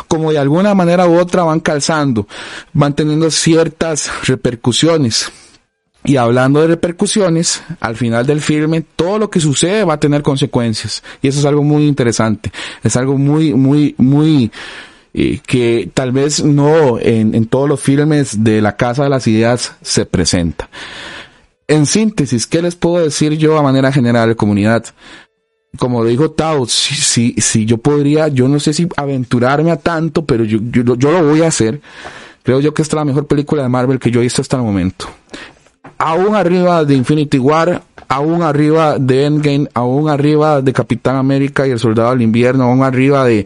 como 0.07 0.31
de 0.31 0.39
alguna 0.39 0.73
manera 0.73 1.07
u 1.07 1.19
otra 1.19 1.43
van 1.43 1.59
calzando, 1.59 2.27
van 2.73 2.95
teniendo 2.95 3.29
ciertas 3.29 4.09
repercusiones. 4.23 5.31
Y 6.03 6.15
hablando 6.17 6.61
de 6.61 6.67
repercusiones, 6.67 7.61
al 7.79 7.95
final 7.95 8.25
del 8.25 8.41
filme, 8.41 8.83
todo 8.95 9.19
lo 9.19 9.29
que 9.29 9.39
sucede 9.39 9.83
va 9.83 9.95
a 9.95 9.99
tener 9.99 10.23
consecuencias. 10.23 11.03
Y 11.21 11.27
eso 11.27 11.39
es 11.39 11.45
algo 11.45 11.63
muy 11.63 11.85
interesante. 11.85 12.51
Es 12.83 12.95
algo 12.95 13.17
muy, 13.17 13.53
muy, 13.53 13.93
muy, 13.99 14.51
eh, 15.13 15.39
que 15.45 15.91
tal 15.93 16.11
vez 16.11 16.43
no 16.43 16.97
en, 16.99 17.45
todos 17.45 17.69
los 17.69 17.79
filmes 17.79 18.43
de 18.43 18.61
la 18.61 18.77
Casa 18.77 19.03
de 19.03 19.09
las 19.09 19.27
Ideas 19.27 19.75
se 19.83 20.05
presenta. 20.07 20.69
En 21.67 21.85
síntesis, 21.85 22.47
¿qué 22.47 22.63
les 22.63 22.75
puedo 22.75 23.03
decir 23.03 23.37
yo 23.37 23.57
a 23.57 23.63
manera 23.63 23.91
general, 23.91 24.35
comunidad? 24.35 24.85
Como 25.77 26.03
dijo 26.03 26.31
Tao, 26.31 26.65
si, 26.65 26.95
si, 26.95 27.35
si 27.37 27.65
yo 27.65 27.77
podría, 27.77 28.27
yo 28.27 28.47
no 28.47 28.59
sé 28.59 28.73
si 28.73 28.87
aventurarme 28.97 29.71
a 29.71 29.77
tanto, 29.77 30.25
pero 30.25 30.43
yo, 30.45 30.59
yo, 30.63 30.95
yo 30.95 31.11
lo 31.11 31.23
voy 31.23 31.43
a 31.43 31.47
hacer. 31.47 31.79
Creo 32.43 32.59
yo 32.59 32.73
que 32.73 32.81
esta 32.81 32.95
es 32.95 32.99
la 32.99 33.05
mejor 33.05 33.27
película 33.27 33.61
de 33.61 33.69
Marvel 33.69 33.99
que 33.99 34.09
yo 34.09 34.19
he 34.19 34.23
visto 34.23 34.41
hasta 34.41 34.57
el 34.57 34.63
momento 34.63 35.07
aún 36.01 36.35
arriba 36.35 36.83
de 36.83 36.95
Infinity 36.95 37.37
War, 37.37 37.83
aún 38.11 38.43
arriba 38.43 38.99
de 38.99 39.23
Endgame, 39.23 39.69
aún 39.73 40.09
arriba 40.09 40.61
de 40.61 40.73
Capitán 40.73 41.15
América 41.15 41.65
y 41.65 41.71
el 41.71 41.79
Soldado 41.79 42.09
del 42.09 42.21
Invierno, 42.21 42.65
aún 42.65 42.83
arriba 42.83 43.23
de, 43.23 43.45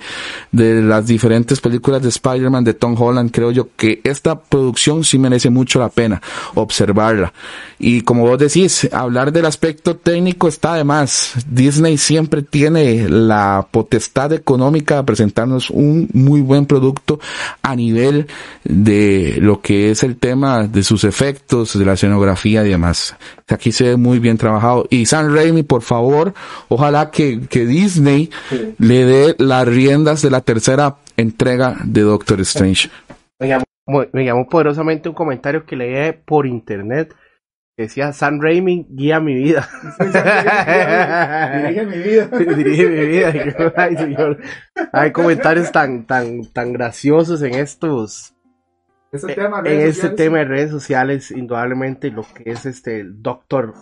de 0.51 0.81
las 0.81 1.05
diferentes 1.05 1.61
películas 1.61 2.01
de 2.01 2.09
Spider-Man 2.09 2.63
de 2.63 2.73
Tom 2.73 2.99
Holland, 2.99 3.29
creo 3.31 3.51
yo 3.51 3.67
que 3.77 4.01
esta 4.03 4.39
producción 4.39 5.03
sí 5.03 5.19
merece 5.19 5.51
mucho 5.51 5.77
la 5.77 5.89
pena 5.89 6.19
observarla. 6.55 7.31
Y 7.77 8.01
como 8.01 8.25
vos 8.25 8.39
decís, 8.39 8.89
hablar 8.91 9.31
del 9.31 9.45
aspecto 9.45 9.97
técnico 9.97 10.47
está 10.47 10.73
de 10.73 10.83
más. 10.83 11.33
Disney 11.47 11.99
siempre 11.99 12.41
tiene 12.41 13.07
la 13.07 13.67
potestad 13.69 14.33
económica 14.33 14.95
de 14.95 15.03
presentarnos 15.03 15.69
un 15.69 16.09
muy 16.13 16.41
buen 16.41 16.65
producto 16.65 17.19
a 17.61 17.75
nivel 17.75 18.25
de 18.63 19.37
lo 19.39 19.61
que 19.61 19.91
es 19.91 20.01
el 20.01 20.15
tema 20.15 20.65
de 20.67 20.83
sus 20.83 21.03
efectos, 21.03 21.77
de 21.77 21.85
la 21.85 21.93
escenografía 21.93 22.65
y 22.65 22.69
demás. 22.69 23.15
Aquí 23.47 23.71
se 23.71 23.83
ve 23.83 23.97
muy 23.97 24.17
bien 24.17 24.39
trabajado. 24.39 24.54
Y 24.89 25.05
San 25.05 25.33
Raimi, 25.33 25.63
por 25.63 25.81
favor, 25.81 26.33
ojalá 26.69 27.11
que, 27.11 27.41
que 27.47 27.65
Disney 27.65 28.29
sí. 28.49 28.75
le 28.77 29.05
dé 29.05 29.35
las 29.37 29.67
riendas 29.67 30.21
de 30.21 30.29
la 30.29 30.41
tercera 30.41 30.97
entrega 31.17 31.77
de 31.83 32.01
Doctor 32.01 32.41
Strange. 32.41 32.89
Me 33.39 33.47
llamó, 33.47 33.65
me 34.11 34.25
llamó 34.25 34.47
poderosamente 34.47 35.09
un 35.09 35.15
comentario 35.15 35.65
que 35.65 35.75
leí 35.75 36.13
por 36.25 36.45
internet 36.45 37.13
que 37.75 37.83
decía 37.83 38.13
San 38.13 38.41
Raimi 38.41 38.87
guía 38.89 39.19
mi 39.19 39.35
vida. 39.35 39.67
Dirige 39.99 41.85
mi 41.85 41.97
vida. 41.97 42.27
Dirige 42.55 42.87
mi 42.87 43.05
vida. 43.05 43.33
Ay, 43.75 43.97
señor. 43.97 44.39
Hay 44.93 45.11
comentarios 45.11 45.71
tan, 45.71 46.05
tan, 46.05 46.45
tan 46.45 46.73
graciosos 46.73 47.41
en 47.41 47.55
estos. 47.55 48.33
Ese 49.11 49.33
tema 49.33 49.61
en 49.63 49.81
este 49.81 50.09
tema 50.09 50.39
de 50.39 50.45
redes 50.45 50.71
sociales, 50.71 51.31
indudablemente 51.31 52.11
lo 52.11 52.23
que 52.23 52.51
es 52.51 52.65
este 52.65 53.05
Doctor 53.05 53.73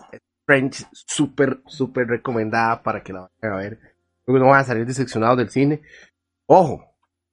Strange, 0.43 0.85
súper, 0.91 1.61
súper 1.65 2.07
recomendada 2.07 2.83
para 2.83 3.01
que 3.01 3.13
la 3.13 3.29
vayan 3.41 3.57
a 3.57 3.61
ver. 3.61 3.79
No 4.27 4.47
van 4.47 4.59
a 4.59 4.63
salir 4.63 4.85
decepcionados 4.85 5.37
del 5.37 5.49
cine. 5.49 5.81
Ojo, 6.47 6.85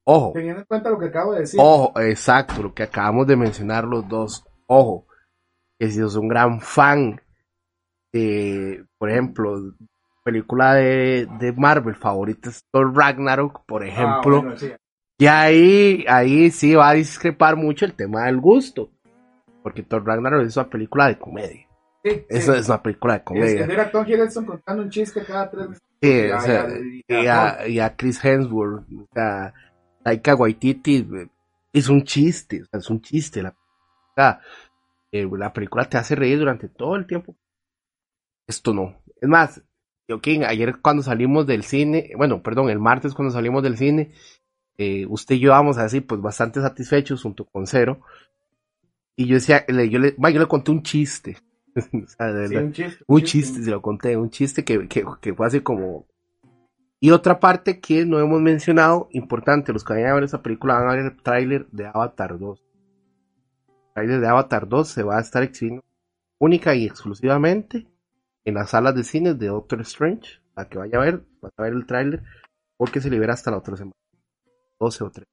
ojo. 0.05 0.31
Teniendo 0.33 0.61
en 0.61 0.65
cuenta 0.65 0.89
lo 0.89 0.99
que 0.99 1.07
acabo 1.07 1.33
de 1.33 1.41
decir. 1.41 1.59
Ojo, 1.61 1.99
exacto, 1.99 2.63
lo 2.63 2.73
que 2.73 2.83
acabamos 2.83 3.27
de 3.27 3.35
mencionar 3.35 3.83
los 3.83 4.07
dos. 4.07 4.45
Ojo, 4.67 5.07
que 5.77 5.89
si 5.89 5.99
sos 5.99 6.15
un 6.15 6.29
gran 6.29 6.61
fan 6.61 7.21
de, 8.13 8.85
por 8.97 9.09
ejemplo, 9.09 9.73
película 10.23 10.75
de, 10.75 11.27
de 11.39 11.51
Marvel 11.53 11.95
favorita 11.95 12.49
es 12.49 12.63
Thor 12.71 12.95
Ragnarok, 12.95 13.65
por 13.65 13.85
ejemplo. 13.85 14.37
Ah, 14.37 14.41
bueno, 14.41 14.57
sí. 14.57 14.71
Y 15.17 15.27
ahí, 15.27 16.05
ahí 16.07 16.49
sí 16.49 16.75
va 16.75 16.89
a 16.89 16.93
discrepar 16.93 17.55
mucho 17.55 17.85
el 17.85 17.93
tema 17.93 18.25
del 18.25 18.39
gusto. 18.39 18.89
Porque 19.61 19.83
Thor 19.83 20.05
Ragnarok 20.05 20.45
es 20.45 20.57
una 20.57 20.69
película 20.69 21.07
de 21.07 21.19
comedia. 21.19 21.67
Sí, 22.03 22.11
sí. 22.29 22.51
es 22.51 22.67
una 22.67 22.81
película 22.81 23.15
de 23.15 23.23
comedia. 23.23 23.61
Es 23.61 23.67
tener 23.67 23.79
a 23.79 23.91
Tom 23.91 24.05
Hiddleston 24.07 24.45
contando 24.45 24.83
un 24.83 24.89
chiste 24.89 25.23
cada 25.23 25.49
tres 25.49 25.69
meses. 25.69 25.83
Sí, 26.01 26.31
o 26.31 26.41
sea, 26.41 26.67
y, 27.07 27.27
a, 27.27 27.67
y 27.67 27.79
a 27.79 27.95
Chris 27.95 28.23
Hemsworth, 28.25 28.85
o 28.91 29.07
sea, 29.13 29.53
Taika 30.03 30.35
Waititi 30.35 31.07
es 31.73 31.89
un 31.89 32.03
chiste, 32.03 32.63
o 32.63 32.65
sea, 32.65 32.79
es 32.79 32.89
un 32.89 33.01
chiste. 33.01 33.43
La, 33.43 33.55
sea, 34.15 34.41
eh, 35.11 35.27
la 35.37 35.53
película 35.53 35.85
te 35.85 35.97
hace 35.97 36.15
reír 36.15 36.39
durante 36.39 36.69
todo 36.69 36.95
el 36.95 37.05
tiempo. 37.05 37.35
Esto 38.47 38.73
no. 38.73 39.01
Es 39.21 39.29
más, 39.29 39.61
yo 40.07 40.19
que 40.21 40.43
ayer 40.45 40.81
cuando 40.81 41.03
salimos 41.03 41.45
del 41.45 41.63
cine, 41.63 42.11
bueno, 42.17 42.41
perdón, 42.41 42.69
el 42.69 42.79
martes 42.79 43.13
cuando 43.13 43.31
salimos 43.31 43.63
del 43.63 43.77
cine, 43.77 44.11
eh, 44.77 45.05
usted 45.07 45.35
y 45.35 45.39
yo 45.39 45.51
vamos 45.51 45.77
así, 45.77 46.01
pues 46.01 46.21
bastante 46.21 46.61
satisfechos 46.61 47.21
junto 47.21 47.45
con 47.45 47.67
Cero. 47.67 48.01
Y 49.15 49.27
yo 49.27 49.35
decía, 49.35 49.65
le, 49.67 49.89
yo, 49.89 49.99
le, 49.99 50.15
yo 50.17 50.39
le 50.39 50.47
conté 50.47 50.71
un 50.71 50.83
chiste. 50.83 51.37
o 52.03 52.07
sea, 52.07 52.33
de 52.33 52.47
Sí, 52.47 52.55
verdad, 52.55 52.63
un 52.65 52.71
chiste. 52.73 53.03
un 53.07 53.21
chiste, 53.23 53.63
se 53.63 53.71
lo 53.71 53.81
conté, 53.81 54.17
un 54.17 54.29
chiste 54.29 54.63
que, 54.63 54.87
que, 54.87 55.05
que 55.21 55.33
fue 55.33 55.47
así 55.47 55.61
como... 55.61 56.07
Y 56.99 57.11
otra 57.11 57.39
parte 57.39 57.79
que 57.79 58.05
no 58.05 58.19
hemos 58.19 58.41
mencionado, 58.41 59.07
importante, 59.11 59.73
los 59.73 59.83
que 59.83 59.93
vayan 59.93 60.11
a 60.11 60.15
ver 60.15 60.23
esa 60.23 60.43
película 60.43 60.75
van 60.75 60.89
a 60.89 60.95
ver 60.95 61.05
el 61.05 61.21
tráiler 61.21 61.67
de 61.71 61.87
Avatar 61.87 62.37
2. 62.37 62.59
El 63.67 63.93
tráiler 63.93 64.19
de 64.19 64.27
Avatar 64.27 64.67
2 64.67 64.87
se 64.87 65.03
va 65.03 65.17
a 65.17 65.21
estar 65.21 65.41
exhibiendo 65.41 65.83
única 66.37 66.75
y 66.75 66.85
exclusivamente 66.85 67.87
en 68.45 68.53
las 68.55 68.71
salas 68.71 68.95
de 68.95 69.03
cine 69.03 69.33
de 69.33 69.47
Doctor 69.47 69.81
Strange. 69.81 70.41
Para 70.53 70.69
que 70.69 70.77
vaya 70.77 70.97
a 70.97 71.01
ver, 71.01 71.23
va 71.43 71.49
a 71.55 71.61
ver 71.63 71.73
el 71.73 71.85
tráiler, 71.87 72.23
porque 72.77 73.01
se 73.01 73.09
libera 73.09 73.33
hasta 73.33 73.49
la 73.49 73.57
otra 73.57 73.77
semana. 73.77 73.95
12 74.79 75.03
o 75.03 75.09
13. 75.09 75.27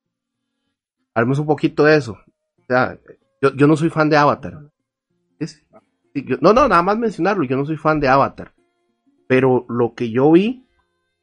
Hablemos 1.15 1.39
un 1.39 1.47
poquito 1.47 1.85
de 1.85 1.97
eso. 1.97 2.13
O 2.13 2.65
sea, 2.67 2.99
yo, 3.43 3.53
yo 3.55 3.67
no 3.67 3.77
soy 3.77 3.91
fan 3.91 4.09
de 4.09 4.17
Avatar. 4.17 4.59
No, 6.41 6.53
no, 6.53 6.69
nada 6.69 6.83
más 6.83 6.99
mencionarlo, 6.99 7.45
yo 7.45 7.57
no 7.57 7.65
soy 7.65 7.77
fan 7.77 8.01
de 8.01 8.09
Avatar. 8.09 8.53
Pero 9.27 9.67
lo 9.69 9.95
que 9.95 10.11
yo 10.11 10.33
vi, 10.33 10.67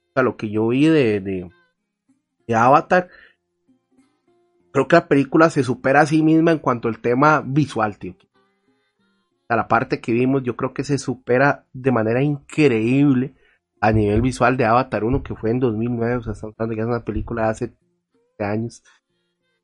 o 0.09 0.13
sea, 0.13 0.23
lo 0.23 0.37
que 0.37 0.49
yo 0.49 0.67
vi 0.67 0.85
de, 0.87 1.19
de, 1.19 2.55
Avatar, 2.55 3.09
creo 4.71 4.87
que 4.87 4.95
la 4.95 5.07
película 5.07 5.49
se 5.49 5.63
supera 5.63 6.01
a 6.01 6.05
sí 6.05 6.21
misma 6.21 6.51
en 6.51 6.59
cuanto 6.59 6.87
al 6.87 6.99
tema 6.99 7.43
visual, 7.45 7.97
tío. 7.97 8.15
A 9.49 9.55
la 9.55 9.67
parte 9.67 10.01
que 10.01 10.11
vimos, 10.11 10.43
yo 10.43 10.55
creo 10.55 10.73
que 10.73 10.83
se 10.83 10.97
supera 10.97 11.65
de 11.73 11.91
manera 11.91 12.21
increíble 12.21 13.35
a 13.81 13.91
nivel 13.91 14.21
visual 14.21 14.57
de 14.57 14.65
Avatar 14.65 15.03
1, 15.03 15.23
que 15.23 15.35
fue 15.35 15.51
en 15.51 15.59
2009, 15.59 16.15
o 16.15 16.23
sea, 16.23 16.33
estamos 16.33 16.55
hablando 16.57 16.71
de 16.71 16.75
que 16.75 16.81
es 16.81 16.87
una 16.87 17.05
película 17.05 17.43
de 17.43 17.49
hace 17.49 17.77
años. 18.39 18.83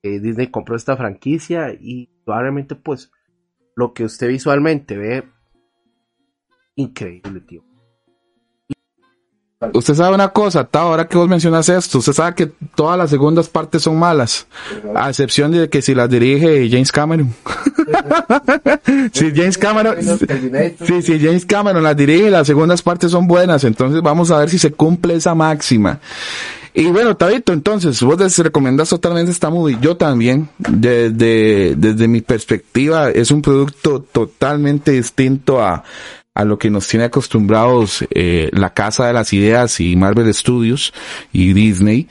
Eh, 0.03 0.19
Disney 0.19 0.47
compró 0.47 0.76
esta 0.76 0.97
franquicia 0.97 1.74
y 1.80 2.09
probablemente, 2.26 2.76
pues, 2.76 3.11
lo 3.82 3.94
que 3.94 4.04
usted 4.04 4.28
visualmente 4.28 4.96
ve, 4.96 5.24
increíble, 6.76 7.42
tío. 7.42 7.64
Usted 9.74 9.94
sabe 9.94 10.16
una 10.16 10.30
cosa, 10.30 10.64
Tao, 10.64 10.90
ahora 10.90 11.08
que 11.08 11.18
vos 11.18 11.28
mencionas 11.28 11.70
esto, 11.70 12.00
usted 12.00 12.14
sabe 12.14 12.36
que 12.36 12.48
todas 12.76 12.98
las 12.98 13.12
segundas 13.12 13.48
partes 13.48 13.84
son 13.84 13.98
malas, 13.98 14.48
a 14.96 15.10
excepción 15.10 15.52
de 15.52 15.70
que 15.70 15.82
si 15.82 15.94
las 15.94 16.10
dirige 16.10 16.68
James 16.70 16.92
Cameron. 16.92 17.34
si 19.14 19.32
James 19.36 19.58
Cameron, 19.58 19.96
sí, 20.86 21.02
si 21.02 21.20
James 21.20 21.46
Cameron 21.46 21.84
las 21.84 21.96
dirige, 21.98 22.32
las 22.32 22.48
segundas 22.48 22.82
partes 22.82 23.12
son 23.12 23.28
buenas, 23.28 23.64
entonces 23.64 24.02
vamos 24.02 24.32
a 24.32 24.40
ver 24.40 24.50
si 24.50 24.58
se 24.58 24.72
cumple 24.72 25.16
esa 25.16 25.36
máxima. 25.36 26.00
Y 26.74 26.86
bueno, 26.86 27.17
Tabito, 27.17 27.51
entonces, 27.51 28.01
vos 28.01 28.17
les 28.19 28.38
recomendás 28.39 28.89
totalmente 28.89 29.32
esta 29.32 29.49
movie. 29.49 29.78
Yo 29.82 29.97
también, 29.97 30.49
desde, 30.57 31.76
desde 31.76 32.07
mi 32.07 32.22
perspectiva, 32.22 33.09
es 33.09 33.32
un 33.32 33.41
producto 33.41 34.01
totalmente 34.01 34.91
distinto 34.91 35.61
a, 35.61 35.84
a 36.34 36.45
lo 36.45 36.57
que 36.57 36.69
nos 36.69 36.88
tiene 36.88 37.05
acostumbrados 37.05 38.05
eh, 38.11 38.49
la 38.53 38.74
Casa 38.74 39.07
de 39.07 39.13
las 39.13 39.34
Ideas 39.34 39.80
y 39.80 39.95
Marvel 39.95 40.34
Studios 40.34 40.93
y 41.34 41.53
Disney. 41.53 42.07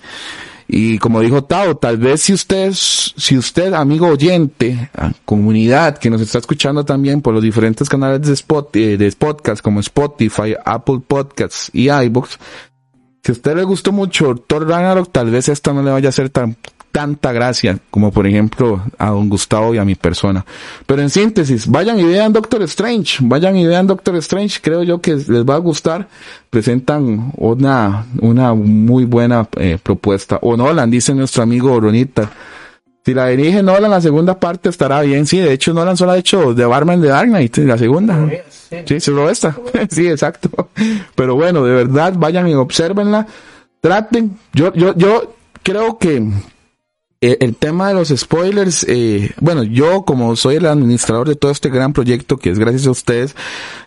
Y 0.72 0.98
como 0.98 1.20
dijo 1.20 1.42
Tao, 1.42 1.76
tal 1.78 1.96
vez 1.96 2.22
si 2.22 2.32
usted, 2.32 2.72
si 2.72 3.36
usted, 3.36 3.72
amigo 3.72 4.06
oyente, 4.06 4.88
comunidad 5.24 5.98
que 5.98 6.10
nos 6.10 6.20
está 6.20 6.38
escuchando 6.38 6.84
también 6.84 7.22
por 7.22 7.34
los 7.34 7.42
diferentes 7.42 7.88
canales 7.88 8.24
de, 8.24 8.34
spot, 8.34 8.76
eh, 8.76 8.96
de 8.96 9.10
podcast 9.10 9.62
como 9.62 9.80
Spotify, 9.80 10.54
Apple 10.64 11.00
Podcasts 11.04 11.70
y 11.72 11.90
iBooks, 11.90 12.38
si 13.22 13.32
a 13.32 13.34
usted 13.34 13.56
le 13.56 13.64
gustó 13.64 13.92
mucho 13.92 14.34
Thor 14.34 14.68
Ragnarok, 14.68 15.10
tal 15.12 15.30
vez 15.30 15.48
esta 15.48 15.72
no 15.72 15.82
le 15.82 15.90
vaya 15.90 16.08
a 16.08 16.12
ser 16.12 16.30
tan 16.30 16.56
tanta 16.92 17.32
gracia 17.32 17.78
como 17.90 18.10
por 18.10 18.26
ejemplo 18.26 18.82
a 18.98 19.10
don 19.10 19.28
Gustavo 19.28 19.74
y 19.74 19.78
a 19.78 19.84
mi 19.84 19.94
persona. 19.94 20.44
Pero 20.86 21.02
en 21.02 21.10
síntesis, 21.10 21.66
vayan 21.68 21.98
y 21.98 22.04
vean 22.04 22.32
Doctor 22.32 22.62
Strange, 22.62 23.18
vayan 23.20 23.56
y 23.56 23.66
vean 23.66 23.86
Doctor 23.86 24.16
Strange, 24.16 24.60
creo 24.60 24.82
yo 24.82 25.00
que 25.00 25.14
les 25.14 25.44
va 25.44 25.54
a 25.54 25.58
gustar. 25.58 26.08
Presentan 26.50 27.32
una, 27.36 28.06
una 28.20 28.54
muy 28.54 29.04
buena 29.04 29.48
eh, 29.56 29.78
propuesta. 29.80 30.38
O 30.42 30.56
Nolan, 30.56 30.90
dice 30.90 31.14
nuestro 31.14 31.42
amigo 31.42 31.78
Ronita. 31.78 32.28
Si 33.04 33.14
la 33.14 33.28
dirige 33.28 33.62
Nolan, 33.62 33.90
la 33.90 34.00
segunda 34.00 34.38
parte 34.38 34.68
estará 34.68 35.00
bien. 35.00 35.26
Sí, 35.26 35.38
de 35.38 35.52
hecho 35.52 35.72
Nolan 35.72 35.96
solo 35.96 36.12
ha 36.12 36.18
hecho 36.18 36.54
The 36.54 36.64
Barman 36.66 37.00
de 37.00 37.08
Dark 37.08 37.28
Knight, 37.28 37.56
la 37.58 37.78
segunda. 37.78 38.28
Sí, 38.84 39.00
solo 39.00 39.30
esta. 39.30 39.56
sí, 39.90 40.06
exacto. 40.06 40.68
Pero 41.14 41.34
bueno, 41.34 41.64
de 41.64 41.72
verdad, 41.72 42.14
vayan 42.16 42.48
y 42.48 42.54
observenla. 42.54 43.26
Traten. 43.80 44.38
Yo, 44.52 44.72
yo, 44.74 44.94
yo 44.96 45.34
creo 45.62 45.98
que 45.98 46.22
el 47.22 47.54
tema 47.54 47.88
de 47.88 47.92
los 47.92 48.08
spoilers, 48.08 48.86
eh, 48.88 49.34
bueno, 49.40 49.62
yo 49.62 50.06
como 50.06 50.34
soy 50.36 50.56
el 50.56 50.64
administrador 50.64 51.28
de 51.28 51.36
todo 51.36 51.50
este 51.50 51.68
gran 51.68 51.92
proyecto 51.92 52.38
que 52.38 52.48
es 52.48 52.58
gracias 52.58 52.86
a 52.86 52.92
ustedes, 52.92 53.36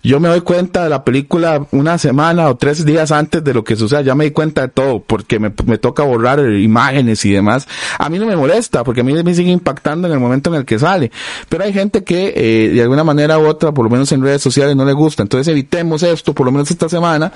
yo 0.04 0.20
me 0.20 0.30
doy 0.30 0.42
cuenta 0.42 0.84
de 0.84 0.92
la 0.92 1.04
película 1.04 1.66
una 1.72 1.98
semana 1.98 2.48
o 2.48 2.58
tres 2.58 2.86
días 2.86 3.12
antes 3.12 3.44
de 3.44 3.56
lo 3.56 3.64
que 3.64 3.76
suceda, 3.76 4.02
ya 4.02 4.14
me 4.14 4.26
di 4.26 4.32
cuenta 4.32 4.62
de 4.62 4.68
todo, 4.68 5.00
porque 5.00 5.40
me, 5.40 5.52
me 5.66 5.80
toca 5.80 6.04
borrar 6.04 6.48
imágenes 6.48 7.26
y 7.26 7.32
demás. 7.32 7.68
A 7.98 8.08
mí 8.08 8.20
no 8.20 8.28
me 8.28 8.36
molesta, 8.36 8.84
porque 8.84 9.02
a 9.02 9.04
mí 9.04 9.14
me 9.24 9.34
sigue 9.34 9.50
impactando 9.50 10.08
en 10.08 10.14
el 10.14 10.20
momento 10.20 10.52
en 10.52 10.58
el 10.58 10.66
que 10.66 10.78
sale. 10.78 11.12
Pero 11.50 11.64
hay 11.64 11.74
gente 11.74 12.04
que 12.04 12.34
eh, 12.36 12.70
de 12.70 12.84
alguna 12.84 13.04
manera 13.04 13.40
u 13.40 13.48
otra, 13.48 13.72
por 13.72 13.84
lo 13.84 13.90
menos 13.90 14.12
en 14.12 14.22
redes 14.22 14.44
sociales, 14.44 14.76
no 14.76 14.86
le 14.86 14.94
gusta. 14.94 15.24
Entonces 15.24 15.48
evitemos 15.48 16.04
esto, 16.04 16.34
por 16.34 16.46
lo 16.46 16.52
menos 16.52 16.70
esta 16.70 16.88
semana, 16.88 17.32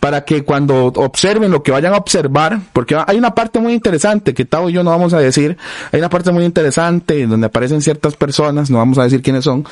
para 0.00 0.24
que 0.24 0.44
cuando 0.44 0.86
observen 0.86 1.50
lo 1.50 1.62
que 1.62 1.72
vayan 1.72 1.94
a 1.94 1.96
observar, 1.96 2.60
porque 2.72 2.96
hay 3.06 3.18
una 3.18 3.34
parte 3.34 3.58
muy 3.58 3.72
interesante 3.72 4.34
que 4.34 4.44
Tavo 4.44 4.70
y 4.70 4.72
yo 4.72 4.82
no 4.82 4.90
vamos 4.90 5.12
a 5.12 5.18
decir, 5.18 5.56
hay 5.92 5.98
una 5.98 6.08
parte 6.08 6.30
muy 6.30 6.44
interesante 6.44 7.26
donde 7.26 7.46
aparecen 7.46 7.82
ciertas 7.82 8.16
personas, 8.16 8.70
no 8.70 8.78
vamos 8.78 8.98
a 8.98 9.04
decir 9.04 9.22
quiénes 9.22 9.44
son, 9.44 9.64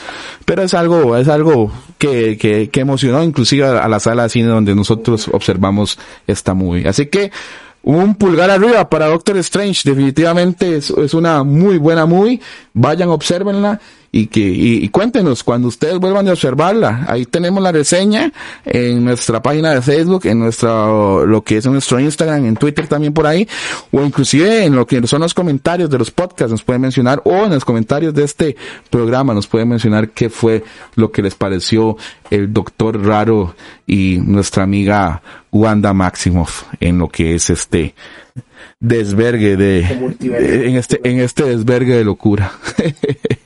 pero 0.45 0.62
es 0.62 0.74
algo, 0.74 1.16
es 1.16 1.29
algo 1.29 1.70
que, 1.99 2.37
que, 2.37 2.70
que 2.70 2.81
emocionó 2.81 3.22
inclusive 3.22 3.66
a 3.66 3.89
la 3.89 4.01
sala 4.01 4.24
de 4.24 4.29
cine 4.31 4.49
donde 4.49 4.74
nosotros 4.74 5.29
observamos 5.33 5.99
esta 6.27 6.55
movie. 6.55 6.89
Así 6.89 7.07
que, 7.07 7.31
un 7.87 8.16
pulgar 8.16 8.51
arriba 8.51 8.91
para 8.91 9.07
Doctor 9.07 9.37
Strange. 9.39 9.89
Definitivamente 9.89 10.77
es, 10.77 10.91
es 10.91 11.14
una 11.14 11.45
muy 11.45 11.79
buena 11.79 12.05
movie. 12.05 12.41
Vayan, 12.74 13.11
observenla 13.11 13.81
y 14.17 14.29
que 14.29 14.41
y, 14.41 14.89
cuéntenos 14.89 15.45
cuando 15.45 15.69
ustedes 15.69 15.99
vuelvan 15.99 16.27
a 16.29 16.33
observarla. 16.33 17.05
Ahí 17.07 17.27
tenemos 17.27 17.62
la 17.62 17.71
reseña 17.71 18.33
en 18.64 19.05
nuestra 19.05 19.43
página 19.43 19.75
de 19.75 19.83
Facebook, 19.83 20.25
en 20.25 20.39
nuestro 20.39 21.27
lo 21.27 21.43
que 21.43 21.59
es 21.59 21.67
en 21.67 21.73
nuestro 21.73 22.01
Instagram, 22.01 22.47
en 22.47 22.57
Twitter 22.57 22.87
también 22.87 23.12
por 23.12 23.27
ahí, 23.27 23.47
o 23.93 24.03
inclusive 24.03 24.64
en 24.64 24.75
lo 24.75 24.87
que 24.87 25.07
son 25.07 25.21
los 25.21 25.35
comentarios 25.35 25.91
de 25.91 25.99
los 25.99 26.11
podcasts 26.11 26.51
nos 26.51 26.62
pueden 26.62 26.81
mencionar 26.81 27.21
o 27.25 27.45
en 27.45 27.51
los 27.51 27.64
comentarios 27.67 28.14
de 28.14 28.25
este 28.25 28.57
programa 28.89 29.35
nos 29.35 29.47
pueden 29.47 29.69
mencionar 29.69 30.09
qué 30.09 30.31
fue 30.31 30.64
lo 30.95 31.12
que 31.12 31.21
les 31.21 31.35
pareció 31.35 31.99
el 32.31 32.55
doctor 32.55 33.05
raro 33.05 33.55
y 33.87 34.19
nuestra 34.25 34.62
amiga 34.62 35.21
Wanda 35.53 35.93
Maximoff 35.93 36.64
en 36.81 36.99
lo 36.99 37.09
que 37.09 37.35
es 37.35 37.51
este 37.51 37.95
desvergue 38.81 39.57
de, 39.57 39.81
en 40.21 40.77
este 40.77 41.01
en 41.05 41.21
este 41.21 41.45
desvergue 41.45 41.97
de 41.97 42.05
locura. 42.05 42.53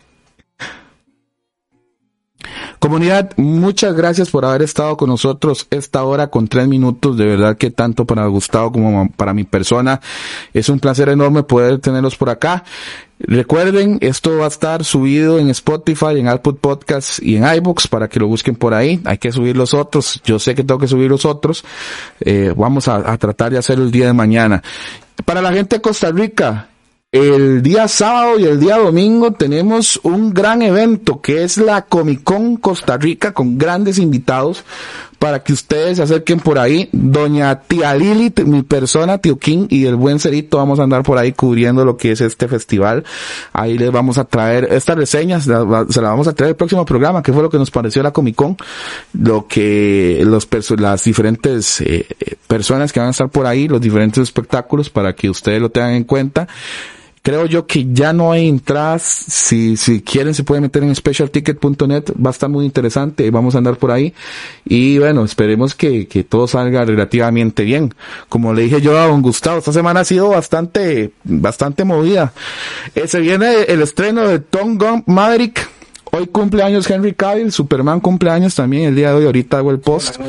Comunidad, 2.80 3.32
muchas 3.36 3.94
gracias 3.94 4.30
por 4.30 4.46
haber 4.46 4.62
estado 4.62 4.96
con 4.96 5.10
nosotros 5.10 5.66
esta 5.70 6.02
hora 6.02 6.28
con 6.28 6.48
tres 6.48 6.66
minutos. 6.66 7.18
De 7.18 7.26
verdad 7.26 7.58
que 7.58 7.70
tanto 7.70 8.06
para 8.06 8.24
Gustavo 8.26 8.72
como 8.72 9.10
para 9.10 9.34
mi 9.34 9.44
persona 9.44 10.00
es 10.54 10.70
un 10.70 10.80
placer 10.80 11.10
enorme 11.10 11.42
poder 11.42 11.78
tenerlos 11.78 12.16
por 12.16 12.30
acá. 12.30 12.64
Recuerden, 13.18 13.98
esto 14.00 14.38
va 14.38 14.46
a 14.46 14.48
estar 14.48 14.82
subido 14.82 15.38
en 15.38 15.50
Spotify, 15.50 16.18
en 16.18 16.28
Output 16.28 16.58
Podcasts 16.58 17.20
y 17.22 17.36
en 17.36 17.44
iBooks 17.44 17.86
para 17.86 18.08
que 18.08 18.18
lo 18.18 18.28
busquen 18.28 18.56
por 18.56 18.72
ahí. 18.72 18.98
Hay 19.04 19.18
que 19.18 19.30
subir 19.30 19.58
los 19.58 19.74
otros. 19.74 20.22
Yo 20.24 20.38
sé 20.38 20.54
que 20.54 20.64
tengo 20.64 20.80
que 20.80 20.88
subir 20.88 21.10
los 21.10 21.26
otros. 21.26 21.62
Eh, 22.20 22.54
vamos 22.56 22.88
a 22.88 23.18
tratar 23.18 23.52
de 23.52 23.58
hacerlo 23.58 23.84
el 23.84 23.90
día 23.90 24.06
de 24.06 24.14
mañana. 24.14 24.62
Para 25.26 25.42
la 25.42 25.52
gente 25.52 25.76
de 25.76 25.82
Costa 25.82 26.10
Rica, 26.12 26.70
el 27.12 27.60
día 27.60 27.88
sábado 27.88 28.38
y 28.38 28.44
el 28.44 28.60
día 28.60 28.78
domingo 28.78 29.32
tenemos 29.32 29.98
un 30.04 30.32
gran 30.32 30.62
evento 30.62 31.20
que 31.20 31.42
es 31.42 31.56
la 31.58 31.82
Comic 31.82 32.22
Con 32.22 32.56
Costa 32.56 32.96
Rica 32.98 33.34
con 33.34 33.58
grandes 33.58 33.98
invitados 33.98 34.62
para 35.18 35.42
que 35.42 35.52
ustedes 35.52 35.96
se 35.96 36.04
acerquen 36.04 36.38
por 36.38 36.56
ahí. 36.56 36.88
Doña 36.92 37.62
Tía 37.62 37.96
Lilith, 37.96 38.42
mi 38.44 38.62
persona, 38.62 39.18
Tío 39.18 39.40
King 39.40 39.66
y 39.70 39.86
el 39.86 39.96
buen 39.96 40.20
Cerito 40.20 40.58
vamos 40.58 40.78
a 40.78 40.84
andar 40.84 41.02
por 41.02 41.18
ahí 41.18 41.32
cubriendo 41.32 41.84
lo 41.84 41.96
que 41.96 42.12
es 42.12 42.20
este 42.20 42.46
festival. 42.46 43.02
Ahí 43.52 43.76
les 43.76 43.90
vamos 43.90 44.16
a 44.16 44.24
traer 44.24 44.68
estas 44.70 44.96
reseñas, 44.96 45.44
se 45.44 45.50
la 45.50 46.08
vamos 46.08 46.28
a 46.28 46.32
traer 46.32 46.50
el 46.50 46.56
próximo 46.56 46.86
programa, 46.86 47.24
que 47.24 47.32
fue 47.32 47.42
lo 47.42 47.50
que 47.50 47.58
nos 47.58 47.72
pareció 47.72 48.04
la 48.04 48.12
Comic 48.12 48.36
Con, 48.36 48.56
lo 49.14 49.48
que 49.48 50.22
los 50.24 50.48
las 50.78 51.02
diferentes 51.02 51.80
eh, 51.80 52.06
personas 52.46 52.92
que 52.92 53.00
van 53.00 53.08
a 53.08 53.10
estar 53.10 53.28
por 53.28 53.46
ahí, 53.46 53.66
los 53.66 53.80
diferentes 53.80 54.22
espectáculos 54.22 54.90
para 54.90 55.12
que 55.12 55.28
ustedes 55.28 55.60
lo 55.60 55.70
tengan 55.70 55.94
en 55.94 56.04
cuenta 56.04 56.46
creo 57.22 57.46
yo 57.46 57.66
que 57.66 57.86
ya 57.92 58.12
no 58.12 58.32
hay 58.32 58.48
entradas. 58.48 59.02
Si, 59.02 59.76
si 59.76 60.00
quieren, 60.02 60.34
se 60.34 60.44
pueden 60.44 60.62
meter 60.62 60.82
en 60.82 60.94
specialticket.net. 60.94 62.04
Va 62.24 62.30
a 62.30 62.32
estar 62.32 62.48
muy 62.48 62.64
interesante. 62.64 63.30
Vamos 63.30 63.54
a 63.54 63.58
andar 63.58 63.76
por 63.76 63.90
ahí. 63.90 64.14
Y 64.64 64.98
bueno, 64.98 65.24
esperemos 65.24 65.74
que, 65.74 66.06
que 66.06 66.24
todo 66.24 66.46
salga 66.46 66.84
relativamente 66.84 67.64
bien. 67.64 67.94
Como 68.28 68.52
le 68.52 68.62
dije 68.62 68.80
yo 68.80 68.98
a 68.98 69.06
don 69.06 69.22
Gustavo, 69.22 69.58
esta 69.58 69.72
semana 69.72 70.00
ha 70.00 70.04
sido 70.04 70.28
bastante, 70.30 71.12
bastante 71.24 71.84
movida. 71.84 72.32
Eh, 72.94 73.06
se 73.06 73.20
viene 73.20 73.62
el 73.68 73.82
estreno 73.82 74.26
de 74.26 74.40
Tom 74.40 74.78
Gun 74.78 75.04
Maverick 75.06 75.69
Hoy 76.12 76.26
cumpleaños 76.26 76.90
Henry 76.90 77.14
Cavill, 77.14 77.52
Superman 77.52 78.00
cumpleaños 78.00 78.54
también 78.56 78.88
el 78.88 78.96
día 78.96 79.10
de 79.10 79.16
hoy, 79.16 79.24
ahorita 79.26 79.58
hago 79.58 79.70
el 79.70 79.78
post. 79.78 80.20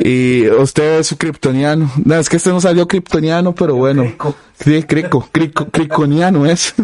Y 0.00 0.48
usted 0.48 0.98
es 0.98 1.14
kryptoniano. 1.16 1.90
No, 2.04 2.16
es 2.16 2.28
que 2.28 2.36
este 2.36 2.50
no 2.50 2.60
salió 2.60 2.88
kryptoniano, 2.88 3.54
pero 3.54 3.76
bueno. 3.76 4.12
Sí, 4.58 4.82
crico, 4.82 5.28
crico, 5.30 5.66
criconiano 5.66 6.46
es. 6.46 6.74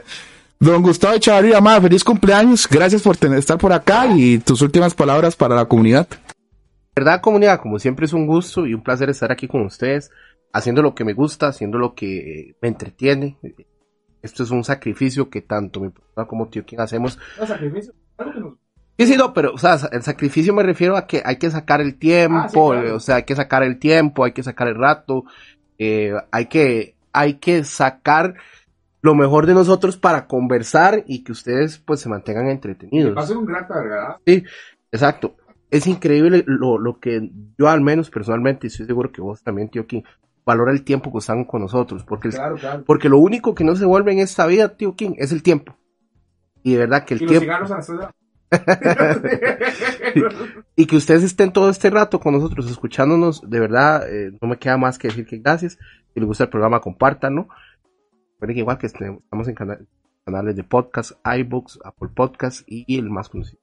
Don 0.60 0.80
Gustavo 0.80 1.14
Echavarría, 1.14 1.60
más 1.60 1.82
feliz 1.82 2.04
cumpleaños. 2.04 2.68
Gracias 2.70 3.02
por 3.02 3.16
tener, 3.16 3.38
estar 3.38 3.58
por 3.58 3.72
acá 3.72 4.06
y 4.06 4.38
tus 4.38 4.62
últimas 4.62 4.94
palabras 4.94 5.34
para 5.34 5.56
la 5.56 5.64
comunidad. 5.64 6.06
Verdad, 6.94 7.20
comunidad, 7.20 7.60
como 7.60 7.80
siempre 7.80 8.06
es 8.06 8.12
un 8.12 8.28
gusto 8.28 8.64
y 8.64 8.74
un 8.74 8.82
placer 8.82 9.10
estar 9.10 9.32
aquí 9.32 9.48
con 9.48 9.62
ustedes, 9.62 10.12
haciendo 10.52 10.80
lo 10.82 10.94
que 10.94 11.04
me 11.04 11.14
gusta, 11.14 11.48
haciendo 11.48 11.78
lo 11.78 11.94
que 11.94 12.54
me 12.62 12.68
entretiene, 12.68 13.38
esto 14.22 14.42
es 14.42 14.50
un 14.50 14.64
sacrificio 14.64 15.28
que 15.28 15.42
tanto 15.42 15.80
mi 15.80 15.90
papá 15.90 16.26
como 16.26 16.48
tío 16.48 16.64
quien 16.64 16.80
hacemos. 16.80 17.18
No, 17.38 17.46
sacrificio. 17.46 17.92
Sí, 18.98 19.06
sí, 19.06 19.16
no, 19.16 19.32
pero, 19.32 19.54
o 19.54 19.58
sea, 19.58 19.78
el 19.90 20.02
sacrificio 20.02 20.54
me 20.54 20.62
refiero 20.62 20.96
a 20.96 21.06
que 21.06 21.22
hay 21.24 21.36
que 21.36 21.50
sacar 21.50 21.80
el 21.80 21.98
tiempo, 21.98 22.38
Ah, 22.38 22.48
sí, 22.48 22.80
claro. 22.82 22.96
o 22.96 23.00
sea, 23.00 23.16
hay 23.16 23.22
que 23.24 23.34
sacar 23.34 23.62
el 23.62 23.78
tiempo, 23.78 24.24
hay 24.24 24.32
que 24.32 24.42
sacar 24.42 24.68
el 24.68 24.76
rato, 24.76 25.24
eh, 25.78 26.12
hay 26.30 26.46
que, 26.46 26.94
hay 27.12 27.34
que 27.34 27.64
sacar 27.64 28.34
lo 29.00 29.14
mejor 29.16 29.46
de 29.46 29.54
nosotros 29.54 29.96
para 29.96 30.26
conversar 30.28 31.02
y 31.06 31.24
que 31.24 31.32
ustedes 31.32 31.78
pues 31.78 32.00
se 32.00 32.08
mantengan 32.08 32.48
entretenidos. 32.48 33.16
Va 33.16 33.22
a 33.22 33.26
ser 33.26 33.36
un 33.38 33.46
gran 33.46 33.66
¿verdad? 33.68 34.16
Sí, 34.24 34.44
exacto. 34.92 35.36
Es 35.70 35.86
increíble 35.86 36.44
lo, 36.46 36.78
lo 36.78 37.00
que 37.00 37.30
yo 37.58 37.68
al 37.68 37.80
menos 37.80 38.10
personalmente, 38.10 38.66
y 38.66 38.68
estoy 38.68 38.86
seguro 38.86 39.10
que 39.10 39.22
vos 39.22 39.42
también, 39.42 39.70
tío 39.70 39.86
King, 39.86 40.02
valora 40.44 40.72
el 40.72 40.84
tiempo 40.84 41.12
que 41.12 41.18
están 41.18 41.44
con 41.44 41.60
nosotros. 41.62 42.04
Porque, 42.04 42.28
el- 42.28 42.34
Claro, 42.34 42.56
claro. 42.56 42.84
porque 42.86 43.08
lo 43.08 43.18
único 43.18 43.54
que 43.54 43.64
no 43.64 43.76
se 43.76 43.84
vuelve 43.84 44.12
en 44.12 44.18
esta 44.20 44.46
vida, 44.46 44.76
tío 44.76 44.94
King, 44.96 45.14
es 45.18 45.32
el 45.32 45.42
tiempo. 45.42 45.76
Y 46.62 46.72
de 46.72 46.78
verdad 46.78 47.04
que 47.04 47.14
el 47.14 47.22
Y 47.22 47.26
tiempo... 47.26 47.46
y 50.76 50.86
que 50.86 50.96
ustedes 50.96 51.22
estén 51.22 51.52
todo 51.52 51.70
este 51.70 51.90
rato 51.90 52.20
con 52.20 52.34
nosotros 52.34 52.70
escuchándonos, 52.70 53.48
de 53.48 53.60
verdad, 53.60 54.08
eh, 54.12 54.32
no 54.40 54.48
me 54.48 54.58
queda 54.58 54.76
más 54.76 54.98
que 54.98 55.08
decir 55.08 55.26
que 55.26 55.38
gracias. 55.38 55.78
Si 56.14 56.20
les 56.20 56.26
gusta 56.26 56.44
el 56.44 56.50
programa, 56.50 56.80
compártanlo. 56.80 57.48
Recuerden 58.34 58.54
que 58.54 58.60
igual 58.60 58.78
que 58.78 58.86
estamos 58.86 59.48
en 59.48 59.54
cana- 59.54 59.78
canales 60.24 60.56
de 60.56 60.64
podcast, 60.64 61.12
iBooks, 61.24 61.78
Apple 61.84 62.10
Podcast 62.14 62.62
y 62.66 62.98
el 62.98 63.10
más 63.10 63.28
conocido. 63.28 63.60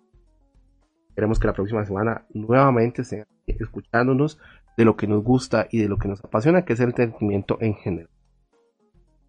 Esperemos 1.09 1.39
que 1.39 1.47
la 1.47 1.53
próxima 1.53 1.85
semana 1.85 2.25
nuevamente 2.33 3.01
estén 3.01 3.25
escuchándonos 3.45 4.39
de 4.79 4.85
lo 4.85 4.95
que 4.95 5.07
nos 5.07 5.25
gusta 5.25 5.67
y 5.69 5.79
de 5.79 5.89
lo 5.89 5.97
que 5.97 6.07
nos 6.07 6.23
apasiona, 6.23 6.63
que 6.63 6.71
es 6.71 6.79
el 6.79 6.87
entretenimiento 6.87 7.57
en 7.59 7.75
general. 7.75 8.09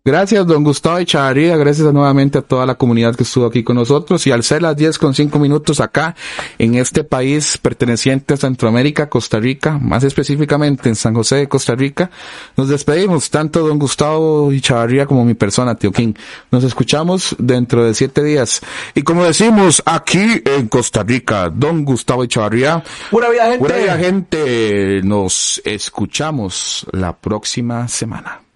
Gracias, 0.03 0.47
don 0.47 0.65
Gustavo 0.65 0.97
Echavarría. 0.97 1.59
Gracias 1.59 1.93
nuevamente 1.93 2.39
a 2.39 2.41
toda 2.43 2.65
la 2.65 2.77
comunidad 2.77 3.15
que 3.15 3.23
estuvo 3.23 3.45
aquí 3.45 3.63
con 3.63 3.77
nosotros. 3.77 4.27
Y 4.27 4.31
al 4.31 4.43
ser 4.43 4.63
las 4.63 4.75
10 4.75 4.99
con 4.99 5.13
5 5.13 5.39
minutos 5.39 5.79
acá, 5.79 6.17
en 6.59 6.75
este 6.75 7.05
país 7.05 7.59
perteneciente 7.59 8.33
a 8.33 8.39
Centroamérica, 8.39 9.11
Costa 9.11 9.39
Rica, 9.39 9.79
más 9.79 10.03
específicamente 10.03 10.89
en 10.89 10.97
San 10.97 11.13
José 11.15 11.37
de 11.37 11.49
Costa 11.49 11.75
Rica, 11.75 12.11
nos 12.57 12.69
despedimos, 12.69 13.29
tanto 13.29 13.61
don 13.61 13.79
Gustavo 13.79 14.51
Echavarría 14.51 15.05
como 15.05 15.23
mi 15.27 15.35
persona, 15.35 15.75
Tío 15.75 15.93
King. 15.93 16.15
Nos 16.51 16.65
escuchamos 16.65 17.37
dentro 17.39 17.85
de 17.85 17.93
7 17.93 18.25
días. 18.25 18.63
Y 18.95 19.03
como 19.03 19.25
decimos 19.25 19.83
aquí 19.85 20.43
en 20.47 20.69
Costa 20.69 21.03
Rica, 21.03 21.51
don 21.51 21.85
Gustavo 21.85 22.25
Echavarría, 22.25 22.83
¡Pura 23.11 23.29
vida, 23.29 23.45
gente! 23.45 23.59
Pura 23.59 23.77
vida, 23.77 23.99
gente. 23.99 25.03
Nos 25.05 25.61
escuchamos 25.63 26.87
la 26.93 27.15
próxima 27.15 27.87
semana. 27.87 28.50